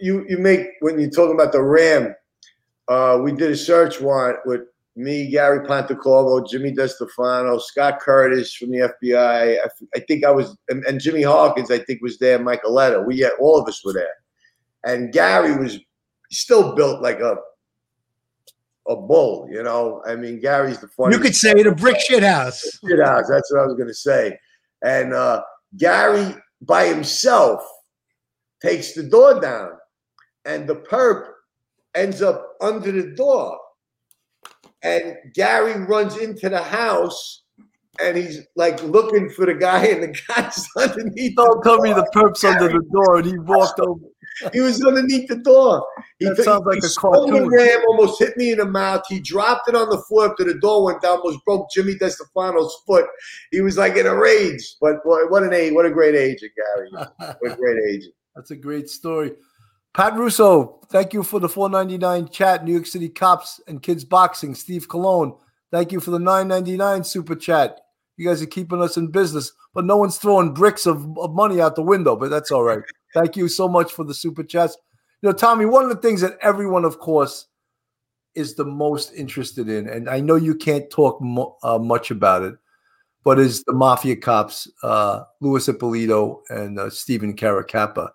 You 0.00 0.26
you 0.28 0.38
make 0.38 0.66
when 0.80 0.98
you're 0.98 1.10
talking 1.10 1.34
about 1.34 1.52
the 1.52 1.62
Ram. 1.62 2.14
Uh, 2.88 3.20
we 3.22 3.30
did 3.30 3.52
a 3.52 3.56
search 3.56 4.00
warrant 4.00 4.40
with 4.44 4.62
me, 5.00 5.30
Gary 5.30 5.66
Plantacorvo, 5.66 6.48
Jimmy 6.48 6.72
DeStefano, 6.72 7.60
Scott 7.60 8.00
Curtis 8.00 8.54
from 8.54 8.70
the 8.70 8.92
FBI. 9.02 9.56
I 9.94 10.00
think 10.00 10.24
I 10.24 10.30
was, 10.30 10.56
and, 10.68 10.84
and 10.84 11.00
Jimmy 11.00 11.22
Hawkins, 11.22 11.70
I 11.70 11.78
think 11.78 12.02
was 12.02 12.18
there. 12.18 12.38
Michaeletta. 12.38 13.04
We 13.04 13.18
had 13.20 13.32
all 13.40 13.58
of 13.58 13.68
us 13.68 13.84
were 13.84 13.92
there, 13.92 14.14
and 14.84 15.12
Gary 15.12 15.56
was 15.56 15.78
still 16.30 16.74
built 16.74 17.02
like 17.02 17.20
a 17.20 17.36
a 18.88 18.96
bull. 18.96 19.48
You 19.50 19.62
know, 19.62 20.02
I 20.06 20.16
mean, 20.16 20.40
Gary's 20.40 20.80
the 20.80 20.88
funny. 20.88 21.14
You 21.14 21.22
could 21.22 21.36
say 21.36 21.52
it 21.52 21.66
a 21.66 21.74
brick 21.74 21.98
shit 22.00 22.22
house. 22.22 22.60
shit 22.60 23.04
house. 23.04 23.28
That's 23.28 23.52
what 23.52 23.62
I 23.62 23.66
was 23.66 23.76
gonna 23.78 23.94
say. 23.94 24.38
And 24.82 25.12
uh, 25.14 25.42
Gary 25.76 26.34
by 26.62 26.86
himself 26.86 27.62
takes 28.60 28.92
the 28.92 29.02
door 29.02 29.40
down, 29.40 29.72
and 30.44 30.68
the 30.68 30.76
perp 30.76 31.26
ends 31.94 32.22
up 32.22 32.54
under 32.60 32.92
the 32.92 33.14
door. 33.14 33.58
And 34.82 35.16
Gary 35.34 35.78
runs 35.84 36.16
into 36.16 36.48
the 36.48 36.62
house, 36.62 37.42
and 38.02 38.16
he's 38.16 38.40
like 38.56 38.82
looking 38.82 39.28
for 39.30 39.46
the 39.46 39.54
guy, 39.54 39.86
and 39.86 40.02
the 40.02 40.18
guy's 40.28 40.66
underneath. 40.76 41.36
Don't 41.36 41.62
tell 41.62 41.80
me 41.80 41.92
the 41.92 42.08
perp's 42.12 42.44
under 42.44 42.68
the 42.68 42.82
door 42.92 43.16
and 43.18 43.26
he 43.26 43.38
walked 43.38 43.78
over. 43.86 44.00
He 44.54 44.60
was 44.60 44.82
underneath 44.82 45.28
the 45.28 45.36
door. 45.36 45.84
He 46.18 46.24
That 46.26 46.36
sounds 46.38 46.64
like 46.64 46.78
he 46.80 46.86
a 46.86 46.90
cartoon. 46.98 47.48
ram, 47.48 47.80
almost 47.88 48.18
hit 48.18 48.36
me 48.38 48.52
in 48.52 48.58
the 48.58 48.64
mouth. 48.64 49.02
He 49.06 49.20
dropped 49.20 49.68
it 49.68 49.74
on 49.74 49.90
the 49.90 49.98
floor 50.08 50.30
after 50.30 50.44
the 50.44 50.54
door 50.60 50.84
went 50.84 51.02
down, 51.02 51.18
almost 51.18 51.44
broke 51.44 51.70
Jimmy 51.70 51.94
DeStefano's 51.96 52.74
foot. 52.86 53.04
He 53.50 53.60
was 53.60 53.76
like 53.76 53.96
in 53.96 54.06
a 54.06 54.14
rage. 54.16 54.62
But 54.80 55.04
boy, 55.04 55.26
what 55.28 55.42
an 55.42 55.52
age, 55.52 55.74
what 55.74 55.84
a 55.84 55.90
great 55.90 56.14
agent, 56.14 56.52
Gary. 56.56 56.88
What 57.18 57.52
a 57.52 57.56
great 57.56 57.76
agent. 57.90 58.14
That's 58.34 58.50
a 58.52 58.56
great 58.56 58.88
story. 58.88 59.32
Pat 59.92 60.14
Russo, 60.16 60.80
thank 60.88 61.12
you 61.12 61.22
for 61.22 61.40
the 61.40 61.48
499 61.48 62.28
chat. 62.28 62.64
New 62.64 62.72
York 62.72 62.86
City 62.86 63.08
Cops 63.08 63.60
and 63.66 63.82
Kids 63.82 64.04
Boxing. 64.04 64.54
Steve 64.54 64.88
Cologne, 64.88 65.34
thank 65.72 65.90
you 65.90 65.98
for 66.00 66.12
the 66.12 66.18
999 66.18 67.02
super 67.04 67.34
chat. 67.34 67.80
You 68.16 68.26
guys 68.26 68.42
are 68.42 68.46
keeping 68.46 68.82
us 68.82 68.96
in 68.96 69.10
business, 69.10 69.52
but 69.74 69.84
no 69.84 69.96
one's 69.96 70.18
throwing 70.18 70.54
bricks 70.54 70.86
of, 70.86 71.18
of 71.18 71.34
money 71.34 71.60
out 71.60 71.74
the 71.74 71.82
window, 71.82 72.14
but 72.16 72.30
that's 72.30 72.50
all 72.50 72.62
right. 72.62 72.80
Thank 73.14 73.36
you 73.36 73.48
so 73.48 73.66
much 73.66 73.90
for 73.92 74.04
the 74.04 74.14
super 74.14 74.44
chats. 74.44 74.76
You 75.22 75.28
know, 75.30 75.32
Tommy, 75.32 75.64
one 75.64 75.84
of 75.84 75.90
the 75.90 75.96
things 75.96 76.20
that 76.20 76.38
everyone, 76.42 76.84
of 76.84 76.98
course, 76.98 77.46
is 78.34 78.54
the 78.54 78.64
most 78.64 79.12
interested 79.14 79.68
in, 79.68 79.88
and 79.88 80.08
I 80.08 80.20
know 80.20 80.36
you 80.36 80.54
can't 80.54 80.88
talk 80.90 81.20
mo- 81.20 81.56
uh, 81.64 81.78
much 81.78 82.10
about 82.12 82.42
it, 82.42 82.54
but 83.24 83.40
is 83.40 83.64
the 83.64 83.72
Mafia 83.72 84.16
cops, 84.16 84.70
uh, 84.82 85.24
Louis 85.40 85.66
Eppolito 85.66 86.42
and 86.50 86.78
uh, 86.78 86.90
Stephen 86.90 87.34
Caracappa. 87.34 88.10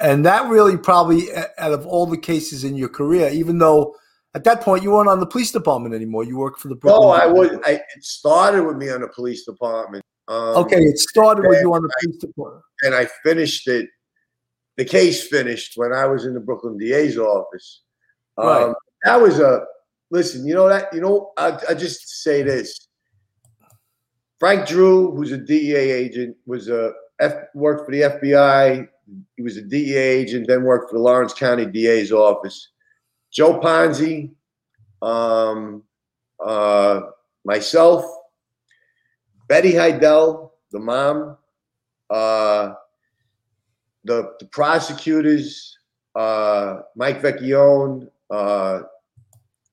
And 0.00 0.24
that 0.24 0.48
really 0.48 0.76
probably, 0.76 1.26
out 1.58 1.72
of 1.72 1.86
all 1.86 2.06
the 2.06 2.16
cases 2.16 2.64
in 2.64 2.76
your 2.76 2.88
career, 2.88 3.28
even 3.30 3.58
though 3.58 3.96
at 4.34 4.44
that 4.44 4.60
point 4.60 4.82
you 4.82 4.92
weren't 4.92 5.08
on 5.08 5.18
the 5.18 5.26
police 5.26 5.50
department 5.50 5.94
anymore, 5.94 6.22
you 6.24 6.36
worked 6.36 6.60
for 6.60 6.68
the 6.68 6.76
Brooklyn. 6.76 7.08
No, 7.08 7.10
I 7.10 7.26
was. 7.26 7.50
I 7.64 7.72
it 7.72 8.04
started 8.04 8.64
with 8.64 8.76
me 8.76 8.90
on 8.90 9.00
the 9.00 9.08
police 9.08 9.44
department. 9.44 10.04
Um, 10.28 10.56
Okay, 10.58 10.80
it 10.80 10.98
started 10.98 11.46
with 11.48 11.60
you 11.62 11.72
on 11.74 11.82
the 11.82 11.90
police 12.00 12.18
department. 12.18 12.62
and 12.82 12.94
I 12.94 13.08
finished 13.24 13.66
it. 13.66 13.88
The 14.76 14.84
case 14.84 15.26
finished 15.26 15.72
when 15.74 15.92
I 15.92 16.06
was 16.06 16.24
in 16.26 16.34
the 16.34 16.40
Brooklyn 16.40 16.78
DA's 16.78 17.18
office. 17.18 17.82
Um, 18.36 18.46
Right. 18.46 18.74
That 19.04 19.20
was 19.20 19.40
a 19.40 19.64
listen. 20.10 20.46
You 20.46 20.54
know 20.54 20.68
that. 20.68 20.92
You 20.92 21.00
know, 21.00 21.32
I, 21.36 21.58
I 21.68 21.74
just 21.74 22.22
say 22.22 22.42
this. 22.42 22.86
Frank 24.38 24.68
Drew, 24.68 25.12
who's 25.16 25.32
a 25.32 25.38
DEA 25.38 25.74
agent, 25.74 26.36
was 26.46 26.68
a 26.68 26.92
F, 27.20 27.34
worked 27.54 27.86
for 27.86 27.90
the 27.92 28.02
FBI. 28.02 28.86
He 29.36 29.42
was 29.42 29.56
a 29.56 29.62
DEA 29.62 29.96
agent, 29.96 30.46
then 30.48 30.64
worked 30.64 30.90
for 30.90 30.96
the 30.96 31.02
Lawrence 31.02 31.32
County 31.32 31.66
DA's 31.66 32.12
office. 32.12 32.70
Joe 33.32 33.60
Ponzi, 33.60 34.30
um, 35.02 35.82
uh, 36.44 37.00
myself, 37.44 38.04
Betty 39.48 39.72
Hydell, 39.72 40.50
the 40.72 40.78
mom, 40.78 41.36
uh, 42.10 42.74
the, 44.04 44.34
the 44.40 44.46
prosecutors, 44.46 45.78
uh, 46.14 46.80
Mike 46.96 47.22
Vecchione, 47.22 48.08
uh, 48.30 48.80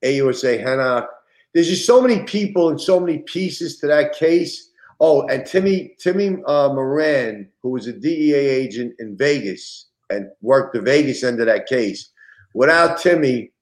AUSA 0.04 0.62
Henoch. 0.62 1.06
There's 1.52 1.68
just 1.68 1.86
so 1.86 2.00
many 2.00 2.22
people 2.24 2.70
and 2.70 2.80
so 2.80 3.00
many 3.00 3.18
pieces 3.18 3.78
to 3.78 3.86
that 3.86 4.14
case. 4.14 4.70
Oh, 5.00 5.26
and 5.28 5.44
Timmy 5.44 5.94
Timmy 5.98 6.38
uh, 6.46 6.68
Moran, 6.72 7.48
who 7.62 7.70
was 7.70 7.86
a 7.86 7.92
DEA 7.92 8.34
agent 8.34 8.94
in 8.98 9.16
Vegas 9.16 9.88
and 10.10 10.28
worked 10.40 10.74
the 10.74 10.80
Vegas 10.80 11.22
end 11.22 11.40
of 11.40 11.46
that 11.46 11.66
case. 11.66 12.10
Without 12.54 12.98
Timmy, 13.00 13.52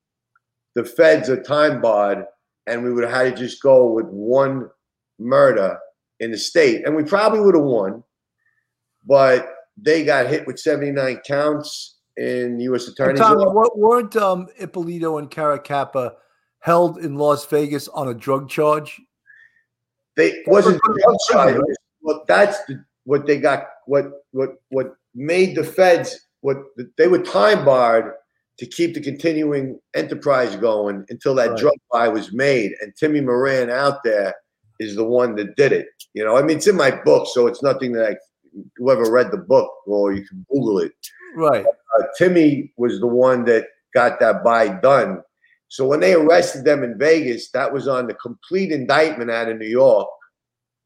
the 0.74 0.84
feds 0.84 1.28
are 1.28 1.42
time 1.42 1.80
barred, 1.80 2.24
and 2.66 2.84
we 2.84 2.92
would 2.92 3.04
have 3.04 3.12
had 3.12 3.36
to 3.36 3.42
just 3.42 3.62
go 3.62 3.92
with 3.92 4.06
one 4.06 4.68
murder 5.18 5.78
in 6.20 6.30
the 6.30 6.38
state, 6.38 6.86
and 6.86 6.94
we 6.94 7.02
probably 7.02 7.40
would 7.40 7.54
have 7.54 7.64
won. 7.64 8.02
But 9.06 9.48
they 9.76 10.04
got 10.04 10.28
hit 10.28 10.46
with 10.46 10.58
79 10.58 11.20
counts 11.26 11.98
in 12.16 12.60
U.S. 12.60 12.88
Attorney's 12.88 13.20
office. 13.20 13.44
what, 13.52 13.76
weren't 13.76 14.16
um, 14.16 14.46
Eppolito 14.60 15.18
and 15.18 15.30
Caracappa 15.30 16.12
held 16.60 16.98
in 16.98 17.16
Las 17.16 17.44
Vegas 17.46 17.88
on 17.88 18.08
a 18.08 18.14
drug 18.14 18.48
charge? 18.48 19.00
They 20.16 20.42
wasn't 20.46 20.80
drug. 21.28 21.60
Well, 22.02 22.24
that's 22.28 22.62
the, 22.66 22.84
what 23.04 23.26
they 23.26 23.38
got. 23.38 23.64
What 23.86 24.06
what 24.32 24.50
what 24.70 24.94
made 25.14 25.56
the 25.56 25.64
feds 25.64 26.26
what 26.40 26.58
they 26.98 27.08
were 27.08 27.20
time 27.20 27.64
barred 27.64 28.12
to 28.58 28.66
keep 28.66 28.94
the 28.94 29.00
continuing 29.00 29.80
enterprise 29.94 30.54
going 30.56 31.04
until 31.08 31.34
that 31.34 31.50
Right. 31.50 31.58
drug 31.58 31.74
buy 31.90 32.08
was 32.08 32.32
made. 32.32 32.72
And 32.80 32.94
Timmy 32.94 33.20
Moran 33.22 33.70
out 33.70 34.02
there 34.04 34.34
is 34.78 34.94
the 34.94 35.04
one 35.04 35.34
that 35.36 35.56
did 35.56 35.72
it. 35.72 35.86
You 36.12 36.24
know, 36.24 36.36
I 36.36 36.42
mean, 36.42 36.58
it's 36.58 36.66
in 36.66 36.76
my 36.76 36.90
book, 36.90 37.26
so 37.32 37.46
it's 37.46 37.62
nothing 37.62 37.92
that 37.92 38.06
I. 38.10 38.16
Whoever 38.76 39.10
read 39.10 39.32
the 39.32 39.38
book, 39.38 39.68
or 39.84 40.12
you 40.12 40.24
can 40.24 40.46
Google 40.48 40.78
it. 40.78 40.92
Right. 41.34 41.66
uh, 41.66 42.02
Timmy 42.16 42.72
was 42.76 43.00
the 43.00 43.06
one 43.08 43.44
that 43.46 43.66
got 43.94 44.20
that 44.20 44.44
buy 44.44 44.68
done. 44.68 45.22
So 45.74 45.84
when 45.84 45.98
they 45.98 46.14
arrested 46.14 46.64
them 46.64 46.84
in 46.84 46.96
Vegas, 46.96 47.50
that 47.50 47.72
was 47.72 47.88
on 47.88 48.06
the 48.06 48.14
complete 48.14 48.70
indictment 48.70 49.28
out 49.28 49.48
of 49.48 49.58
New 49.58 49.66
York 49.66 50.06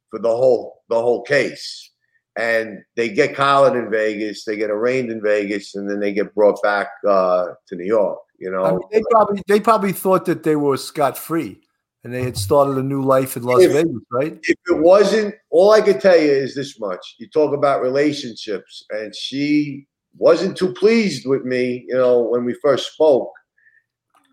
for 0.09 0.19
the 0.19 0.31
whole 0.31 0.81
the 0.89 0.95
whole 0.95 1.23
case. 1.25 1.93
And 2.39 2.79
they 2.97 3.11
get 3.11 3.37
collared 3.37 3.77
in 3.77 3.91
Vegas, 3.91 4.47
they 4.47 4.57
get 4.57 4.71
arraigned 4.71 5.11
in 5.11 5.21
Vegas, 5.21 5.75
and 5.75 5.91
then 5.91 6.01
they 6.01 6.15
get 6.15 6.35
brought 6.35 6.63
back 6.63 6.89
uh, 7.07 7.49
to 7.67 7.77
New 7.77 7.85
York. 7.85 8.19
You 8.39 8.51
know, 8.51 8.65
I 8.65 8.71
mean, 8.71 8.81
they 8.91 9.03
probably 9.11 9.43
they 9.47 9.61
probably 9.61 9.93
thought 9.93 10.25
that 10.25 10.43
they 10.43 10.57
were 10.57 10.79
scot 10.79 11.19
free 11.19 11.61
and 12.03 12.15
they 12.15 12.23
had 12.23 12.39
started 12.39 12.79
a 12.79 12.83
new 12.83 13.03
life 13.03 13.37
in 13.37 13.43
Las 13.43 13.61
If- 13.61 13.73
Vegas, 13.73 14.03
right? 14.11 14.39
if 14.43 14.57
it 14.69 14.79
wasn't, 14.79 15.35
all 15.51 15.73
I 15.73 15.83
could 15.83 16.01
tell 16.01 16.17
you 16.19 16.31
is 16.31 16.55
this 16.55 16.81
much. 16.81 17.17
You 17.19 17.29
talk 17.29 17.53
about 17.53 17.83
relationships, 17.83 18.87
and 18.89 19.15
she 19.15 19.87
wasn't 20.17 20.57
too 20.57 20.73
pleased 20.73 21.27
with 21.27 21.45
me, 21.45 21.85
you 21.89 21.95
know, 21.95 22.23
when 22.23 22.47
we 22.47 22.55
first 22.63 22.95
spoke. 22.95 23.31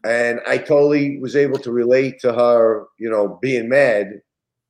And 0.05 0.39
I 0.45 0.59
totally 0.59 1.19
was 1.19 1.35
able 1.35 1.57
to 1.59 1.71
relate 1.71 2.19
to 2.19 2.31
her, 2.31 2.85
you 2.99 3.09
know, 3.09 3.39
being 3.41 3.69
mad 3.69 4.21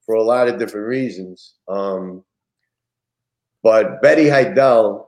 for 0.06 0.16
a 0.16 0.24
lot 0.24 0.48
of 0.48 0.60
different 0.60 0.88
reasons. 0.88 1.56
Um, 1.68 2.24
but 3.64 4.02
Betty 4.02 4.26
Hydell 4.26 5.08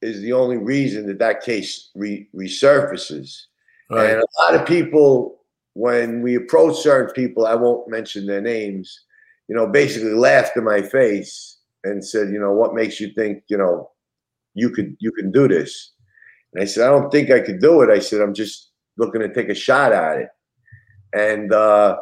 is 0.00 0.20
the 0.20 0.32
only 0.32 0.58
reason 0.58 1.06
that 1.06 1.18
that 1.18 1.42
case 1.42 1.90
re- 1.94 2.28
resurfaces. 2.34 3.46
Right. 3.90 4.10
And 4.10 4.22
a 4.22 4.42
lot 4.42 4.54
of 4.54 4.66
people, 4.66 5.40
when 5.74 6.22
we 6.22 6.36
approach 6.36 6.76
certain 6.76 7.12
people, 7.14 7.46
I 7.46 7.54
won't 7.54 7.88
mention 7.88 8.26
their 8.26 8.42
names, 8.42 9.00
you 9.48 9.56
know, 9.56 9.66
basically 9.66 10.12
laughed 10.12 10.56
in 10.56 10.64
my 10.64 10.82
face 10.82 11.58
and 11.84 12.04
said, 12.04 12.30
you 12.30 12.38
know, 12.38 12.52
what 12.52 12.74
makes 12.74 13.00
you 13.00 13.12
think, 13.14 13.42
you 13.48 13.56
know, 13.56 13.90
you 14.54 14.70
could 14.70 14.96
you 15.00 15.10
can 15.12 15.32
do 15.32 15.48
this? 15.48 15.92
And 16.52 16.62
I 16.62 16.66
said, 16.66 16.86
I 16.86 16.90
don't 16.90 17.10
think 17.10 17.30
I 17.30 17.40
could 17.40 17.60
do 17.60 17.82
it. 17.82 17.90
I 17.90 17.98
said, 17.98 18.20
I'm 18.20 18.34
just 18.34 18.67
looking 18.98 19.20
to 19.22 19.32
take 19.32 19.48
a 19.48 19.54
shot 19.54 19.92
at 19.92 20.18
it. 20.18 20.28
And 21.14 21.52
uh, 21.52 21.96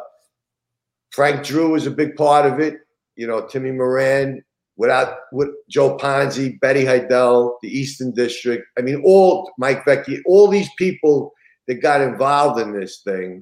Frank 1.11 1.45
Drew 1.45 1.69
was 1.71 1.87
a 1.87 1.91
big 1.91 2.15
part 2.15 2.45
of 2.45 2.59
it. 2.59 2.79
You 3.15 3.27
know, 3.27 3.45
Timmy 3.47 3.71
Moran, 3.71 4.43
without 4.75 5.17
with 5.31 5.49
Joe 5.69 5.97
Ponzi, 5.97 6.59
Betty 6.59 6.83
Hydell, 6.83 7.55
the 7.61 7.69
Eastern 7.69 8.11
District. 8.13 8.63
I 8.77 8.81
mean, 8.81 9.01
all 9.05 9.49
Mike 9.57 9.85
Vecchi, 9.85 10.19
all 10.27 10.47
these 10.47 10.69
people 10.77 11.33
that 11.67 11.75
got 11.75 12.01
involved 12.01 12.59
in 12.61 12.73
this 12.79 13.01
thing. 13.03 13.41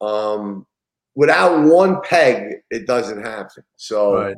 Um, 0.00 0.66
without 1.14 1.64
one 1.66 2.00
peg, 2.02 2.54
it 2.70 2.86
doesn't 2.86 3.22
happen. 3.22 3.64
So 3.76 4.14
Right. 4.14 4.36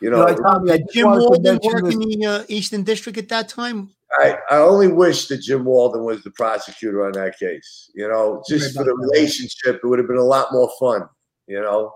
you 0.00 0.08
You 0.08 0.10
know, 0.10 0.18
know, 0.22 0.28
I- 0.28 0.34
Tommy, 0.34 0.70
I 0.72 0.76
Did 0.78 0.86
Jim 0.92 1.06
wanted 1.06 1.20
to 1.20 1.26
Walden 1.28 1.42
mention 1.44 1.72
work 1.72 1.84
this- 1.84 1.94
in 1.94 2.00
the 2.00 2.26
uh, 2.26 2.44
Eastern 2.48 2.82
District 2.82 3.18
at 3.18 3.28
that 3.28 3.48
time? 3.48 3.90
I, 4.18 4.36
I 4.50 4.56
only 4.58 4.88
wish 4.88 5.26
that 5.28 5.38
Jim 5.38 5.64
Walden 5.64 6.04
was 6.04 6.22
the 6.22 6.30
prosecutor 6.32 7.06
on 7.06 7.12
that 7.12 7.38
case. 7.38 7.90
You 7.94 8.08
know, 8.08 8.42
just 8.48 8.76
for 8.76 8.84
the 8.84 8.94
relationship, 8.94 9.80
it 9.82 9.86
would 9.86 9.98
have 9.98 10.08
been 10.08 10.18
a 10.18 10.22
lot 10.22 10.48
more 10.52 10.70
fun. 10.78 11.08
You 11.46 11.60
know, 11.60 11.92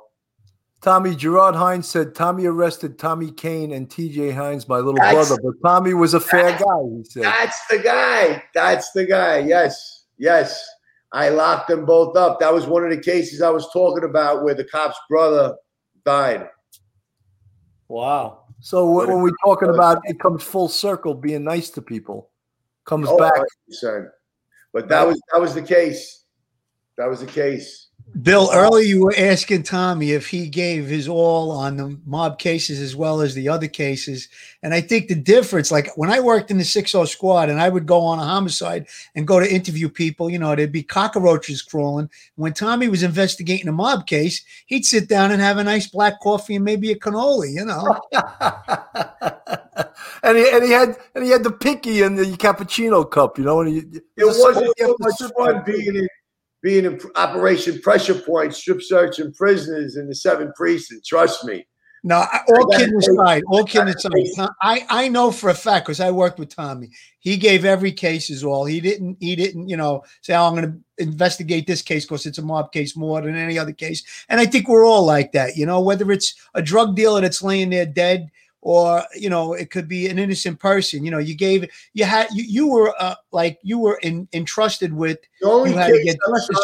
Tommy 0.81 1.14
Gerard 1.16 1.57
Hines 1.57 1.89
said 1.89 2.14
Tommy 2.14 2.47
arrested 2.47 2.99
Tommy 2.99 3.31
Kane 3.33 3.73
and 3.73 3.89
TJ 3.89 4.35
Hines, 4.35 4.69
my 4.69 4.77
little 4.77 4.95
That's- 4.95 5.29
brother, 5.29 5.41
but 5.43 5.69
Tommy 5.69 5.95
was 5.95 6.14
a 6.14 6.21
fair 6.21 6.53
guy. 6.53 6.83
He 6.97 7.05
said. 7.05 7.25
that's 7.25 7.66
the 7.69 7.79
guy. 7.79 8.43
That's 8.55 8.93
the 8.93 9.05
guy. 9.05 9.39
Yes, 9.39 10.07
yes. 10.19 10.64
I 11.11 11.31
locked 11.31 11.69
them 11.69 11.87
both 11.87 12.16
up. 12.16 12.39
That 12.39 12.53
was 12.53 12.66
one 12.66 12.85
of 12.85 12.91
the 12.91 13.01
cases 13.01 13.41
I 13.41 13.49
was 13.49 13.66
talking 13.73 14.05
about 14.05 14.45
where 14.45 14.55
the 14.55 14.64
cop's 14.64 14.99
brother 15.09 15.57
died. 16.05 16.49
Wow. 17.89 18.45
So 18.61 18.90
when 18.90 19.09
when 19.09 19.22
we're 19.22 19.36
talking 19.44 19.68
about 19.68 20.00
it 20.04 20.18
comes 20.18 20.42
full 20.42 20.68
circle, 20.68 21.14
being 21.14 21.44
nice 21.44 21.70
to 21.70 21.82
people 21.82 22.30
comes 22.84 23.06
Oh, 23.09 23.18
back. 23.18 23.34
100%. 23.82 24.09
But 24.72 24.88
that 24.88 25.06
was 25.06 25.20
that 25.32 25.40
was 25.40 25.54
the 25.54 25.62
case. 25.62 26.24
That 26.96 27.06
was 27.06 27.20
the 27.20 27.26
case. 27.26 27.88
Bill, 28.22 28.50
earlier 28.52 28.84
you 28.84 29.04
were 29.04 29.14
asking 29.16 29.64
Tommy 29.64 30.12
if 30.12 30.28
he 30.28 30.48
gave 30.48 30.86
his 30.86 31.09
all 31.09 31.50
on 31.50 31.76
the 31.76 31.98
mob 32.06 32.38
cases 32.38 32.80
as 32.80 32.96
well 32.96 33.20
as 33.20 33.34
the 33.34 33.48
other 33.48 33.68
cases. 33.68 34.28
And 34.62 34.72
I 34.72 34.80
think 34.80 35.09
the 35.09 35.14
difference, 35.14 35.70
like 35.70 35.88
when 35.96 36.11
I 36.11 36.20
worked 36.20 36.50
in 36.50 36.59
the 36.59 36.64
60 36.64 37.06
squad 37.06 37.48
and 37.48 37.61
I 37.61 37.68
would 37.68 37.86
go 37.86 38.00
on 38.00 38.18
a 38.18 38.24
homicide 38.24 38.86
and 39.14 39.26
go 39.26 39.38
to 39.38 39.52
interview 39.52 39.88
people, 39.88 40.30
you 40.30 40.38
know, 40.38 40.54
there'd 40.56 40.72
be 40.72 40.82
cockroaches 40.82 41.62
crawling. 41.62 42.11
When 42.36 42.54
Tommy 42.54 42.88
was 42.88 43.02
investigating 43.02 43.68
a 43.68 43.72
mob 43.72 44.06
case, 44.06 44.42
he'd 44.66 44.86
sit 44.86 45.09
down 45.09 45.30
and 45.30 45.40
have 45.40 45.59
a 45.59 45.64
nice 45.64 45.86
black 45.86 46.20
coffee 46.20 46.56
and 46.56 46.64
maybe 46.64 46.90
a 46.90 46.98
cannoli, 46.98 47.52
you 47.52 47.64
know. 47.64 47.98
and 50.22 50.38
he 50.38 50.50
and 50.50 50.64
he 50.64 50.70
had 50.70 50.96
and 51.14 51.24
he 51.24 51.30
had 51.30 51.44
the 51.44 51.52
picky 51.52 52.02
and 52.02 52.18
the 52.18 52.24
cappuccino 52.36 53.09
cup, 53.09 53.38
you 53.38 53.44
know. 53.44 53.61
And 53.61 53.68
he, 53.68 53.78
It 54.16 54.24
wasn't 54.24 54.72
so 54.78 54.96
much 54.98 55.32
fun 55.36 55.62
being 55.64 55.96
in 55.96 56.09
being 56.62 56.84
in 56.84 57.00
Operation 57.16 57.80
Pressure 57.80 58.14
Point, 58.14 58.54
strip 58.54 58.82
searching 58.82 59.32
prisoners 59.32 59.96
in 59.96 60.09
the 60.09 60.14
seventh 60.14 60.54
precinct. 60.56 61.06
Trust 61.06 61.44
me. 61.44 61.66
No, 62.04 62.24
all 62.48 62.66
kidding 62.68 62.96
aside, 62.96 63.42
all 63.48 63.64
kidding 63.64 63.88
aside, 63.88 64.12
Tom- 64.36 64.54
I 64.62 64.86
I 64.88 65.09
know 65.09 65.32
for 65.32 65.50
a 65.50 65.54
fact 65.54 65.86
because 65.86 65.98
I 65.98 66.12
worked 66.12 66.38
with 66.38 66.54
Tommy. 66.54 66.90
He 67.18 67.36
gave 67.36 67.64
every 67.64 67.90
case 67.90 68.28
his 68.28 68.44
all. 68.44 68.64
He 68.64 68.80
didn't 68.80 69.16
he 69.18 69.34
didn't 69.34 69.68
you 69.68 69.76
know 69.76 70.04
say 70.22 70.34
oh, 70.34 70.44
I'm 70.44 70.54
going 70.54 70.72
to 70.72 71.04
investigate 71.04 71.66
this 71.66 71.82
case 71.82 72.04
because 72.04 72.24
it's 72.24 72.38
a 72.38 72.42
mob 72.42 72.70
case 72.70 72.96
more 72.96 73.20
than 73.20 73.34
any 73.34 73.59
other 73.59 73.72
case. 73.72 74.04
And 74.28 74.40
I 74.40 74.46
think 74.46 74.68
we're 74.68 74.86
all 74.86 75.04
like 75.04 75.32
that, 75.32 75.56
you 75.56 75.66
know, 75.66 75.80
whether 75.80 76.11
it's 76.12 76.34
a 76.54 76.62
drug 76.62 76.94
dealer 76.94 77.20
that's 77.20 77.42
laying 77.42 77.70
there 77.70 77.86
dead 77.86 78.30
or 78.61 79.02
you 79.14 79.30
know 79.30 79.52
it 79.54 79.70
could 79.70 79.88
be 79.88 80.09
an 80.09 80.18
innocent 80.18 80.59
person. 80.59 81.04
You 81.04 81.11
know, 81.11 81.18
you 81.18 81.34
gave 81.34 81.68
you 81.94 82.04
had 82.04 82.28
you, 82.32 82.42
you 82.44 82.68
were 82.68 82.94
uh, 82.98 83.14
like 83.32 83.59
you 83.62 83.78
were 83.78 83.98
in, 84.02 84.28
entrusted 84.32 84.92
with 84.92 85.18
The 85.40 85.48
only 85.48 85.70
You 85.70 85.76
had 85.76 85.92
to 85.92 86.02
case 86.02 86.16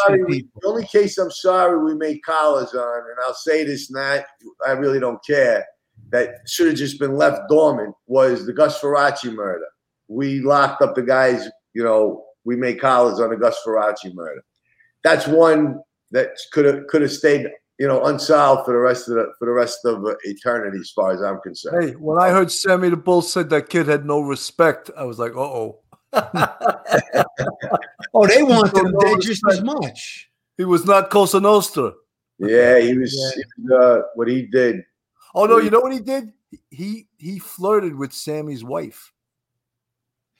sorry, 0.05 0.23
we- 0.23 0.47
the 0.61 0.67
only 0.67 0.85
case 0.85 1.17
I'm 1.17 1.31
sorry 1.31 1.83
we 1.83 1.95
made 1.95 2.21
collars 2.23 2.73
on, 2.73 2.97
and 2.99 3.17
I'll 3.25 3.33
say 3.33 3.63
this 3.63 3.89
not 3.89 4.25
I 4.67 4.71
really 4.71 4.99
don't 4.99 5.23
care, 5.25 5.65
that 6.09 6.39
should 6.47 6.67
have 6.67 6.75
just 6.75 6.99
been 6.99 7.15
left 7.15 7.41
dormant 7.49 7.95
was 8.07 8.45
the 8.45 8.53
Gus 8.53 8.79
Farace 8.79 9.33
murder. 9.33 9.65
We 10.07 10.41
locked 10.41 10.81
up 10.81 10.95
the 10.95 11.01
guys, 11.01 11.47
you 11.73 11.83
know, 11.83 12.25
we 12.43 12.55
made 12.55 12.79
collars 12.79 13.19
on 13.19 13.29
the 13.31 13.37
Gus 13.37 13.57
Farace 13.65 14.13
murder. 14.13 14.43
That's 15.03 15.27
one 15.27 15.79
that 16.11 16.29
could 16.51 16.65
have 16.65 16.87
could 16.87 17.01
have 17.01 17.11
stayed, 17.11 17.47
you 17.79 17.87
know, 17.87 18.03
unsolved 18.05 18.65
for 18.65 18.73
the 18.73 18.79
rest 18.79 19.09
of 19.09 19.15
the 19.15 19.33
for 19.37 19.45
the 19.45 19.51
rest 19.51 19.79
of 19.85 20.05
eternity, 20.23 20.79
as 20.79 20.91
far 20.91 21.11
as 21.11 21.21
I'm 21.21 21.39
concerned. 21.41 21.83
Hey, 21.83 21.91
when 21.95 22.17
I 22.17 22.29
heard 22.29 22.51
Sammy 22.51 22.89
the 22.89 22.97
Bull 22.97 23.21
said 23.21 23.49
that 23.49 23.69
kid 23.69 23.87
had 23.87 24.05
no 24.05 24.21
respect, 24.21 24.89
I 24.97 25.03
was 25.03 25.19
like, 25.19 25.35
uh 25.35 25.39
oh. 25.39 25.79
oh 28.13 28.27
they 28.27 28.41
want 28.41 28.75
him 28.75 28.91
no 28.91 28.99
dead 28.99 29.21
just 29.21 29.43
as 29.49 29.61
much. 29.61 30.29
he 30.57 30.63
was 30.63 30.85
not 30.85 31.09
Cosa 31.09 31.41
Nostra. 31.41 31.91
Yeah, 32.37 32.79
he 32.79 32.97
was, 32.97 33.11
he 33.35 33.43
was, 33.63 33.71
uh, 33.71 34.01
what 34.15 34.29
he 34.29 34.43
did. 34.43 34.83
Oh 35.33 35.45
no, 35.45 35.57
you 35.57 35.69
know 35.69 35.81
what 35.81 35.91
he 35.91 35.99
did? 35.99 36.31
He 36.69 37.07
he 37.17 37.39
flirted 37.39 37.95
with 37.95 38.13
Sammy's 38.13 38.63
wife. 38.63 39.11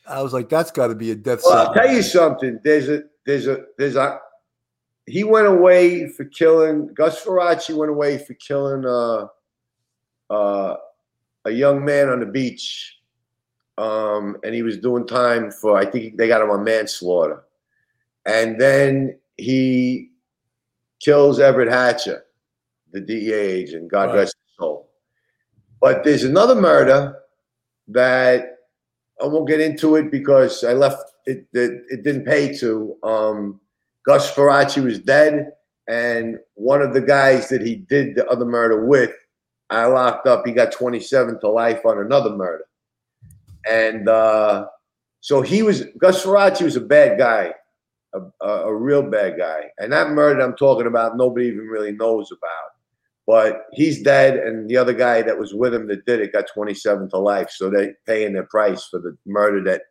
I 0.07 0.21
was 0.21 0.33
like, 0.33 0.49
that's 0.49 0.71
got 0.71 0.87
to 0.87 0.95
be 0.95 1.11
a 1.11 1.15
death 1.15 1.41
Well, 1.43 1.67
I'll 1.67 1.73
tell 1.73 1.91
you 1.91 2.01
something. 2.01 2.59
There's 2.63 2.87
a 2.87 3.03
there's 3.25 3.47
a 3.47 3.65
there's 3.77 3.95
a 3.95 4.19
he 5.07 5.23
went 5.23 5.47
away 5.47 6.07
for 6.09 6.25
killing 6.25 6.93
Gus 6.93 7.23
Farace 7.23 7.75
went 7.75 7.91
away 7.91 8.17
for 8.17 8.33
killing 8.35 8.85
uh 8.85 9.27
uh 10.33 10.75
a 11.45 11.51
young 11.51 11.85
man 11.85 12.09
on 12.09 12.19
the 12.19 12.25
beach. 12.25 12.97
Um 13.77 14.37
and 14.43 14.55
he 14.55 14.63
was 14.63 14.77
doing 14.77 15.05
time 15.05 15.51
for 15.51 15.77
I 15.77 15.85
think 15.85 16.17
they 16.17 16.27
got 16.27 16.41
him 16.41 16.49
on 16.49 16.63
manslaughter. 16.63 17.43
And 18.25 18.59
then 18.59 19.19
he 19.37 20.09
kills 20.99 21.39
Everett 21.39 21.71
Hatcher, 21.71 22.25
the 22.91 23.01
DEA 23.01 23.33
agent, 23.33 23.89
God 23.89 24.09
Right. 24.09 24.15
rest 24.15 24.35
his 24.47 24.55
soul. 24.57 24.89
But 25.81 26.03
there's 26.03 26.23
another 26.23 26.55
murder 26.55 27.19
that 27.89 28.57
I 29.21 29.27
won't 29.27 29.47
get 29.47 29.59
into 29.59 29.97
it 29.97 30.09
because 30.09 30.63
I 30.63 30.73
left 30.73 31.03
it. 31.25 31.45
It, 31.53 31.83
it 31.89 32.03
didn't 32.03 32.25
pay 32.25 32.55
to. 32.57 32.97
Um, 33.03 33.59
Gus 34.05 34.31
Farace 34.33 34.81
was 34.83 34.99
dead, 34.99 35.51
and 35.87 36.37
one 36.53 36.81
of 36.81 36.93
the 36.93 37.01
guys 37.01 37.49
that 37.49 37.61
he 37.61 37.75
did 37.75 38.15
the 38.15 38.27
other 38.27 38.45
murder 38.45 38.85
with, 38.85 39.13
I 39.69 39.85
locked 39.85 40.27
up. 40.27 40.45
He 40.45 40.53
got 40.53 40.71
27 40.71 41.39
to 41.39 41.49
life 41.49 41.85
on 41.85 41.99
another 41.99 42.35
murder, 42.35 42.65
and 43.67 44.07
uh, 44.07 44.67
so 45.21 45.41
he 45.41 45.63
was 45.63 45.85
Gus 45.97 46.23
Farace 46.23 46.61
was 46.61 46.75
a 46.75 46.81
bad 46.81 47.17
guy, 47.17 47.53
a, 48.13 48.19
a, 48.45 48.49
a 48.67 48.75
real 48.75 49.01
bad 49.01 49.37
guy. 49.39 49.71
And 49.79 49.91
that 49.91 50.11
murder 50.11 50.41
I'm 50.41 50.55
talking 50.55 50.87
about, 50.87 51.17
nobody 51.17 51.47
even 51.47 51.67
really 51.67 51.91
knows 51.91 52.31
about. 52.31 52.71
But 53.27 53.65
he's 53.73 54.03
dead, 54.03 54.37
and 54.37 54.69
the 54.69 54.77
other 54.77 54.93
guy 54.93 55.23
that 55.23 55.39
was 55.39 55.55
with 55.55 55.73
him 55.73 55.87
that 55.87 56.05
did 56.05 56.21
it 56.21 56.31
got 56.31 56.45
27 56.53 57.09
to 57.09 57.17
life. 57.17 57.49
So 57.49 57.71
they're 57.71 57.95
paying 58.05 58.33
their 58.33 58.43
price 58.43 58.85
for 58.85 58.99
the 58.99 59.17
murder 59.25 59.63
that 59.63 59.81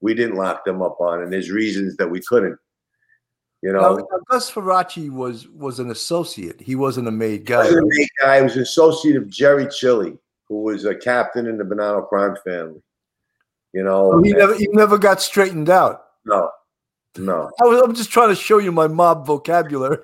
we 0.00 0.12
didn't 0.12 0.34
lock 0.34 0.64
them 0.64 0.82
up 0.82 1.00
on, 1.00 1.22
and 1.22 1.32
there's 1.32 1.50
reasons 1.50 1.96
that 1.98 2.10
we 2.10 2.20
couldn't. 2.20 2.58
You 3.62 3.74
know, 3.74 3.96
now, 3.96 4.06
Gus 4.30 4.50
Farace 4.50 5.10
was 5.10 5.46
was 5.48 5.80
an 5.80 5.90
associate. 5.90 6.60
He 6.60 6.74
wasn't 6.76 7.08
a 7.08 7.10
made 7.10 7.40
he 7.40 7.44
guy. 7.44 7.58
wasn't 7.64 7.78
a 7.80 7.86
main 7.86 8.08
guy. 8.22 8.36
He 8.38 8.42
was 8.42 8.56
an 8.56 8.62
associate 8.62 9.16
of 9.16 9.28
Jerry 9.28 9.66
Chilli, 9.66 10.18
who 10.48 10.62
was 10.62 10.86
a 10.86 10.94
captain 10.94 11.46
in 11.46 11.58
the 11.58 11.64
Bonanno 11.64 12.08
crime 12.08 12.36
family. 12.42 12.80
You 13.74 13.84
know, 13.84 14.12
So 14.12 14.22
he 14.22 14.32
never 14.32 14.54
he 14.54 14.66
never 14.72 14.96
got 14.98 15.20
straightened 15.20 15.68
out. 15.68 16.04
no, 16.24 16.50
no. 17.18 17.50
I 17.62 17.66
was, 17.66 17.82
I'm 17.82 17.94
just 17.94 18.10
trying 18.10 18.30
to 18.30 18.34
show 18.34 18.58
you 18.58 18.72
my 18.72 18.88
mob 18.88 19.26
vocabulary. 19.26 19.98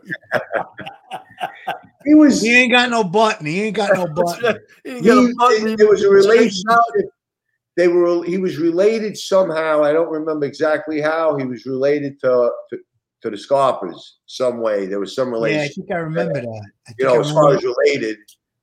He 2.05 2.15
was. 2.15 2.41
He 2.41 2.55
ain't 2.55 2.73
got 2.73 2.91
no 2.91 3.03
button. 3.03 3.47
He 3.47 3.63
ain't 3.63 3.77
got 3.77 3.95
no 3.97 4.07
button. 4.15 4.59
He 4.85 5.01
he, 5.01 5.33
button, 5.37 5.67
he 5.69 5.77
there 5.77 5.89
was 5.89 6.03
a 6.05 6.11
relationship. 6.11 7.11
They 7.77 7.89
were. 7.89 8.23
He 8.25 8.39
was 8.39 8.59
related 8.59 9.17
somehow. 9.19 9.83
I 9.83 9.93
don't 9.93 10.11
remember 10.11 10.47
exactly 10.47 11.01
how. 11.01 11.37
He 11.37 11.45
was 11.45 11.67
related 11.67 12.21
to 12.21 12.51
to, 12.71 12.79
to 13.27 13.37
the 13.37 13.39
Scarpers 13.39 14.19
some 14.27 14.61
way. 14.61 14.87
There 14.87 15.01
was 15.01 15.15
some 15.15 15.31
relation. 15.31 15.59
Yeah, 15.59 15.65
I 15.65 15.69
think 15.69 15.93
I 15.93 15.97
remember 15.97 16.41
that. 16.41 16.71
I 16.89 16.93
think 16.93 16.97
you 16.99 17.09
I 17.09 17.15
know, 17.15 17.21
as 17.21 17.31
far 17.31 17.55
as 17.55 17.65
related. 17.65 18.17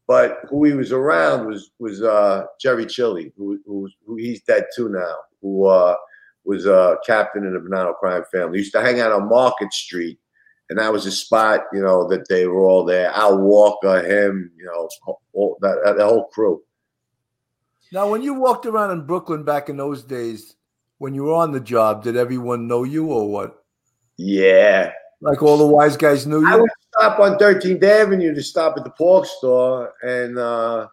But 0.07 0.39
who 0.49 0.65
he 0.65 0.73
was 0.73 0.91
around 0.91 1.47
was 1.47 1.71
was 1.79 2.01
uh, 2.01 2.45
Jerry 2.59 2.85
Chilli, 2.85 3.31
who, 3.37 3.59
who 3.65 3.89
who 4.05 4.17
he's 4.17 4.43
dead 4.43 4.65
too 4.75 4.89
now. 4.89 5.15
Who 5.41 5.65
uh, 5.65 5.95
was 6.45 6.67
uh, 6.67 6.95
captain 7.05 7.45
in 7.45 7.53
the 7.53 7.59
Bonanno 7.59 7.95
crime 7.97 8.23
family. 8.31 8.57
He 8.57 8.63
used 8.63 8.73
to 8.73 8.81
hang 8.81 8.99
out 8.99 9.11
on 9.11 9.29
Market 9.29 9.71
Street, 9.71 10.19
and 10.69 10.77
that 10.79 10.91
was 10.91 11.05
a 11.05 11.11
spot, 11.11 11.61
you 11.71 11.81
know, 11.81 12.07
that 12.09 12.27
they 12.27 12.47
were 12.47 12.65
all 12.65 12.83
there. 12.83 13.11
Al 13.11 13.37
Walker, 13.37 14.01
him, 14.01 14.51
you 14.57 14.65
know, 14.65 14.89
all, 15.33 15.57
that, 15.61 15.79
that 15.85 15.97
the 15.97 16.05
whole 16.05 16.25
crew. 16.27 16.61
Now, 17.91 18.09
when 18.09 18.23
you 18.23 18.33
walked 18.33 18.65
around 18.65 18.91
in 18.91 19.05
Brooklyn 19.05 19.43
back 19.43 19.69
in 19.69 19.77
those 19.77 20.03
days, 20.03 20.55
when 20.97 21.13
you 21.13 21.23
were 21.23 21.35
on 21.35 21.51
the 21.51 21.59
job, 21.59 22.03
did 22.03 22.17
everyone 22.17 22.67
know 22.67 22.83
you 22.83 23.05
or 23.07 23.29
what? 23.29 23.62
Yeah, 24.17 24.91
Like 25.21 25.41
all 25.41 25.57
the 25.57 25.65
wise 25.65 25.97
guys 25.97 26.27
knew 26.27 26.45
I 26.45 26.55
you? 26.55 26.61
would 26.61 26.69
stop 26.95 27.19
on 27.19 27.37
13th 27.37 27.83
Avenue 27.83 28.33
to 28.35 28.43
stop 28.43 28.77
at 28.77 28.83
the 28.83 28.91
pork 28.91 29.25
store, 29.25 29.91
and 30.03 30.37
uh, 30.37 30.87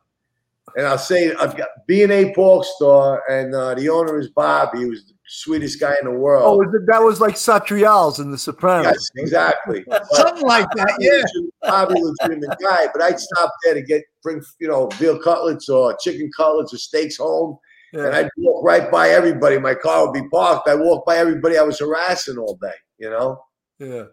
and 0.77 0.87
I'll 0.87 0.99
say 0.99 1.35
I've 1.35 1.57
got 1.57 1.69
B 1.87 2.03
and 2.03 2.13
A 2.13 2.33
pork 2.35 2.65
store, 2.65 3.23
and 3.31 3.55
uh, 3.55 3.75
the 3.75 3.89
owner 3.89 4.19
is 4.19 4.29
Bob. 4.31 4.75
He 4.77 4.85
was 4.87 5.05
the 5.07 5.15
sweetest 5.27 5.79
guy 5.81 5.95
in 6.01 6.07
the 6.09 6.13
Oh, 6.13 6.19
world. 6.19 6.75
it- 6.75 6.87
that 6.87 7.03
was 7.03 7.21
like 7.21 7.35
Satriale's 7.35 8.19
in 8.21 8.31
The 8.31 8.39
Sopranos. 8.39 8.87
yes, 8.87 9.11
exactly. 9.17 9.85
something 10.13 10.47
like 10.47 10.67
that. 10.77 10.97
Yeah. 10.99 11.23
Bobby 11.69 11.95
was 11.95 12.17
a 12.23 12.29
legitimate 12.29 12.59
guy, 12.63 12.87
but 12.93 13.03
I'd 13.03 13.21
stop 13.21 13.53
there 13.65 13.75
to 13.75 13.83
get 13.83 14.03
bring 14.23 14.41
you 14.61 14.69
know 14.69 14.87
veal 14.95 15.19
cutlets 15.19 15.69
or 15.69 15.95
chicken 16.01 16.31
cutlets 16.37 16.73
or 16.73 16.79
steaks 16.79 17.19
home, 17.19 17.59
and 17.93 18.15
I'd 18.15 18.31
walk 18.39 18.65
right 18.65 18.91
by 18.91 19.11
everybody. 19.11 19.59
My 19.59 19.75
car 19.75 20.07
would 20.07 20.15
be 20.15 20.27
parked. 20.31 20.69
I 20.69 20.75
walk 20.77 21.05
by 21.05 21.17
everybody 21.19 21.59
I 21.59 21.63
was 21.63 21.79
harassing 21.81 22.39
all 22.39 22.57
day. 22.63 22.73
You 23.01 23.11
know. 23.11 23.43
yeah. 23.79 24.05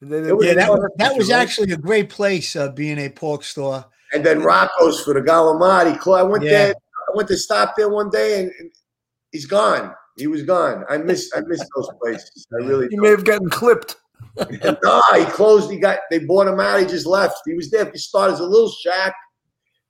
And 0.00 0.10
then 0.12 0.26
It 0.26 0.36
was- 0.36 0.46
Yeah, 0.46 0.54
that, 0.54 0.70
was 0.70 0.80
was- 0.80 0.90
that 0.96 1.16
was 1.16 1.30
actually 1.30 1.72
a 1.72 1.76
great 1.76 2.08
place, 2.10 2.56
uh, 2.56 2.70
being 2.70 2.98
a 2.98 3.08
pork 3.10 3.44
store. 3.44 3.84
And 4.12 4.24
then 4.24 4.42
Rocco's 4.42 5.00
for 5.02 5.14
the 5.14 5.20
Galamati 5.20 5.98
Club. 5.98 6.18
I 6.26 6.28
went 6.28 6.44
Yeah. 6.44 6.50
there. 6.50 6.74
I 6.74 7.16
went 7.16 7.28
to 7.28 7.36
stop 7.36 7.74
there 7.76 7.88
one 7.90 8.10
day, 8.10 8.40
and, 8.40 8.50
and 8.58 8.70
he's 9.32 9.46
gone. 9.46 9.94
He 10.16 10.26
was 10.26 10.42
gone. 10.42 10.84
I 10.88 10.96
miss. 10.98 11.30
I 11.36 11.40
miss 11.46 11.60
those 11.76 11.88
places. 12.02 12.46
I 12.52 12.64
really. 12.64 12.86
he 12.90 12.96
may 12.96 13.08
have 13.10 13.24
gotten 13.24 13.50
clipped. 13.50 13.96
no, 14.82 15.02
he 15.14 15.24
closed. 15.26 15.70
He 15.70 15.78
got. 15.78 15.98
They 16.10 16.20
bought 16.20 16.46
him 16.48 16.60
out. 16.60 16.80
He 16.80 16.86
just 16.86 17.06
left. 17.06 17.36
He 17.44 17.54
was 17.54 17.70
there. 17.70 17.90
He 17.90 17.98
started 17.98 18.34
as 18.34 18.40
a 18.40 18.46
little 18.46 18.70
shack, 18.70 19.14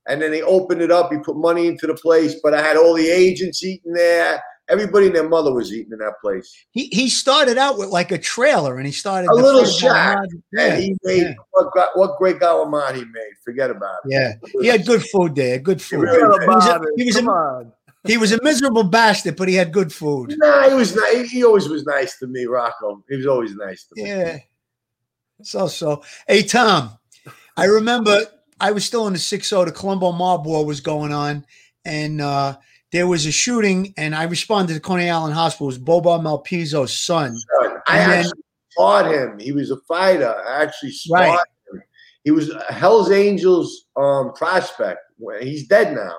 and 0.09 0.20
then 0.20 0.30
they 0.30 0.42
opened 0.42 0.80
it 0.82 0.90
up. 0.90 1.12
He 1.12 1.18
put 1.18 1.36
money 1.36 1.66
into 1.66 1.86
the 1.86 1.95
place. 1.95 2.36
But 2.42 2.55
I 2.55 2.62
had 2.62 2.76
all 2.76 2.95
the 2.95 3.09
agents 3.09 3.62
eating 3.62 3.92
there. 3.92 4.42
Everybody 4.71 5.07
and 5.07 5.15
their 5.15 5.29
mother 5.29 5.53
was 5.53 5.73
eating 5.73 5.93
in 5.93 5.99
that 5.99 6.15
place. 6.23 6.51
He 6.71 6.87
he 6.93 7.09
started 7.11 7.59
out 7.59 7.77
with 7.77 7.89
like 7.91 8.11
a 8.12 8.19
trailer, 8.19 8.77
and 8.79 8.87
he 8.87 8.93
started 8.93 9.29
A 9.31 9.35
little 9.35 9.65
shack. 9.67 10.17
Galamad- 10.17 10.43
Yeah, 10.53 10.77
he 10.77 10.97
made 11.03 11.23
yeah. 11.23 11.35
what, 11.51 11.69
what 11.95 12.17
great 12.19 12.39
Galamati 12.39 12.95
he 12.97 13.05
made. 13.05 13.33
Forget 13.45 13.71
about 13.71 13.97
it. 14.07 14.12
yeah. 14.12 14.33
He 14.62 14.67
had 14.69 14.87
good 14.87 15.03
food 15.05 15.35
there. 15.35 15.59
Good 15.59 15.83
food. 15.83 16.01
really 16.01 16.17
He 16.41 16.47
was 16.47 16.67
a- 16.67 16.81
he 16.97 17.05
was 17.05 17.17
a- 17.17 17.25
on. 17.25 17.73
He 18.07 18.17
was 18.19 18.33
a 18.33 18.43
miserable 18.43 18.85
bastard, 18.85 19.37
but 19.37 19.49
he 19.49 19.55
had 19.55 19.73
good 19.73 19.91
food. 19.93 20.35
Nah, 20.39 20.69
he 20.69 20.75
was 20.75 20.95
nice. 20.95 21.31
He 21.31 21.43
always 21.45 21.69
was 21.69 21.85
nice 21.85 22.19
to 22.19 22.27
me, 22.27 22.45
Rocco. 22.45 23.03
He 23.09 23.17
was 23.17 23.27
always 23.27 23.55
nice 23.55 23.85
to 23.85 24.03
me. 24.03 24.09
Yeah. 24.09 24.39
So 25.43 25.67
so. 25.69 26.03
Hey 26.27 26.43
Tom, 26.43 26.91
I 27.57 27.65
remember 27.67 28.21
I 28.61 28.73
was 28.73 28.85
still 28.85 29.07
in 29.09 29.12
the 29.15 29.19
6-0, 29.19 29.67
the 29.67 29.73
Colombo 29.73 30.12
mob 30.12 30.47
war 30.47 30.65
was 30.65 30.81
going 30.81 31.12
on, 31.12 31.45
and 31.85 32.21
uh 32.21 32.57
there 32.95 33.09
was 33.09 33.26
a 33.26 33.32
shooting, 33.32 33.92
and 33.97 34.14
I 34.14 34.22
responded 34.22 34.72
to 34.74 34.80
Coney 34.80 35.11
Island 35.11 35.34
Hospital. 35.34 35.66
It 35.66 35.78
was 35.78 35.78
Boba 35.80 36.20
Malpizzo's 36.22 36.99
son. 36.99 37.36
son. 37.36 37.76
I 37.88 37.99
And 37.99 38.12
then- 38.24 38.32
fought 38.76 39.12
him. 39.12 39.38
He 39.40 39.51
was 39.53 39.70
a 39.72 39.76
fighter. 39.88 40.32
I 40.47 40.62
actually 40.62 40.92
fought 41.09 41.18
Right. 41.20 41.38
him. 41.72 41.82
He 42.22 42.30
was 42.30 42.51
a 42.51 42.72
Hell's 42.72 43.11
Angels 43.11 43.86
um, 43.97 44.32
prospect. 44.34 45.01
He's 45.40 45.66
dead 45.66 45.92
now. 45.95 46.14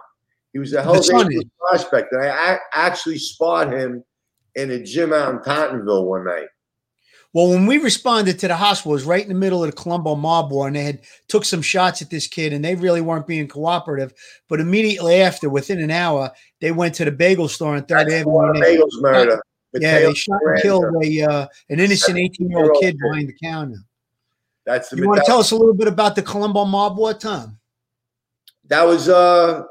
He 0.52 0.60
was 0.60 0.74
a 0.74 0.84
Hell's 0.84 1.10
Angels 1.10 1.46
prospect, 1.60 2.12
and 2.12 2.26
I 2.26 2.60
actually 2.74 3.20
sparred 3.20 3.72
him 3.74 4.04
in 4.56 4.72
a 4.72 4.84
gym 4.84 5.14
out 5.14 5.32
in 5.34 5.40
Tottenville 5.40 6.06
one 6.06 6.26
night. 6.26 6.48
Well, 7.36 7.50
when 7.50 7.66
we 7.66 7.80
responded 7.80 8.40
to 8.40 8.48
the 8.48 8.56
hospital, 8.56 8.94
it 8.94 8.96
was 8.96 9.04
right 9.04 9.22
in 9.22 9.28
the 9.28 9.36
middle 9.36 9.62
of 9.62 9.70
the 9.70 9.76
Colombo 9.76 10.16
mob 10.16 10.52
war, 10.54 10.68
and 10.68 10.76
they 10.78 10.86
had 10.86 11.02
took 11.28 11.44
some 11.44 11.62
shots 11.62 12.02
at 12.02 12.10
this 12.10 12.28
kid, 12.28 12.54
and 12.54 12.64
they 12.64 12.76
really 12.76 13.02
weren't 13.02 13.28
being 13.28 13.50
cooperative. 13.50 14.14
But 14.48 14.62
immediately 14.62 15.16
after, 15.22 15.50
within 15.50 15.82
an 15.82 15.92
hour, 15.92 16.32
they 16.62 16.72
went 16.72 16.96
to 16.96 17.04
the 17.04 17.12
bagel 17.12 17.50
store 17.50 17.76
on 17.76 17.84
Third 17.84 18.08
That's 18.08 18.14
Avenue. 18.22 18.54
they- 18.54 18.78
Bagels 18.78 19.02
murder. 19.02 19.44
yeah, 19.74 20.00
they 20.00 20.14
shot 20.14 20.40
and 20.46 20.62
killed 20.62 20.86
a 21.04 21.22
uh, 21.24 21.48
an 21.70 21.82
innocent 21.82 22.18
eighteen 22.18 22.50
year 22.50 22.60
old 22.72 22.82
kid 22.82 22.98
behind 22.98 23.28
the 23.28 23.36
counter. 23.44 23.80
That's 24.66 24.88
the 24.88 24.96
You 24.96 25.06
want 25.06 25.20
to 25.20 25.26
tell 25.26 25.40
us 25.40 25.52
a 25.52 25.58
little 25.58 25.74
bit 25.74 25.90
about 25.90 26.16
the 26.16 26.22
Colombo 26.22 26.64
mob 26.64 26.98
war, 26.98 27.14
Tom? 27.14 27.60
that 28.68 28.84
was 28.84 29.10
uh 29.10 29.64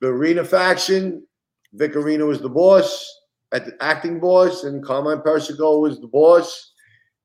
the 0.00 0.08
Orena 0.08 0.46
faction. 0.46 1.26
Vic 1.72 1.94
Orena 1.94 2.26
was 2.26 2.42
the 2.42 2.50
boss, 2.50 3.18
at 3.56 3.64
the 3.64 3.74
acting 3.80 4.20
boss, 4.20 4.64
and 4.64 4.84
Carmine 4.84 5.22
Persico 5.22 5.78
was 5.78 5.98
the 5.98 6.06
boss. 6.06 6.72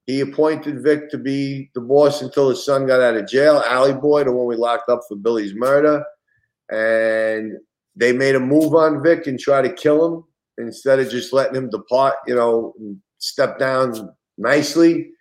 He 0.07 0.21
appointed 0.21 0.81
Vic 0.81 1.09
to 1.11 1.17
be 1.17 1.69
the 1.75 1.81
boss 1.81 2.21
until 2.21 2.49
his 2.49 2.65
son 2.65 2.87
got 2.87 3.01
out 3.01 3.17
of 3.17 3.27
jail, 3.27 3.61
Allie 3.67 3.93
Boy, 3.93 4.23
the 4.23 4.31
one 4.31 4.47
we 4.47 4.55
locked 4.55 4.89
up 4.89 5.01
for 5.07 5.17
Billy's 5.17 5.53
murder. 5.53 6.03
And 6.71 7.57
they 7.97 8.13
made 8.13 8.35
a 8.35 8.39
move 8.39 8.73
on 8.75 9.03
Vic 9.03 9.27
and 9.27 9.37
try 9.37 9.61
to 9.61 9.73
kill 9.73 10.05
him 10.05 10.23
instead 10.57 10.99
of 10.99 11.09
just 11.09 11.33
letting 11.33 11.55
him 11.55 11.69
depart, 11.69 12.15
you 12.25 12.35
know, 12.35 12.73
step 13.17 13.59
down 13.59 14.09
nicely. 14.37 15.11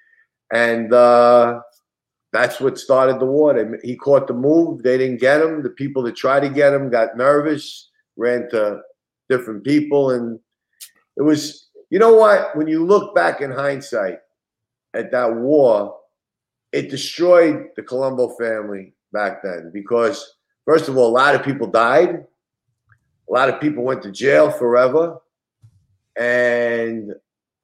And 0.52 0.92
uh 0.94 1.60
that's 2.32 2.60
what 2.60 2.78
started 2.78 3.18
the 3.18 3.26
war. 3.26 3.52
They, 3.52 3.88
he 3.88 3.96
caught 3.96 4.28
the 4.28 4.34
move. 4.34 4.84
They 4.84 4.96
didn't 4.96 5.20
get 5.20 5.40
him. 5.40 5.64
The 5.64 5.70
people 5.70 6.04
that 6.04 6.14
tried 6.14 6.40
to 6.40 6.48
get 6.48 6.72
him 6.72 6.88
got 6.88 7.16
nervous, 7.16 7.90
ran 8.16 8.48
to 8.50 8.82
different 9.28 9.64
people, 9.64 10.10
and 10.10 10.38
it 11.20 11.22
was. 11.22 11.68
You 11.90 11.98
know 11.98 12.14
what? 12.14 12.56
When 12.56 12.66
you 12.66 12.84
look 12.86 13.14
back 13.14 13.42
in 13.42 13.50
hindsight 13.50 14.20
at 14.94 15.10
that 15.10 15.36
war, 15.36 15.98
it 16.72 16.88
destroyed 16.88 17.66
the 17.76 17.82
Colombo 17.82 18.30
family 18.30 18.94
back 19.12 19.42
then 19.42 19.70
because, 19.72 20.36
first 20.64 20.88
of 20.88 20.96
all, 20.96 21.08
a 21.08 21.18
lot 21.18 21.34
of 21.34 21.42
people 21.42 21.66
died. 21.66 22.24
a 23.28 23.32
lot 23.32 23.48
of 23.48 23.60
people 23.60 23.84
went 23.84 24.02
to 24.02 24.10
jail 24.10 24.50
forever, 24.50 25.18
and 26.18 27.12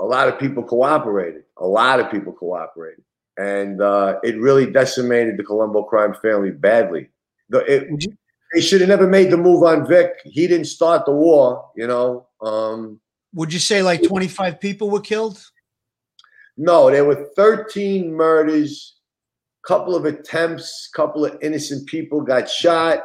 a 0.00 0.04
lot 0.04 0.28
of 0.28 0.38
people 0.38 0.62
cooperated. 0.62 1.44
A 1.58 1.66
lot 1.66 1.98
of 1.98 2.10
people 2.10 2.32
cooperated, 2.32 3.04
and 3.38 3.80
uh, 3.80 4.18
it 4.22 4.38
really 4.38 4.70
decimated 4.70 5.38
the 5.38 5.44
Colombo 5.44 5.82
crime 5.84 6.14
family 6.20 6.50
badly. 6.50 7.08
The, 7.48 7.60
it, 7.60 8.04
they 8.52 8.60
should 8.60 8.80
have 8.80 8.90
never 8.90 9.06
made 9.06 9.30
the 9.30 9.36
move 9.36 9.62
on 9.62 9.86
Vic. 9.86 10.10
He 10.24 10.46
didn't 10.46 10.66
start 10.66 11.06
the 11.06 11.12
war, 11.12 11.70
you 11.74 11.86
know. 11.86 12.26
Um, 12.42 13.00
Would 13.36 13.52
you 13.52 13.58
say 13.58 13.82
like 13.82 14.02
25 14.02 14.58
people 14.58 14.88
were 14.88 15.00
killed? 15.00 15.44
No, 16.56 16.90
there 16.90 17.04
were 17.04 17.28
13 17.36 18.10
murders, 18.10 18.96
couple 19.66 19.94
of 19.94 20.06
attempts, 20.06 20.88
couple 20.94 21.26
of 21.26 21.36
innocent 21.42 21.86
people 21.86 22.22
got 22.22 22.48
shot. 22.48 23.00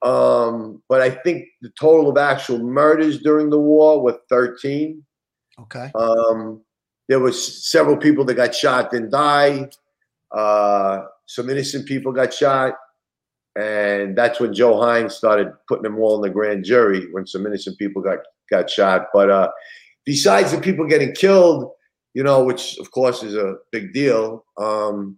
Um, 0.00 0.82
but 0.88 1.02
I 1.02 1.10
think 1.10 1.46
the 1.60 1.70
total 1.78 2.08
of 2.08 2.16
actual 2.16 2.58
murders 2.58 3.20
during 3.20 3.50
the 3.50 3.60
war 3.60 4.02
were 4.02 4.18
13. 4.30 5.04
Okay. 5.60 5.92
Um, 5.94 6.62
there 7.10 7.20
was 7.20 7.68
several 7.68 7.98
people 7.98 8.24
that 8.24 8.34
got 8.34 8.54
shot 8.54 8.94
and 8.94 9.10
died. 9.10 9.74
Uh, 10.34 11.02
some 11.26 11.50
innocent 11.50 11.86
people 11.86 12.12
got 12.12 12.32
shot. 12.32 12.76
And 13.56 14.16
that's 14.16 14.40
when 14.40 14.54
Joe 14.54 14.76
Hynes 14.76 15.12
started 15.12 15.52
putting 15.68 15.82
them 15.82 15.98
all 15.98 16.16
in 16.16 16.22
the 16.22 16.30
grand 16.30 16.64
jury 16.64 17.12
when 17.12 17.26
some 17.26 17.44
innocent 17.44 17.76
people 17.78 18.00
got, 18.00 18.20
got 18.50 18.70
shot. 18.70 19.06
But 19.12 19.30
uh, 19.30 19.50
besides 20.04 20.52
the 20.52 20.60
people 20.60 20.86
getting 20.86 21.14
killed, 21.14 21.70
you 22.14 22.22
know, 22.22 22.44
which 22.44 22.78
of 22.78 22.90
course 22.90 23.22
is 23.22 23.34
a 23.34 23.56
big 23.70 23.92
deal, 23.92 24.44
um, 24.58 25.16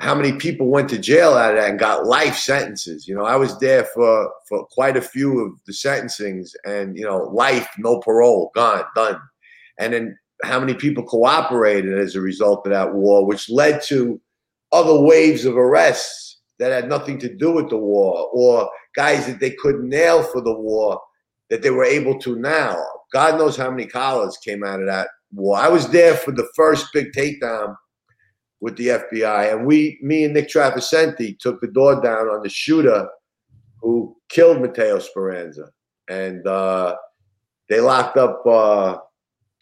how 0.00 0.14
many 0.14 0.32
people 0.32 0.68
went 0.68 0.88
to 0.90 0.98
jail 0.98 1.34
out 1.34 1.50
of 1.50 1.56
that 1.56 1.70
and 1.70 1.78
got 1.78 2.06
life 2.06 2.36
sentences. 2.36 3.08
You 3.08 3.16
know, 3.16 3.24
I 3.24 3.36
was 3.36 3.58
there 3.58 3.84
for 3.84 4.30
for 4.48 4.64
quite 4.66 4.96
a 4.96 5.02
few 5.02 5.40
of 5.40 5.52
the 5.66 5.72
sentencings, 5.72 6.50
and 6.64 6.96
you 6.96 7.04
know, 7.04 7.24
life, 7.32 7.68
no 7.78 7.98
parole, 8.00 8.52
gone, 8.54 8.84
done. 8.94 9.20
And 9.78 9.92
then 9.92 10.18
how 10.44 10.60
many 10.60 10.74
people 10.74 11.02
cooperated 11.02 11.98
as 11.98 12.14
a 12.14 12.20
result 12.20 12.64
of 12.66 12.72
that 12.72 12.94
war, 12.94 13.26
which 13.26 13.50
led 13.50 13.82
to 13.82 14.20
other 14.70 15.00
waves 15.00 15.44
of 15.44 15.56
arrests 15.56 16.40
that 16.60 16.70
had 16.70 16.88
nothing 16.88 17.18
to 17.18 17.34
do 17.34 17.50
with 17.50 17.68
the 17.68 17.76
war, 17.76 18.28
or 18.32 18.70
guys 18.94 19.26
that 19.26 19.40
they 19.40 19.50
couldn't 19.50 19.88
nail 19.88 20.22
for 20.22 20.40
the 20.40 20.54
war 20.54 21.00
that 21.50 21.62
they 21.62 21.70
were 21.70 21.84
able 21.84 22.18
to 22.20 22.36
now. 22.36 22.76
God 23.12 23.38
knows 23.38 23.56
how 23.56 23.70
many 23.70 23.86
collars 23.86 24.36
came 24.38 24.62
out 24.64 24.80
of 24.80 24.86
that 24.86 25.08
war. 25.32 25.56
I 25.56 25.68
was 25.68 25.88
there 25.88 26.14
for 26.14 26.32
the 26.32 26.48
first 26.54 26.86
big 26.92 27.12
takedown 27.12 27.74
with 28.60 28.76
the 28.76 28.88
FBI. 28.88 29.52
And 29.52 29.66
we, 29.66 29.98
me 30.02 30.24
and 30.24 30.34
Nick 30.34 30.48
Trafficenti 30.48 31.38
took 31.38 31.60
the 31.60 31.68
door 31.68 32.00
down 32.00 32.28
on 32.28 32.42
the 32.42 32.48
shooter 32.48 33.08
who 33.80 34.16
killed 34.28 34.60
Matteo 34.60 34.98
Speranza. 34.98 35.70
And 36.08 36.46
uh, 36.46 36.96
they 37.68 37.80
locked 37.80 38.16
up, 38.16 38.42
uh, 38.46 38.98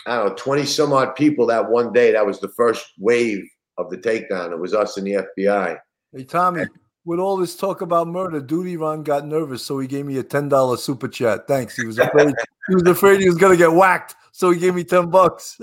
I 0.07 0.17
don't 0.17 0.29
know, 0.29 0.35
20 0.35 0.65
some 0.65 0.93
odd 0.93 1.15
people 1.15 1.47
that 1.47 1.69
one 1.69 1.93
day. 1.93 2.13
That 2.13 2.27
was 2.27 2.41
the 2.41 2.49
first 2.49 2.85
wave 2.99 3.45
of 3.79 3.91
the 3.91 3.99
takedown. 3.99 4.53
It 4.53 4.59
was 4.59 4.75
us 4.75 4.97
and 4.97 5.07
the 5.07 5.27
FBI. 5.39 5.79
Hey, 6.13 6.25
Tommy, 6.25 6.65
with 7.07 7.19
all 7.19 7.37
this 7.39 7.57
talk 7.57 7.81
about 7.81 8.09
murder, 8.09 8.41
Duty 8.41 8.77
Ron 8.77 9.03
got 9.03 9.25
nervous, 9.25 9.65
so 9.65 9.79
he 9.79 9.87
gave 9.87 10.05
me 10.05 10.19
a 10.19 10.25
$10 10.25 10.79
super 10.79 11.09
chat. 11.09 11.47
Thanks. 11.49 11.77
He 11.77 11.87
was 11.87 11.99
afraid 11.99 12.35
he 12.69 12.75
was 12.75 12.83
afraid 12.83 13.21
he 13.21 13.29
was 13.29 13.39
gonna 13.39 13.57
get 13.57 13.73
whacked, 13.73 14.17
so 14.33 14.51
he 14.51 14.59
gave 14.59 14.75
me 14.75 14.85
10 14.85 15.09
bucks. 15.09 15.59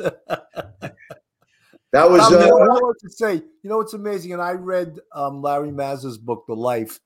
That 1.94 2.10
was. 2.10 2.22
Um, 2.22 2.34
Uh, 2.34 2.48
know 2.48 2.80
what 2.82 3.00
to 3.02 3.10
say. 3.10 3.36
You 3.36 3.70
know 3.70 3.78
what's 3.78 3.94
amazing, 3.94 4.34
and 4.34 4.41
I 4.41 4.54
read 4.54 4.98
um, 5.14 5.44
Larry 5.44 5.70
Mazza's 5.70 6.18
book, 6.18 6.46
The 6.48 6.56
Life, 6.56 7.00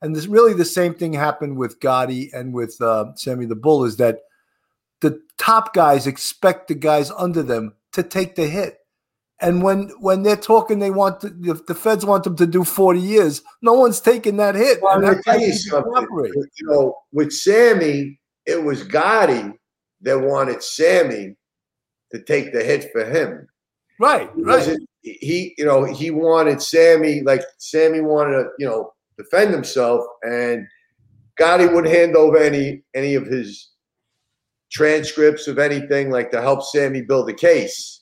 and 0.00 0.14
this 0.14 0.28
really 0.28 0.54
the 0.54 0.64
same 0.64 0.94
thing 0.94 1.12
happened 1.12 1.58
with 1.58 1.80
Gotti 1.80 2.32
and 2.32 2.54
with 2.54 2.80
uh, 2.80 3.16
Sammy 3.16 3.46
the 3.46 3.56
Bull. 3.56 3.84
Is 3.84 3.96
that 3.96 4.20
the 5.00 5.20
top 5.38 5.74
guys 5.74 6.06
expect 6.06 6.68
the 6.68 6.74
guys 6.74 7.10
under 7.10 7.42
them 7.42 7.74
to 7.94 8.04
take 8.04 8.36
the 8.36 8.46
hit, 8.46 8.78
and 9.40 9.62
when 9.62 9.90
when 10.00 10.22
they're 10.22 10.36
talking, 10.36 10.78
they 10.78 10.90
want 10.90 11.20
to, 11.20 11.30
the, 11.30 11.54
the 11.54 11.74
feds 11.74 12.04
want 12.04 12.24
them 12.24 12.36
to 12.36 12.46
do 12.46 12.64
forty 12.64 13.00
years. 13.00 13.42
No 13.62 13.74
one's 13.74 14.00
taking 14.00 14.36
that 14.38 14.54
hit. 14.54 14.82
Well, 14.82 14.92
I'm 14.92 14.98
and 14.98 15.06
gonna 15.06 15.14
that's 15.16 15.24
tell 15.24 15.40
you 15.40 15.52
something. 15.52 16.32
You 16.34 16.66
know, 16.66 16.96
with 17.12 17.32
Sammy, 17.32 18.18
it 18.46 18.62
was 18.62 18.82
Gotti 18.82 19.52
that 20.02 20.18
wanted 20.18 20.62
Sammy 20.62 21.36
to 22.12 22.22
take 22.22 22.52
the 22.52 22.62
hit 22.62 22.90
for 22.92 23.04
him. 23.04 23.46
Right, 24.00 24.30
He 24.34 24.42
right. 24.42 24.78
He, 25.02 25.54
you 25.56 25.64
know, 25.64 25.84
he 25.84 26.10
wanted 26.10 26.60
Sammy, 26.60 27.22
like 27.22 27.42
Sammy 27.58 28.00
wanted 28.00 28.32
to, 28.32 28.48
you 28.58 28.66
know, 28.66 28.92
defend 29.16 29.54
himself, 29.54 30.04
and 30.22 30.66
Gotti 31.40 31.72
wouldn't 31.72 31.94
hand 31.94 32.16
over 32.16 32.36
any 32.36 32.82
any 32.94 33.14
of 33.14 33.26
his 33.26 33.70
transcripts 34.70 35.46
of 35.46 35.58
anything, 35.58 36.10
like 36.10 36.30
to 36.32 36.42
help 36.42 36.62
Sammy 36.62 37.02
build 37.02 37.30
a 37.30 37.34
case. 37.34 37.97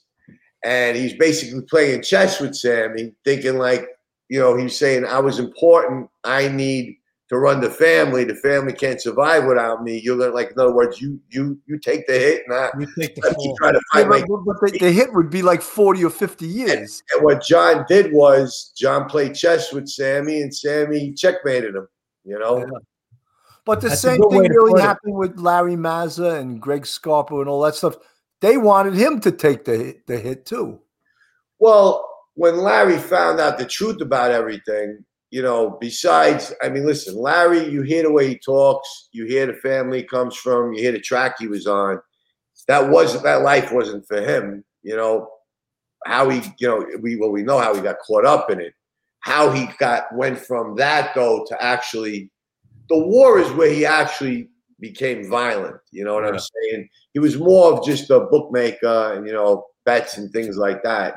And 0.67 0.97
he's 0.97 1.13
basically 1.13 1.61
playing 1.61 2.03
chess 2.03 2.41
with 2.41 2.53
Sammy, 2.53 3.13
thinking 3.23 3.57
like, 3.57 3.87
you 4.27 4.37
know, 4.37 4.57
he's 4.57 4.77
saying, 4.77 5.05
I 5.05 5.19
was 5.19 5.39
important. 5.39 6.09
I 6.25 6.49
need 6.49 6.97
to 7.29 7.37
run 7.37 7.61
the 7.61 7.69
family. 7.69 8.25
The 8.25 8.35
family 8.35 8.73
can't 8.73 9.01
survive 9.01 9.45
without 9.45 9.81
me. 9.83 10.01
You're 10.03 10.17
gonna 10.17 10.33
like, 10.33 10.51
in 10.51 10.59
other 10.59 10.73
words, 10.73 10.99
you 10.99 11.19
you 11.29 11.57
you 11.67 11.79
take 11.79 12.05
the 12.07 12.13
hit, 12.19 12.43
and 12.47 12.53
I 12.53 12.69
You 12.77 12.87
take 12.99 13.15
the 13.15 13.21
let 13.23 13.37
me 13.37 13.45
fall. 13.45 13.55
try 13.55 13.71
to 13.71 13.79
fight 13.93 14.07
my 14.09 14.19
but, 14.27 14.43
but 14.45 14.71
the, 14.73 14.77
the 14.79 14.91
hit 14.91 15.13
would 15.13 15.29
be 15.29 15.41
like 15.41 15.61
forty 15.61 16.03
or 16.03 16.09
fifty 16.09 16.47
years. 16.47 17.01
and 17.13 17.23
what 17.23 17.41
John 17.43 17.85
did 17.87 18.11
was 18.11 18.73
John 18.77 19.07
played 19.07 19.35
chess 19.35 19.71
with 19.71 19.87
Sammy, 19.87 20.41
and 20.41 20.53
Sammy 20.53 21.13
checkmated 21.13 21.75
him. 21.75 21.87
You 22.25 22.39
know, 22.39 22.57
Yeah. 22.59 22.65
But 23.65 23.79
the 23.81 23.89
That's 23.89 24.01
same 24.01 24.21
thing 24.29 24.41
really 24.49 24.71
put 24.73 24.79
it. 24.79 24.83
happened 24.83 25.15
with 25.15 25.37
Larry 25.39 25.75
Mazza 25.75 26.39
and 26.39 26.61
Greg 26.61 26.85
Scarpa 26.85 27.39
and 27.39 27.47
all 27.49 27.61
that 27.61 27.75
stuff. 27.75 27.95
They 28.41 28.57
wanted 28.57 28.93
him 28.93 29.19
to 29.21 29.31
take 29.31 29.65
the 29.65 29.95
the 30.07 30.17
hit 30.17 30.45
too. 30.45 30.81
well, 31.59 32.03
when 32.35 32.57
Larry 32.57 32.99
found 32.99 33.39
out 33.39 33.57
the 33.57 33.65
truth 33.65 33.99
about 33.99 34.29
everything, 34.29 35.03
you 35.31 35.41
know, 35.41 35.77
besides, 35.81 36.53
I 36.61 36.69
mean, 36.69 36.85
listen, 36.85 37.15
Larry, 37.15 37.67
you 37.67 37.81
hear 37.81 38.03
the 38.03 38.11
way 38.11 38.27
he 38.27 38.37
talks, 38.37 39.09
you 39.11 39.25
hear 39.25 39.47
the 39.47 39.53
family 39.53 40.03
comes 40.03 40.35
from, 40.35 40.73
you 40.73 40.81
hear 40.81 40.91
the 40.91 40.99
track 40.99 41.35
he 41.39 41.47
was 41.47 41.65
on. 41.65 41.99
That 42.67 42.89
wasn't 42.89 43.23
that 43.23 43.41
life 43.41 43.71
wasn't 43.71 44.07
for 44.07 44.21
him. 44.21 44.63
You 44.83 44.95
know, 44.95 45.29
how 46.05 46.29
he, 46.29 46.41
you 46.59 46.67
know, 46.67 46.85
we 47.01 47.15
well, 47.15 47.31
we 47.31 47.43
know 47.43 47.59
how 47.59 47.73
he 47.73 47.81
got 47.81 47.99
caught 48.05 48.25
up 48.25 48.51
in 48.51 48.61
it. 48.61 48.73
How 49.21 49.49
he 49.49 49.67
got 49.79 50.13
went 50.15 50.37
from 50.37 50.75
that 50.75 51.13
though 51.15 51.45
to 51.47 51.63
actually 51.63 52.31
the 52.89 52.97
war 52.97 53.39
is 53.39 53.51
where 53.53 53.71
he 53.71 53.85
actually 53.85 54.49
became 54.79 55.29
violent. 55.29 55.77
You 55.91 56.03
know 56.03 56.13
what 56.13 56.25
I'm 56.25 56.39
saying? 56.39 56.89
He 57.13 57.19
was 57.19 57.37
more 57.37 57.73
of 57.73 57.85
just 57.85 58.09
a 58.09 58.21
bookmaker 58.21 59.13
and 59.13 59.25
you 59.25 59.33
know 59.33 59.65
bets 59.85 60.17
and 60.17 60.31
things 60.31 60.57
like 60.57 60.83
that. 60.83 61.15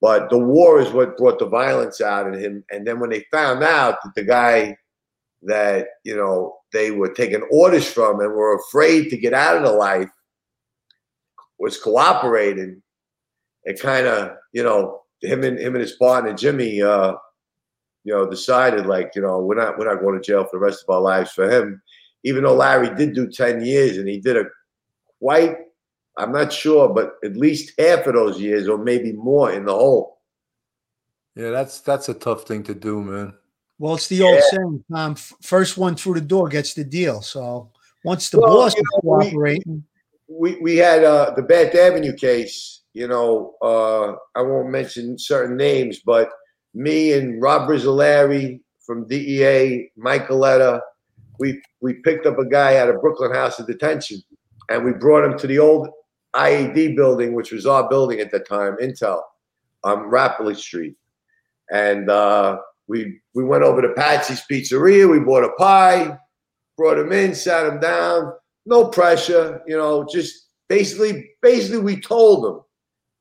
But 0.00 0.30
the 0.30 0.38
war 0.38 0.80
is 0.80 0.90
what 0.92 1.18
brought 1.18 1.38
the 1.38 1.46
violence 1.46 2.00
out 2.00 2.26
in 2.26 2.40
him. 2.40 2.64
And 2.70 2.86
then 2.86 3.00
when 3.00 3.10
they 3.10 3.26
found 3.30 3.62
out 3.62 3.98
that 4.02 4.14
the 4.14 4.24
guy 4.24 4.76
that 5.42 5.88
you 6.04 6.16
know 6.16 6.56
they 6.72 6.90
were 6.90 7.12
taking 7.12 7.42
orders 7.50 7.90
from 7.90 8.20
and 8.20 8.32
were 8.32 8.56
afraid 8.56 9.10
to 9.10 9.16
get 9.16 9.34
out 9.34 9.56
of 9.56 9.62
the 9.62 9.72
life 9.72 10.10
was 11.58 11.78
cooperating, 11.78 12.82
it 13.64 13.80
kind 13.80 14.06
of 14.06 14.32
you 14.52 14.62
know 14.62 15.02
him 15.22 15.44
and 15.44 15.58
him 15.58 15.74
and 15.74 15.82
his 15.82 15.92
partner 15.92 16.32
Jimmy, 16.32 16.82
uh, 16.82 17.14
you 18.04 18.14
know, 18.14 18.28
decided 18.28 18.86
like 18.86 19.12
you 19.14 19.22
know 19.22 19.38
we're 19.38 19.54
not 19.54 19.78
we're 19.78 19.92
not 19.92 20.02
going 20.02 20.20
to 20.20 20.26
jail 20.26 20.44
for 20.44 20.58
the 20.58 20.64
rest 20.64 20.84
of 20.86 20.94
our 20.94 21.00
lives 21.00 21.32
for 21.32 21.50
him. 21.50 21.80
Even 22.24 22.44
though 22.44 22.54
Larry 22.54 22.94
did 22.94 23.14
do 23.14 23.28
ten 23.30 23.64
years 23.64 23.96
and 23.96 24.08
he 24.08 24.20
did 24.20 24.36
a 24.36 24.44
quite, 25.20 25.56
I'm 26.16 26.32
not 26.32 26.52
sure, 26.52 26.88
but 26.88 27.14
at 27.24 27.36
least 27.36 27.72
half 27.78 28.06
of 28.06 28.14
those 28.14 28.40
years 28.40 28.68
or 28.68 28.78
maybe 28.78 29.12
more 29.12 29.52
in 29.52 29.64
the 29.64 29.72
hole. 29.74 30.18
Yeah, 31.36 31.50
that's 31.50 31.80
that's 31.80 32.08
a 32.08 32.14
tough 32.14 32.44
thing 32.44 32.62
to 32.64 32.74
do, 32.74 33.00
man. 33.02 33.34
Well, 33.78 33.94
it's 33.94 34.08
the 34.08 34.20
old 34.22 34.42
saying, 34.42 34.84
Tom. 34.92 35.14
First 35.14 35.78
one 35.78 35.96
through 35.96 36.14
the 36.14 36.20
door 36.20 36.48
gets 36.48 36.74
the 36.74 36.84
deal. 36.84 37.22
So 37.22 37.70
once 38.04 38.28
the 38.28 38.38
Well, 38.38 38.56
boss 38.56 38.74
you 38.76 38.82
is 38.82 39.00
know, 39.02 39.18
we- 39.32 39.62
we 40.28 40.60
we 40.60 40.76
had 40.76 41.02
uh, 41.04 41.32
the 41.34 41.42
Bath 41.42 41.74
Avenue 41.74 42.14
case. 42.14 42.82
You 42.92 43.08
know, 43.08 43.54
uh, 43.62 44.16
I 44.38 44.42
won't 44.42 44.70
mention 44.70 45.18
certain 45.18 45.56
names, 45.56 46.00
but 46.04 46.28
me 46.74 47.12
and 47.12 47.40
Rob 47.40 47.68
Brizzolari 47.68 48.60
from 48.84 49.06
DEA, 49.06 49.90
Mike 49.96 50.26
Coletta, 50.28 50.80
we 51.40 51.60
we 51.80 51.94
picked 51.94 52.26
up 52.26 52.38
a 52.38 52.48
guy 52.48 52.76
out 52.76 52.88
of 52.88 53.00
Brooklyn 53.00 53.34
House 53.34 53.58
of 53.58 53.66
Detention, 53.66 54.22
and 54.68 54.84
we 54.84 54.92
brought 54.92 55.24
him 55.24 55.36
to 55.38 55.46
the 55.48 55.58
old 55.58 55.88
IAD 56.36 56.94
building, 56.94 57.34
which 57.34 57.50
was 57.50 57.66
our 57.66 57.88
building 57.88 58.20
at 58.20 58.30
the 58.30 58.38
time, 58.38 58.76
Intel, 58.80 59.22
on 59.82 60.10
Rappley 60.10 60.54
Street, 60.54 60.96
and 61.72 62.08
uh, 62.08 62.58
we 62.86 63.20
we 63.34 63.42
went 63.42 63.64
over 63.64 63.82
to 63.82 63.92
Patsy's 63.94 64.44
Pizzeria. 64.48 65.10
We 65.10 65.18
bought 65.18 65.42
a 65.42 65.52
pie, 65.58 66.16
brought 66.76 66.98
him 66.98 67.10
in, 67.10 67.34
sat 67.34 67.66
him 67.66 67.80
down 67.80 68.34
no 68.66 68.88
pressure, 68.88 69.62
you 69.66 69.76
know, 69.76 70.06
just 70.10 70.48
basically, 70.68 71.30
basically 71.42 71.80
we 71.80 72.00
told 72.00 72.46
him 72.46 72.60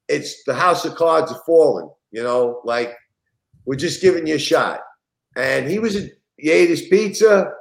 it's 0.08 0.44
the 0.46 0.54
house 0.54 0.86
of 0.86 0.96
cards 0.96 1.32
are 1.32 1.42
falling, 1.46 1.90
you 2.12 2.24
know, 2.24 2.62
like 2.66 2.96
we're 3.66 3.76
just 3.76 4.02
giving 4.02 4.28
you 4.28 4.36
a 4.36 4.40
shot. 4.40 4.82
And 5.36 5.70
he 5.70 5.80
was, 5.80 5.96
he 6.38 6.52
ate 6.52 6.70
his 6.70 6.84
pizza 6.84 7.52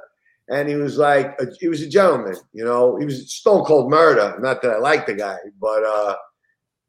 and 0.49 0.67
he 0.67 0.75
was 0.75 0.97
like, 0.97 1.39
a, 1.39 1.45
he 1.59 1.67
was 1.67 1.81
a 1.81 1.87
gentleman, 1.87 2.35
you 2.53 2.65
know. 2.65 2.97
He 2.97 3.05
was 3.05 3.31
stone 3.31 3.63
cold 3.65 3.89
murder. 3.89 4.35
Not 4.39 4.61
that 4.61 4.71
I 4.71 4.77
like 4.77 5.05
the 5.05 5.13
guy, 5.13 5.37
but 5.61 5.83
uh, 5.83 6.15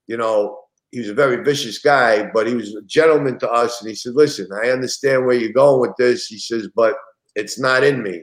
you 0.07 0.17
know, 0.17 0.59
he 0.91 0.99
was 0.99 1.11
a 1.11 1.15
very 1.15 1.45
vicious 1.45 1.79
guy, 1.79 2.29
but 2.33 2.47
he 2.47 2.55
was 2.55 2.75
a 2.75 2.83
gentleman 2.83 3.39
to 3.41 3.51
us. 3.51 3.81
And 3.81 3.89
he 3.89 3.95
said, 3.95 4.15
"Listen, 4.15 4.49
I 4.53 4.71
understand 4.71 5.27
where 5.27 5.37
you're 5.37 5.53
going 5.53 5.81
with 5.81 5.97
this." 5.99 6.27
He 6.27 6.39
says, 6.39 6.69
"But 6.75 6.97
it's 7.35 7.59
not 7.59 7.85
in 7.85 8.03
me." 8.03 8.23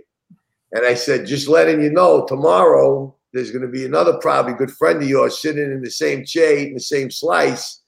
And 0.71 0.85
I 0.85 0.95
said, 0.95 1.27
"Just 1.27 1.47
letting 1.47 1.81
you 1.81 1.91
know, 1.91 2.25
tomorrow 2.25 3.15
there's 3.31 3.51
going 3.51 3.61
to 3.61 3.67
be 3.67 3.85
another 3.85 4.17
probably 4.17 4.53
good 4.53 4.71
friend 4.71 5.01
of 5.01 5.07
yours 5.07 5.39
sitting 5.39 5.71
in 5.71 5.81
the 5.81 5.91
same 5.91 6.25
chair, 6.25 6.57
eating 6.57 6.73
the 6.73 6.79
same 6.79 7.11
slice, 7.11 7.83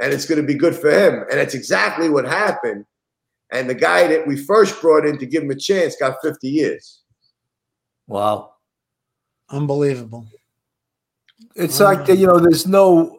and 0.00 0.12
it's 0.12 0.26
going 0.26 0.40
to 0.40 0.46
be 0.46 0.54
good 0.54 0.76
for 0.76 0.90
him." 0.90 1.24
And 1.30 1.40
that's 1.40 1.54
exactly 1.54 2.10
what 2.10 2.26
happened. 2.26 2.84
And 3.52 3.68
the 3.68 3.74
guy 3.74 4.06
that 4.06 4.26
we 4.26 4.36
first 4.36 4.80
brought 4.80 5.04
in 5.04 5.18
to 5.18 5.26
give 5.26 5.42
him 5.42 5.50
a 5.50 5.56
chance 5.56 5.96
got 5.96 6.16
50 6.22 6.48
years. 6.48 7.00
Wow. 8.06 8.54
Unbelievable. 9.50 10.26
It's 11.56 11.80
like, 11.80 12.06
you 12.08 12.26
know, 12.26 12.38
there's 12.38 12.66
no, 12.66 13.18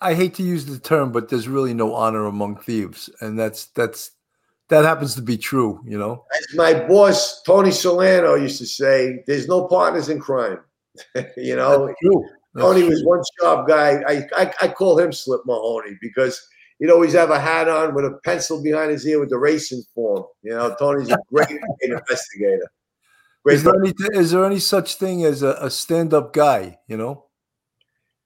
I 0.00 0.14
hate 0.14 0.34
to 0.34 0.42
use 0.42 0.64
the 0.64 0.78
term, 0.78 1.10
but 1.10 1.28
there's 1.28 1.48
really 1.48 1.74
no 1.74 1.94
honor 1.94 2.26
among 2.26 2.56
thieves. 2.56 3.10
And 3.20 3.38
that's, 3.38 3.66
that's, 3.66 4.12
that 4.68 4.84
happens 4.84 5.14
to 5.14 5.22
be 5.22 5.36
true, 5.36 5.80
you 5.84 5.98
know? 5.98 6.24
As 6.36 6.46
my 6.54 6.74
boss, 6.86 7.42
Tony 7.42 7.70
Solano, 7.70 8.34
used 8.34 8.58
to 8.58 8.66
say, 8.66 9.24
there's 9.26 9.48
no 9.48 9.66
partners 9.66 10.08
in 10.08 10.20
crime. 10.20 10.60
you 11.36 11.56
know, 11.56 11.86
That's 11.86 11.98
true. 12.02 12.28
That's 12.54 12.64
Tony 12.64 12.80
true. 12.80 12.90
was 12.90 13.04
one 13.04 13.22
sharp 13.40 13.68
guy. 13.68 14.02
I, 14.06 14.26
I, 14.36 14.52
I 14.62 14.68
call 14.68 14.98
him 14.98 15.12
Slip 15.12 15.40
Mahoney 15.46 15.96
because 16.00 16.40
he'd 16.78 16.90
always 16.90 17.12
have 17.12 17.30
a 17.30 17.40
hat 17.40 17.68
on 17.68 17.94
with 17.94 18.04
a 18.04 18.18
pencil 18.24 18.62
behind 18.62 18.90
his 18.90 19.06
ear 19.06 19.20
with 19.20 19.30
the 19.30 19.38
racing 19.38 19.82
form. 19.94 20.24
You 20.42 20.52
know, 20.52 20.74
Tony's 20.78 21.10
a 21.10 21.18
great 21.32 21.48
investigator. 21.82 22.70
Great 23.44 23.54
Is 23.54 23.62
there, 23.64 23.74
any, 23.82 23.92
is 24.12 24.30
there 24.30 24.44
any 24.44 24.58
such 24.58 24.96
thing 24.96 25.24
as 25.24 25.42
a, 25.42 25.56
a 25.60 25.70
stand-up 25.70 26.32
guy, 26.32 26.78
you 26.86 26.96
know? 26.96 27.24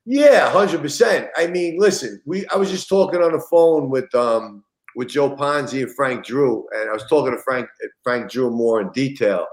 Yeah, 0.05 0.51
hundred 0.51 0.81
percent. 0.81 1.29
I 1.37 1.47
mean, 1.47 1.79
listen, 1.79 2.21
we 2.27 2.45
I 2.49 2.57
was 2.57 2.71
just 2.71 2.89
talking 2.89 3.23
on 3.23 3.33
the 3.33 3.45
phone 3.49 3.89
with 3.89 4.13
um 4.17 4.65
with 4.97 5.09
Joe 5.09 5.37
Ponzi 5.37 5.83
and 5.83 5.95
Frank 5.95 6.27
Drew, 6.27 6.67
and 6.73 6.91
I 6.91 6.93
was 6.93 7.07
talking 7.09 7.33
to 7.33 7.39
Frank 7.43 7.69
Frank 8.03 8.29
Drew 8.29 8.51
more 8.51 8.81
in 8.81 8.91
detail. 8.91 9.47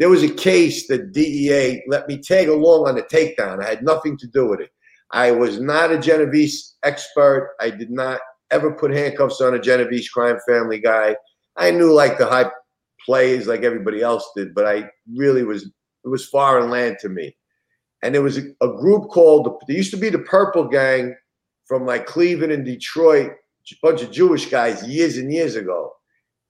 There 0.00 0.08
was 0.08 0.24
a 0.24 0.28
case 0.28 0.88
that 0.88 1.12
DEA 1.12 1.84
let 1.86 2.08
me 2.08 2.18
tag 2.18 2.48
along 2.48 2.88
on 2.88 2.96
the 2.96 3.02
takedown. 3.02 3.64
I 3.64 3.68
had 3.68 3.84
nothing 3.84 4.16
to 4.18 4.26
do 4.26 4.48
with 4.48 4.60
it. 4.60 4.70
I 5.12 5.30
was 5.30 5.60
not 5.60 5.92
a 5.92 5.98
Genovese 5.98 6.74
expert. 6.82 7.54
I 7.60 7.70
did 7.70 7.92
not 7.92 8.20
ever 8.54 8.72
put 8.72 8.92
handcuffs 8.92 9.40
on 9.40 9.54
a 9.54 9.60
Genovese 9.60 10.08
crime 10.08 10.38
family 10.48 10.78
guy. 10.78 11.16
I 11.56 11.70
knew 11.70 11.92
like 11.92 12.18
the 12.18 12.26
high 12.26 12.50
plays 13.04 13.46
like 13.46 13.62
everybody 13.62 14.00
else 14.00 14.28
did, 14.36 14.54
but 14.54 14.66
I 14.66 14.88
really 15.14 15.44
was 15.44 15.64
it 15.64 16.08
was 16.08 16.26
foreign 16.26 16.70
land 16.70 16.98
to 17.00 17.08
me 17.08 17.36
and 18.04 18.14
there 18.14 18.22
was 18.22 18.36
a, 18.36 18.42
a 18.60 18.68
group 18.68 19.08
called 19.08 19.62
there 19.66 19.76
used 19.76 19.90
to 19.90 19.96
be 19.96 20.10
the 20.10 20.18
Purple 20.18 20.68
Gang 20.68 21.16
from 21.66 21.86
like 21.86 22.04
Cleveland 22.04 22.52
and 22.52 22.64
Detroit, 22.64 23.32
a 23.32 23.74
bunch 23.82 24.02
of 24.02 24.12
Jewish 24.12 24.46
guys 24.46 24.86
years 24.86 25.16
and 25.16 25.32
years 25.32 25.56
ago. 25.56 25.90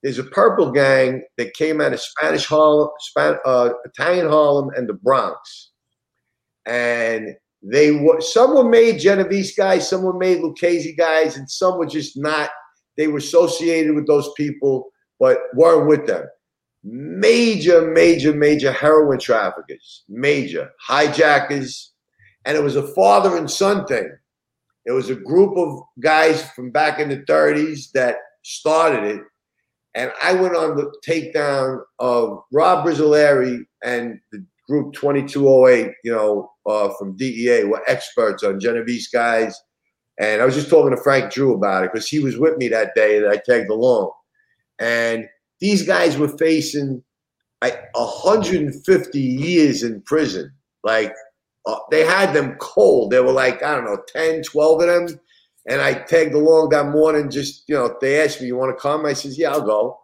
There's 0.03 0.19
a 0.19 0.25
Purple 0.25 0.71
Gang 0.71 1.23
that 1.37 1.53
came 1.53 1.79
out 1.79 1.93
of 1.93 2.01
Spanish 2.01 2.45
Harlem, 2.45 2.89
Span, 2.99 3.37
uh, 3.45 3.69
Italian 3.85 4.27
Harlem, 4.27 4.69
and 4.75 4.87
the 4.87 4.93
Bronx, 4.93 5.71
and 6.65 7.29
they 7.71 7.91
were 7.91 8.21
some 8.21 8.55
were 8.55 8.69
made 8.69 8.99
Genovese 8.99 9.55
guys, 9.55 9.89
some 9.89 10.03
were 10.03 10.17
made 10.17 10.41
Lucchese 10.41 10.95
guys, 10.95 11.37
and 11.37 11.49
some 11.49 11.77
were 11.77 11.87
just 11.87 12.17
not. 12.17 12.49
They 12.97 13.07
were 13.07 13.17
associated 13.17 13.95
with 13.95 14.07
those 14.07 14.31
people, 14.37 14.91
but 15.19 15.39
weren't 15.53 15.87
with 15.87 16.07
them 16.07 16.25
major, 16.85 17.91
major, 17.91 18.31
major 18.33 18.71
heroin 18.71 19.17
traffickers, 19.17 20.03
major 20.07 20.69
hijackers, 20.79 21.93
and 22.45 22.55
it 22.55 22.63
was 22.63 22.75
a 22.75 22.87
father 22.93 23.37
and 23.37 23.49
son 23.49 23.85
thing. 23.87 24.09
It 24.85 24.91
was 24.91 25.09
a 25.09 25.15
group 25.15 25.57
of 25.57 25.81
guys 25.99 26.47
from 26.51 26.69
back 26.69 26.99
in 26.99 27.09
the 27.09 27.23
30s 27.27 27.91
that 27.93 28.17
started 28.43 29.03
it. 29.15 29.21
And 29.95 30.11
I 30.21 30.33
went 30.33 30.55
on 30.55 30.75
the 30.75 30.93
takedown 31.07 31.81
of 31.97 32.43
Rob 32.51 32.85
Brizzolari 32.85 33.65
and 33.83 34.19
the 34.31 34.45
group 34.67 34.93
2208, 34.93 35.91
you 36.03 36.11
know, 36.11 36.51
uh, 36.65 36.89
from 36.97 37.15
DEA 37.15 37.65
were 37.65 37.83
experts 37.87 38.43
on 38.43 38.59
Genovese 38.59 39.07
guys. 39.09 39.59
And 40.19 40.41
I 40.41 40.45
was 40.45 40.55
just 40.55 40.69
talking 40.69 40.95
to 40.95 41.01
Frank 41.01 41.31
Drew 41.31 41.53
about 41.53 41.83
it 41.83 41.91
because 41.91 42.07
he 42.07 42.19
was 42.19 42.37
with 42.37 42.57
me 42.57 42.67
that 42.69 42.95
day 42.95 43.19
that 43.19 43.29
I 43.29 43.41
tagged 43.45 43.69
along. 43.69 44.11
And 44.79 45.25
these 45.59 45.85
guys 45.85 46.17
were 46.17 46.37
facing 46.37 47.03
like 47.61 47.79
150 47.93 49.19
years 49.19 49.83
in 49.83 50.01
prison. 50.01 50.51
Like 50.83 51.13
uh, 51.65 51.79
they 51.91 52.05
had 52.05 52.33
them 52.33 52.55
cold. 52.59 53.11
There 53.11 53.23
were 53.23 53.31
like, 53.31 53.63
I 53.63 53.75
don't 53.75 53.85
know, 53.85 54.01
10, 54.07 54.43
12 54.43 54.81
of 54.81 54.87
them. 54.87 55.19
And 55.67 55.81
I 55.81 55.95
tagged 55.95 56.33
along 56.33 56.69
that 56.69 56.89
morning, 56.89 57.29
just, 57.29 57.63
you 57.67 57.75
know, 57.75 57.95
they 57.99 58.21
asked 58.21 58.39
me, 58.39 58.47
you 58.47 58.55
want 58.55 58.75
to 58.75 58.81
come? 58.81 59.05
I 59.05 59.13
says, 59.13 59.37
yeah, 59.37 59.51
I'll 59.51 59.65
go. 59.65 59.99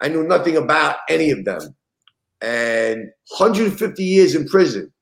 I 0.00 0.08
knew 0.08 0.24
nothing 0.24 0.56
about 0.56 0.96
any 1.08 1.30
of 1.30 1.44
them. 1.44 1.76
And 2.42 3.10
150 3.36 4.02
years 4.02 4.34
in 4.34 4.48
prison. 4.48 4.92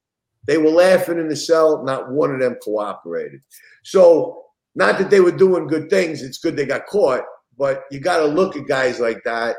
They 0.46 0.58
were 0.58 0.70
laughing 0.70 1.18
in 1.18 1.28
the 1.28 1.36
cell. 1.36 1.82
Not 1.84 2.10
one 2.10 2.32
of 2.32 2.40
them 2.40 2.56
cooperated. 2.62 3.40
So, 3.84 4.44
not 4.74 4.98
that 4.98 5.10
they 5.10 5.20
were 5.20 5.32
doing 5.32 5.66
good 5.66 5.90
things. 5.90 6.22
It's 6.22 6.38
good 6.38 6.56
they 6.56 6.66
got 6.66 6.86
caught. 6.86 7.22
But 7.58 7.84
you 7.90 8.00
got 8.00 8.18
to 8.18 8.26
look 8.26 8.56
at 8.56 8.68
guys 8.68 9.00
like 9.00 9.22
that 9.24 9.56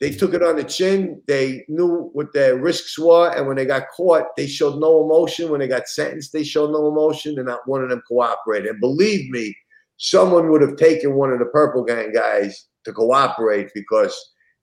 they 0.00 0.10
took 0.10 0.32
it 0.32 0.42
on 0.42 0.56
the 0.56 0.64
chin. 0.64 1.22
They 1.26 1.64
knew 1.68 2.08
what 2.14 2.32
their 2.32 2.56
risks 2.56 2.98
were, 2.98 3.30
and 3.36 3.46
when 3.46 3.56
they 3.56 3.66
got 3.66 3.90
caught, 3.94 4.34
they 4.34 4.46
showed 4.46 4.80
no 4.80 5.04
emotion. 5.04 5.50
When 5.50 5.60
they 5.60 5.68
got 5.68 5.88
sentenced, 5.88 6.32
they 6.32 6.42
showed 6.42 6.72
no 6.72 6.88
emotion, 6.88 7.38
and 7.38 7.46
not 7.46 7.68
one 7.68 7.82
of 7.82 7.90
them 7.90 8.02
cooperated. 8.08 8.70
And 8.70 8.80
believe 8.80 9.30
me, 9.30 9.54
someone 9.98 10.50
would 10.50 10.62
have 10.62 10.76
taken 10.76 11.14
one 11.14 11.30
of 11.30 11.38
the 11.38 11.44
Purple 11.46 11.84
Gang 11.84 12.12
guys 12.12 12.66
to 12.86 12.92
cooperate 12.92 13.68
because 13.74 14.18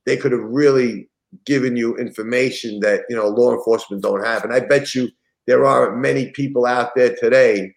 they 0.07 0.17
could 0.17 0.32
have 0.32 0.41
really 0.41 1.07
given 1.45 1.75
you 1.75 1.95
information 1.97 2.80
that 2.82 3.01
you 3.09 3.15
know 3.15 3.28
law 3.28 3.53
enforcement 3.53 4.03
don't 4.03 4.25
have. 4.25 4.43
And 4.43 4.53
I 4.53 4.61
bet 4.61 4.95
you 4.95 5.09
there 5.45 5.65
aren't 5.65 5.99
many 5.99 6.32
people 6.32 6.65
out 6.65 6.95
there 6.95 7.15
today, 7.15 7.73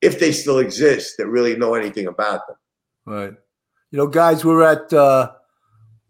if 0.00 0.20
they 0.20 0.32
still 0.32 0.58
exist, 0.58 1.16
that 1.18 1.26
really 1.26 1.56
know 1.56 1.74
anything 1.74 2.06
about 2.06 2.42
them. 2.46 2.56
Right. 3.06 3.32
You 3.90 3.98
know, 3.98 4.06
guys, 4.06 4.44
we're 4.44 4.62
at. 4.62 4.92
uh 4.92 5.32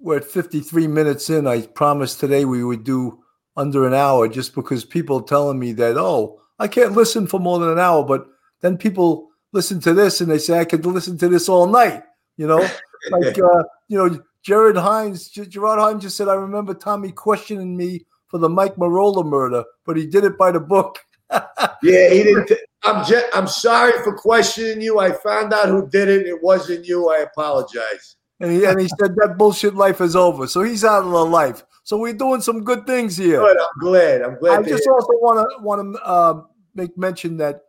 we're 0.00 0.16
at 0.16 0.24
53 0.24 0.86
minutes 0.86 1.30
in. 1.30 1.46
I 1.46 1.62
promised 1.62 2.20
today 2.20 2.44
we 2.44 2.64
would 2.64 2.84
do 2.84 3.22
under 3.56 3.86
an 3.86 3.94
hour 3.94 4.28
just 4.28 4.54
because 4.54 4.84
people 4.84 5.22
telling 5.22 5.58
me 5.58 5.72
that, 5.74 5.96
oh, 5.96 6.40
I 6.58 6.68
can't 6.68 6.92
listen 6.92 7.26
for 7.26 7.38
more 7.38 7.58
than 7.58 7.68
an 7.68 7.78
hour. 7.78 8.04
But 8.04 8.26
then 8.62 8.78
people 8.78 9.28
listen 9.52 9.80
to 9.80 9.92
this 9.92 10.20
and 10.20 10.30
they 10.30 10.38
say, 10.38 10.58
I 10.58 10.64
could 10.64 10.86
listen 10.86 11.18
to 11.18 11.28
this 11.28 11.48
all 11.48 11.66
night. 11.66 12.02
You 12.36 12.46
know, 12.46 12.66
like, 13.10 13.38
uh, 13.38 13.62
you 13.88 13.98
know, 13.98 14.22
Jared 14.42 14.76
Hines, 14.76 15.28
Gerard 15.28 15.78
Hines 15.78 16.02
just 16.02 16.16
said, 16.16 16.28
I 16.28 16.34
remember 16.34 16.74
Tommy 16.74 17.12
questioning 17.12 17.76
me 17.76 18.06
for 18.28 18.38
the 18.38 18.48
Mike 18.48 18.76
Marola 18.76 19.24
murder, 19.24 19.64
but 19.84 19.96
he 19.96 20.06
did 20.06 20.24
it 20.24 20.38
by 20.38 20.50
the 20.50 20.60
book. 20.60 20.98
yeah, 21.30 22.10
he 22.10 22.22
didn't. 22.22 22.46
T- 22.46 22.56
I'm 22.82 23.04
just, 23.06 23.26
I'm 23.34 23.46
sorry 23.46 23.92
for 24.02 24.16
questioning 24.16 24.80
you. 24.80 24.98
I 24.98 25.12
found 25.12 25.52
out 25.52 25.68
who 25.68 25.88
did 25.88 26.08
it. 26.08 26.26
It 26.26 26.42
wasn't 26.42 26.86
you. 26.86 27.10
I 27.10 27.18
apologize. 27.18 28.16
And 28.40 28.50
he, 28.50 28.64
and 28.64 28.80
he 28.80 28.88
said 28.98 29.14
that 29.16 29.36
bullshit 29.36 29.74
life 29.74 30.00
is 30.00 30.16
over. 30.16 30.46
So 30.46 30.62
he's 30.62 30.84
out 30.84 31.04
of 31.04 31.10
the 31.10 31.26
life. 31.26 31.62
So 31.84 31.98
we're 31.98 32.14
doing 32.14 32.40
some 32.40 32.64
good 32.64 32.86
things 32.86 33.16
here. 33.16 33.40
Good. 33.40 33.58
I'm 33.58 33.80
glad. 33.80 34.22
I'm 34.22 34.38
glad. 34.38 34.60
I 34.60 34.62
just 34.68 34.88
also 34.88 35.12
want 35.14 35.50
to 35.50 35.62
want 35.62 35.94
to 35.94 36.02
uh, 36.02 36.42
make 36.74 36.96
mention 36.96 37.36
that 37.38 37.62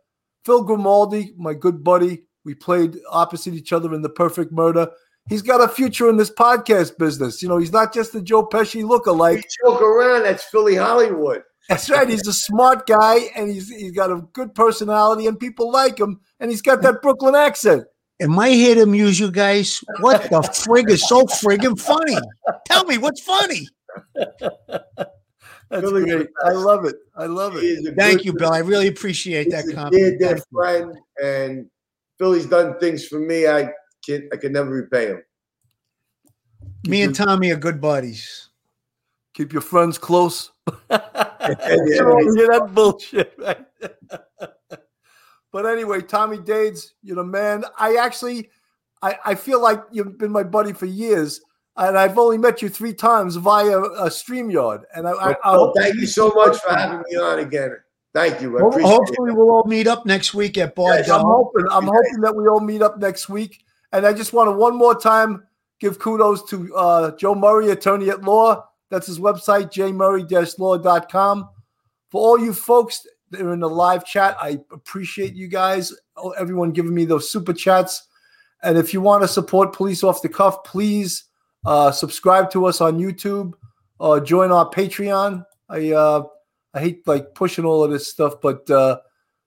Phil 0.44 0.62
Grimaldi, 0.62 1.34
my 1.36 1.54
good 1.54 1.84
buddy, 1.84 2.22
we 2.44 2.54
played 2.54 2.98
opposite 3.10 3.54
each 3.54 3.72
other 3.72 3.94
in 3.94 4.02
The 4.02 4.08
Perfect 4.08 4.52
Murder. 4.52 4.88
He's 5.28 5.42
got 5.42 5.60
a 5.60 5.68
future 5.68 6.08
in 6.10 6.16
this 6.16 6.30
podcast 6.30 6.98
business. 6.98 7.42
You 7.42 7.48
know, 7.48 7.58
he's 7.58 7.72
not 7.72 7.94
just 7.94 8.14
a 8.14 8.20
Joe 8.20 8.46
Pesci 8.46 8.82
lookalike. 8.82 9.36
We 9.36 9.44
joke 9.64 9.80
around. 9.80 10.24
That's 10.24 10.44
Philly 10.44 10.74
Hollywood. 10.74 11.42
That's 11.68 11.88
right. 11.88 12.08
He's 12.08 12.26
a 12.26 12.32
smart 12.32 12.86
guy, 12.86 13.30
and 13.36 13.48
he's 13.48 13.68
he's 13.68 13.92
got 13.92 14.10
a 14.10 14.22
good 14.32 14.54
personality, 14.54 15.26
and 15.26 15.38
people 15.38 15.70
like 15.70 15.98
him, 15.98 16.20
and 16.40 16.50
he's 16.50 16.62
got 16.62 16.82
that 16.82 17.02
Brooklyn 17.02 17.34
accent. 17.34 17.84
Am 18.20 18.38
I 18.38 18.50
here 18.50 18.74
to 18.74 18.82
amuse 18.82 19.18
you 19.18 19.30
guys? 19.30 19.82
What 20.00 20.22
the 20.24 20.40
frig 20.40 20.90
is 20.90 21.08
so 21.08 21.24
friggin' 21.24 21.78
funny? 21.80 22.16
Tell 22.66 22.84
me 22.84 22.98
what's 22.98 23.20
funny. 23.20 23.66
That's 25.72 25.80
Billy 25.80 26.04
great. 26.04 26.28
I 26.44 26.50
love 26.50 26.84
it. 26.84 26.96
I 27.16 27.26
love 27.26 27.54
it. 27.56 27.94
Thank 27.96 28.24
you, 28.24 28.34
Bill. 28.34 28.52
I 28.52 28.58
really 28.58 28.88
appreciate 28.88 29.50
that 29.50 29.64
compliment. 29.64 30.18
Dear, 30.20 30.34
dear 30.34 30.42
friend, 30.52 30.94
and 31.22 31.70
Philly's 32.18 32.46
done 32.46 32.78
things 32.78 33.06
for 33.06 33.18
me. 33.18 33.46
I 33.46 33.72
can 34.04 34.28
I 34.32 34.36
can 34.36 34.52
never 34.52 34.70
repay 34.70 35.08
him. 35.08 35.22
Me 36.86 37.02
and 37.02 37.14
Tommy 37.14 37.50
are 37.50 37.56
good 37.56 37.80
buddies. 37.80 38.48
Keep 39.34 39.52
your 39.52 39.62
friends 39.62 39.98
close. 39.98 40.50
yeah, 40.90 40.98
hear 41.56 42.48
that 42.48 42.70
bullshit, 42.74 43.34
right? 43.38 43.64
But 45.52 45.66
anyway, 45.66 46.00
Tommy 46.00 46.38
Dades, 46.38 46.94
you're 47.02 47.16
the 47.16 47.24
man. 47.24 47.64
I 47.78 47.96
actually, 47.96 48.48
I, 49.02 49.18
I 49.22 49.34
feel 49.34 49.60
like 49.60 49.82
you've 49.92 50.16
been 50.16 50.32
my 50.32 50.42
buddy 50.44 50.72
for 50.72 50.86
years. 50.86 51.42
and 51.76 51.98
I've 51.98 52.16
only 52.18 52.38
met 52.38 52.62
you 52.62 52.70
three 52.70 52.94
times 52.94 53.36
via 53.36 53.78
a 53.78 54.08
StreamYard. 54.08 54.84
And 54.94 55.06
I, 55.06 55.10
I, 55.12 55.30
I 55.32 55.36
Oh, 55.44 55.74
thank 55.76 55.96
you 55.96 56.06
so 56.06 56.30
much 56.34 56.56
for 56.58 56.74
having 56.74 57.02
me 57.06 57.16
on 57.18 57.40
again. 57.40 57.76
Thank 58.14 58.40
you. 58.40 58.56
I 58.56 58.62
Ho- 58.62 58.68
appreciate 58.70 58.92
Hopefully, 58.92 59.30
it. 59.32 59.34
we'll 59.36 59.50
all 59.50 59.64
meet 59.66 59.86
up 59.86 60.06
next 60.06 60.32
week 60.32 60.56
at 60.56 60.74
Bar 60.74 60.94
Yes, 60.94 61.10
I'm 61.10 61.20
hoping. 61.20 61.66
I'm 61.70 61.84
hoping 61.84 62.20
that 62.22 62.34
we 62.34 62.48
all 62.48 62.60
meet 62.60 62.80
up 62.80 62.96
next 62.98 63.28
week. 63.28 63.62
And 63.92 64.06
I 64.06 64.12
just 64.12 64.32
want 64.32 64.48
to 64.48 64.52
one 64.52 64.76
more 64.76 64.98
time 64.98 65.44
give 65.80 65.98
kudos 65.98 66.48
to 66.50 66.74
uh, 66.76 67.16
Joe 67.16 67.34
Murray, 67.34 67.70
attorney 67.70 68.08
at 68.10 68.22
law. 68.22 68.68
That's 68.90 69.06
his 69.06 69.18
website, 69.18 69.72
jmurray-law.com. 69.72 71.48
For 72.10 72.20
all 72.20 72.38
you 72.38 72.52
folks 72.52 73.06
that 73.30 73.40
are 73.40 73.52
in 73.52 73.60
the 73.60 73.68
live 73.68 74.04
chat, 74.04 74.36
I 74.40 74.60
appreciate 74.70 75.34
you 75.34 75.48
guys, 75.48 75.92
oh, 76.16 76.30
everyone 76.30 76.72
giving 76.72 76.94
me 76.94 77.04
those 77.04 77.30
super 77.30 77.52
chats. 77.52 78.06
And 78.62 78.78
if 78.78 78.94
you 78.94 79.00
want 79.00 79.22
to 79.22 79.28
support 79.28 79.72
Police 79.72 80.04
Off 80.04 80.22
the 80.22 80.28
Cuff, 80.28 80.62
please 80.64 81.24
uh, 81.64 81.90
subscribe 81.90 82.50
to 82.52 82.66
us 82.66 82.80
on 82.80 82.98
YouTube 82.98 83.54
or 83.98 84.20
join 84.20 84.52
our 84.52 84.68
Patreon. 84.68 85.44
I 85.68 85.92
uh, 85.92 86.24
I 86.74 86.80
hate 86.80 87.06
like 87.06 87.34
pushing 87.34 87.64
all 87.64 87.82
of 87.82 87.90
this 87.90 88.08
stuff, 88.08 88.40
but 88.40 88.68
uh, 88.70 88.98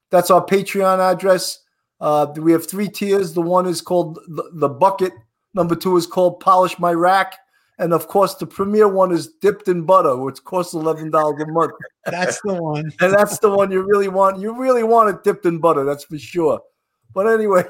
that's 0.10 0.32
our 0.32 0.46
Patreon 0.46 1.00
address. 1.00 1.60
Uh, 2.00 2.28
we 2.38 2.52
have 2.52 2.68
three 2.68 2.90
tiers. 2.90 3.34
The 3.34 3.42
one 3.42 3.66
is 3.66 3.82
called 3.82 4.20
the, 4.28 4.50
the 4.54 4.70
Bucket. 4.70 5.14
Number 5.54 5.76
two 5.76 5.96
is 5.98 6.06
called 6.06 6.40
Polish 6.40 6.78
My 6.80 6.92
Rack. 6.94 7.38
And 7.78 7.94
of 7.94 8.08
course, 8.08 8.36
the 8.36 8.46
premier 8.46 8.88
one 8.88 9.12
is 9.12 9.28
Dipped 9.42 9.68
in 9.68 9.84
Butter, 9.86 10.16
which 10.16 10.44
costs 10.44 10.74
$11 10.74 11.10
a 11.42 11.52
month. 11.52 11.74
That's 12.06 12.40
the 12.46 12.54
one. 12.54 12.92
And 13.02 13.14
that's 13.14 13.40
the 13.40 13.50
one 13.50 13.72
you 13.72 13.82
really 13.82 14.08
want. 14.08 14.40
You 14.40 14.58
really 14.58 14.84
want 14.84 15.10
it 15.10 15.24
dipped 15.24 15.46
in 15.46 15.58
butter, 15.58 15.84
that's 15.84 16.04
for 16.04 16.20
sure. 16.20 16.62
But 17.14 17.26
anyway, 17.28 17.64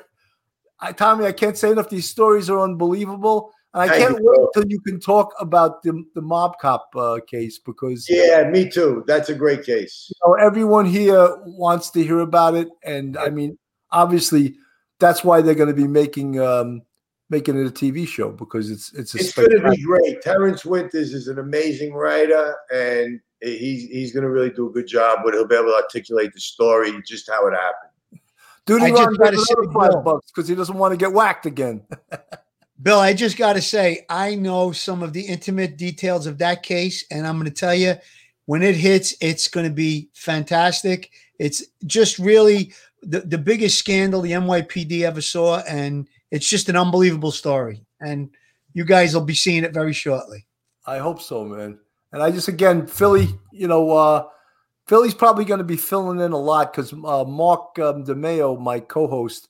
I, 0.80 0.92
Tommy, 0.92 1.26
I 1.26 1.32
can't 1.32 1.58
say 1.58 1.72
enough. 1.72 1.90
These 1.90 2.10
stories 2.10 2.50
are 2.50 2.60
unbelievable. 2.60 3.54
And 3.74 3.84
I 3.84 3.88
Thank 3.88 4.02
can't 4.02 4.20
you, 4.20 4.26
wait 4.30 4.36
bro. 4.36 4.50
till 4.54 4.70
you 4.70 4.80
can 4.82 5.00
talk 5.00 5.34
about 5.40 5.84
the, 5.84 6.04
the 6.16 6.22
mob 6.22 6.58
cop 6.60 6.90
uh, 6.96 7.20
case 7.26 7.60
because 7.60 8.08
Yeah, 8.10 8.50
me 8.50 8.70
too. 8.70 9.04
That's 9.08 9.30
a 9.30 9.36
great 9.36 9.64
case. 9.66 10.10
you 10.10 10.16
know, 10.28 10.34
everyone 10.36 10.86
here 10.86 11.38
wants 11.46 11.90
to 11.92 12.04
hear 12.04 12.20
about 12.20 12.56
it, 12.56 12.68
and 12.84 13.18
I 13.18 13.30
mean, 13.30 13.58
obviously, 13.96 14.56
that's 15.00 15.24
why 15.24 15.42
they're 15.42 15.56
going 15.56 15.70
to 15.70 15.74
be 15.74 15.88
making 15.88 16.40
um, 16.40 16.82
making 17.30 17.60
it 17.60 17.66
a 17.66 17.72
TV 17.72 18.08
show 18.08 18.32
because 18.32 18.70
it's 18.70 18.94
it's 18.94 19.16
a 19.16 19.20
It's 19.20 19.34
going 19.34 19.50
to 19.50 19.72
be 19.72 19.82
great. 19.82 20.22
Terrence 20.22 20.66
Winters 20.66 21.14
is 21.14 21.28
an 21.28 21.40
amazing 21.40 21.94
writer, 21.94 22.56
and 22.72 23.20
he's 23.42 23.90
he's 23.90 24.14
going 24.14 24.24
to 24.24 24.30
really 24.30 24.52
do 24.52 24.70
a 24.70 24.72
good 24.72 24.88
job. 24.88 25.20
But 25.24 25.34
he'll 25.34 25.48
be 25.48 25.56
able 25.56 25.70
to 25.70 25.76
articulate 25.76 26.34
the 26.34 26.40
story, 26.40 26.92
just 27.08 27.30
how 27.30 27.48
it 27.48 27.54
happened. 27.54 28.22
Duty 28.66 28.86
I 28.86 28.90
just 28.90 29.02
Ron 29.02 29.14
gotta 29.16 29.36
gets 29.38 29.52
another 29.52 29.72
five 29.72 29.92
Bill. 29.92 30.02
bucks 30.02 30.32
because 30.32 30.48
he 30.48 30.56
doesn't 30.56 30.78
want 30.78 30.92
to 30.92 30.98
get 30.98 31.14
whacked 31.14 31.46
again. 31.46 31.84
Bill, 32.82 33.00
I 33.00 33.14
just 33.14 33.38
got 33.38 33.54
to 33.54 33.62
say, 33.62 34.06
I 34.10 34.36
know 34.36 34.74
some 34.74 35.02
of 35.02 35.14
the 35.14 35.22
intimate 35.22 35.78
details 35.78 36.28
of 36.28 36.40
that 36.40 36.62
case, 36.62 37.06
and 37.10 37.26
I'm 37.26 37.36
going 37.36 37.46
to 37.46 37.52
tell 37.52 37.74
you, 37.74 37.96
when 38.48 38.64
it 38.64 38.76
hits, 38.76 39.16
it's 39.22 39.48
going 39.48 39.66
to 39.66 39.74
be 39.74 40.10
fantastic. 40.14 41.12
It's 41.40 41.64
just 41.86 42.20
really 42.20 42.74
the, 43.06 43.22
the 43.22 43.38
biggest 43.38 43.78
scandal 43.78 44.22
the 44.22 44.32
NYPD 44.32 45.02
ever 45.02 45.22
saw, 45.22 45.60
and 45.62 46.08
it's 46.32 46.50
just 46.50 46.70
an 46.70 46.76
unbelievable 46.76 47.32
story. 47.32 47.86
And 48.02 48.30
you 48.74 48.84
guys 48.84 49.14
will 49.14 49.22
be 49.22 49.36
seeing 49.36 49.64
it 49.64 49.74
very 49.74 49.94
shortly. 49.94 50.46
I 50.86 50.98
hope 50.98 51.22
so, 51.22 51.46
man. 51.46 51.80
And 52.12 52.22
I 52.24 52.32
just 52.32 52.48
again, 52.48 52.88
Philly, 52.88 53.28
you 53.52 53.68
know, 53.68 53.92
uh, 53.92 54.28
Philly's 54.88 55.14
probably 55.14 55.46
going 55.46 55.58
to 55.58 55.64
be 55.64 55.78
filling 55.78 56.20
in 56.20 56.32
a 56.32 56.38
lot 56.38 56.74
because 56.74 56.94
uh, 56.94 57.24
Mark 57.26 57.78
um, 57.80 58.04
DeMeo, 58.06 58.60
my 58.60 58.80
co-host, 58.80 59.48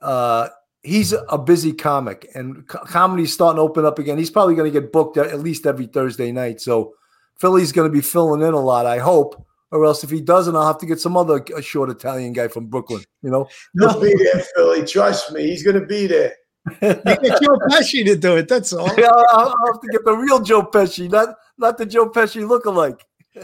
uh, 0.00 0.48
he's 0.82 1.12
a 1.12 1.38
busy 1.38 1.72
comic, 1.72 2.28
and 2.34 2.66
co- 2.68 2.84
comedy's 2.84 3.32
starting 3.32 3.56
to 3.56 3.62
open 3.62 3.84
up 3.84 3.98
again. 3.98 4.18
He's 4.18 4.30
probably 4.30 4.54
going 4.54 4.70
to 4.70 4.80
get 4.80 4.92
booked 4.92 5.16
at 5.16 5.28
at 5.28 5.40
least 5.40 5.66
every 5.66 5.86
Thursday 5.86 6.32
night. 6.32 6.60
So 6.60 6.94
Philly's 7.38 7.72
going 7.72 7.90
to 7.90 7.92
be 7.92 8.02
filling 8.02 8.42
in 8.42 8.54
a 8.54 8.60
lot. 8.60 8.86
I 8.86 8.98
hope, 8.98 9.44
or 9.72 9.86
else 9.86 10.04
if 10.04 10.10
he 10.10 10.20
doesn't, 10.20 10.54
I'll 10.54 10.66
have 10.66 10.78
to 10.78 10.86
get 10.86 11.00
some 11.00 11.16
other 11.16 11.42
short 11.62 11.90
Italian 11.90 12.34
guy 12.34 12.48
from 12.48 12.66
Brooklyn. 12.66 13.02
You 13.22 13.30
know, 13.30 13.48
He'll 13.78 14.00
be 14.00 14.14
there, 14.14 14.44
Philly. 14.54 14.86
Trust 14.86 15.32
me, 15.32 15.48
he's 15.48 15.62
going 15.62 15.80
to 15.80 15.86
be 15.86 16.06
there. 16.06 16.34
Get 16.80 17.42
Joe 17.42 17.58
Pesci 17.68 18.04
to 18.04 18.14
do 18.14 18.36
it. 18.36 18.46
That's 18.46 18.72
all. 18.72 18.88
I'll, 18.88 19.26
I'll 19.32 19.72
have 19.72 19.80
to 19.80 19.88
get 19.90 20.04
the 20.04 20.16
real 20.16 20.40
Joe 20.40 20.62
Pesci, 20.62 21.10
not 21.10 21.34
not 21.58 21.76
the 21.76 21.84
Joe 21.84 22.08
Pesci 22.08 22.46
lookalike. 22.46 23.00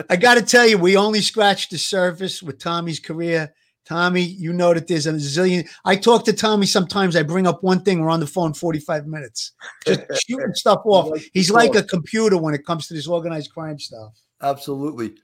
I 0.08 0.14
got 0.14 0.34
to 0.34 0.42
tell 0.42 0.68
you, 0.68 0.78
we 0.78 0.96
only 0.96 1.20
scratched 1.20 1.72
the 1.72 1.78
surface 1.78 2.44
with 2.44 2.60
Tommy's 2.60 3.00
career. 3.00 3.52
Tommy, 3.88 4.22
you 4.22 4.52
know 4.52 4.72
that 4.72 4.86
there's 4.86 5.08
a 5.08 5.14
zillion. 5.14 5.68
I 5.84 5.96
talk 5.96 6.26
to 6.26 6.32
Tommy 6.32 6.66
sometimes. 6.66 7.16
I 7.16 7.24
bring 7.24 7.48
up 7.48 7.64
one 7.64 7.80
thing. 7.80 8.00
We're 8.00 8.10
on 8.10 8.20
the 8.20 8.26
phone 8.26 8.54
45 8.54 9.08
minutes, 9.08 9.52
just 9.84 10.02
shooting 10.28 10.54
stuff 10.54 10.82
off. 10.84 11.18
He's 11.32 11.50
like 11.50 11.74
a 11.74 11.82
computer 11.82 12.36
when 12.36 12.54
it 12.54 12.64
comes 12.64 12.86
to 12.86 12.94
this 12.94 13.08
organized 13.08 13.50
crime 13.50 13.80
stuff. 13.80 14.12
Absolutely. 14.42 15.14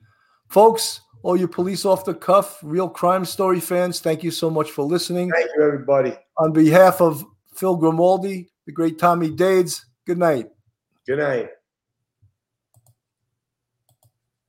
Folks, 0.54 1.00
all 1.24 1.36
you 1.36 1.48
police 1.48 1.84
off 1.84 2.04
the 2.04 2.14
cuff, 2.14 2.60
real 2.62 2.88
crime 2.88 3.24
story 3.24 3.58
fans, 3.58 3.98
thank 3.98 4.22
you 4.22 4.30
so 4.30 4.48
much 4.48 4.70
for 4.70 4.84
listening. 4.84 5.28
Thank 5.32 5.50
you, 5.56 5.64
everybody. 5.64 6.12
On 6.38 6.52
behalf 6.52 7.00
of 7.00 7.24
Phil 7.56 7.74
Grimaldi, 7.74 8.52
the 8.64 8.70
great 8.70 8.96
Tommy 8.96 9.30
Dades, 9.30 9.84
good 10.06 10.16
night. 10.16 10.46
Good 11.08 11.18
night. 11.18 11.48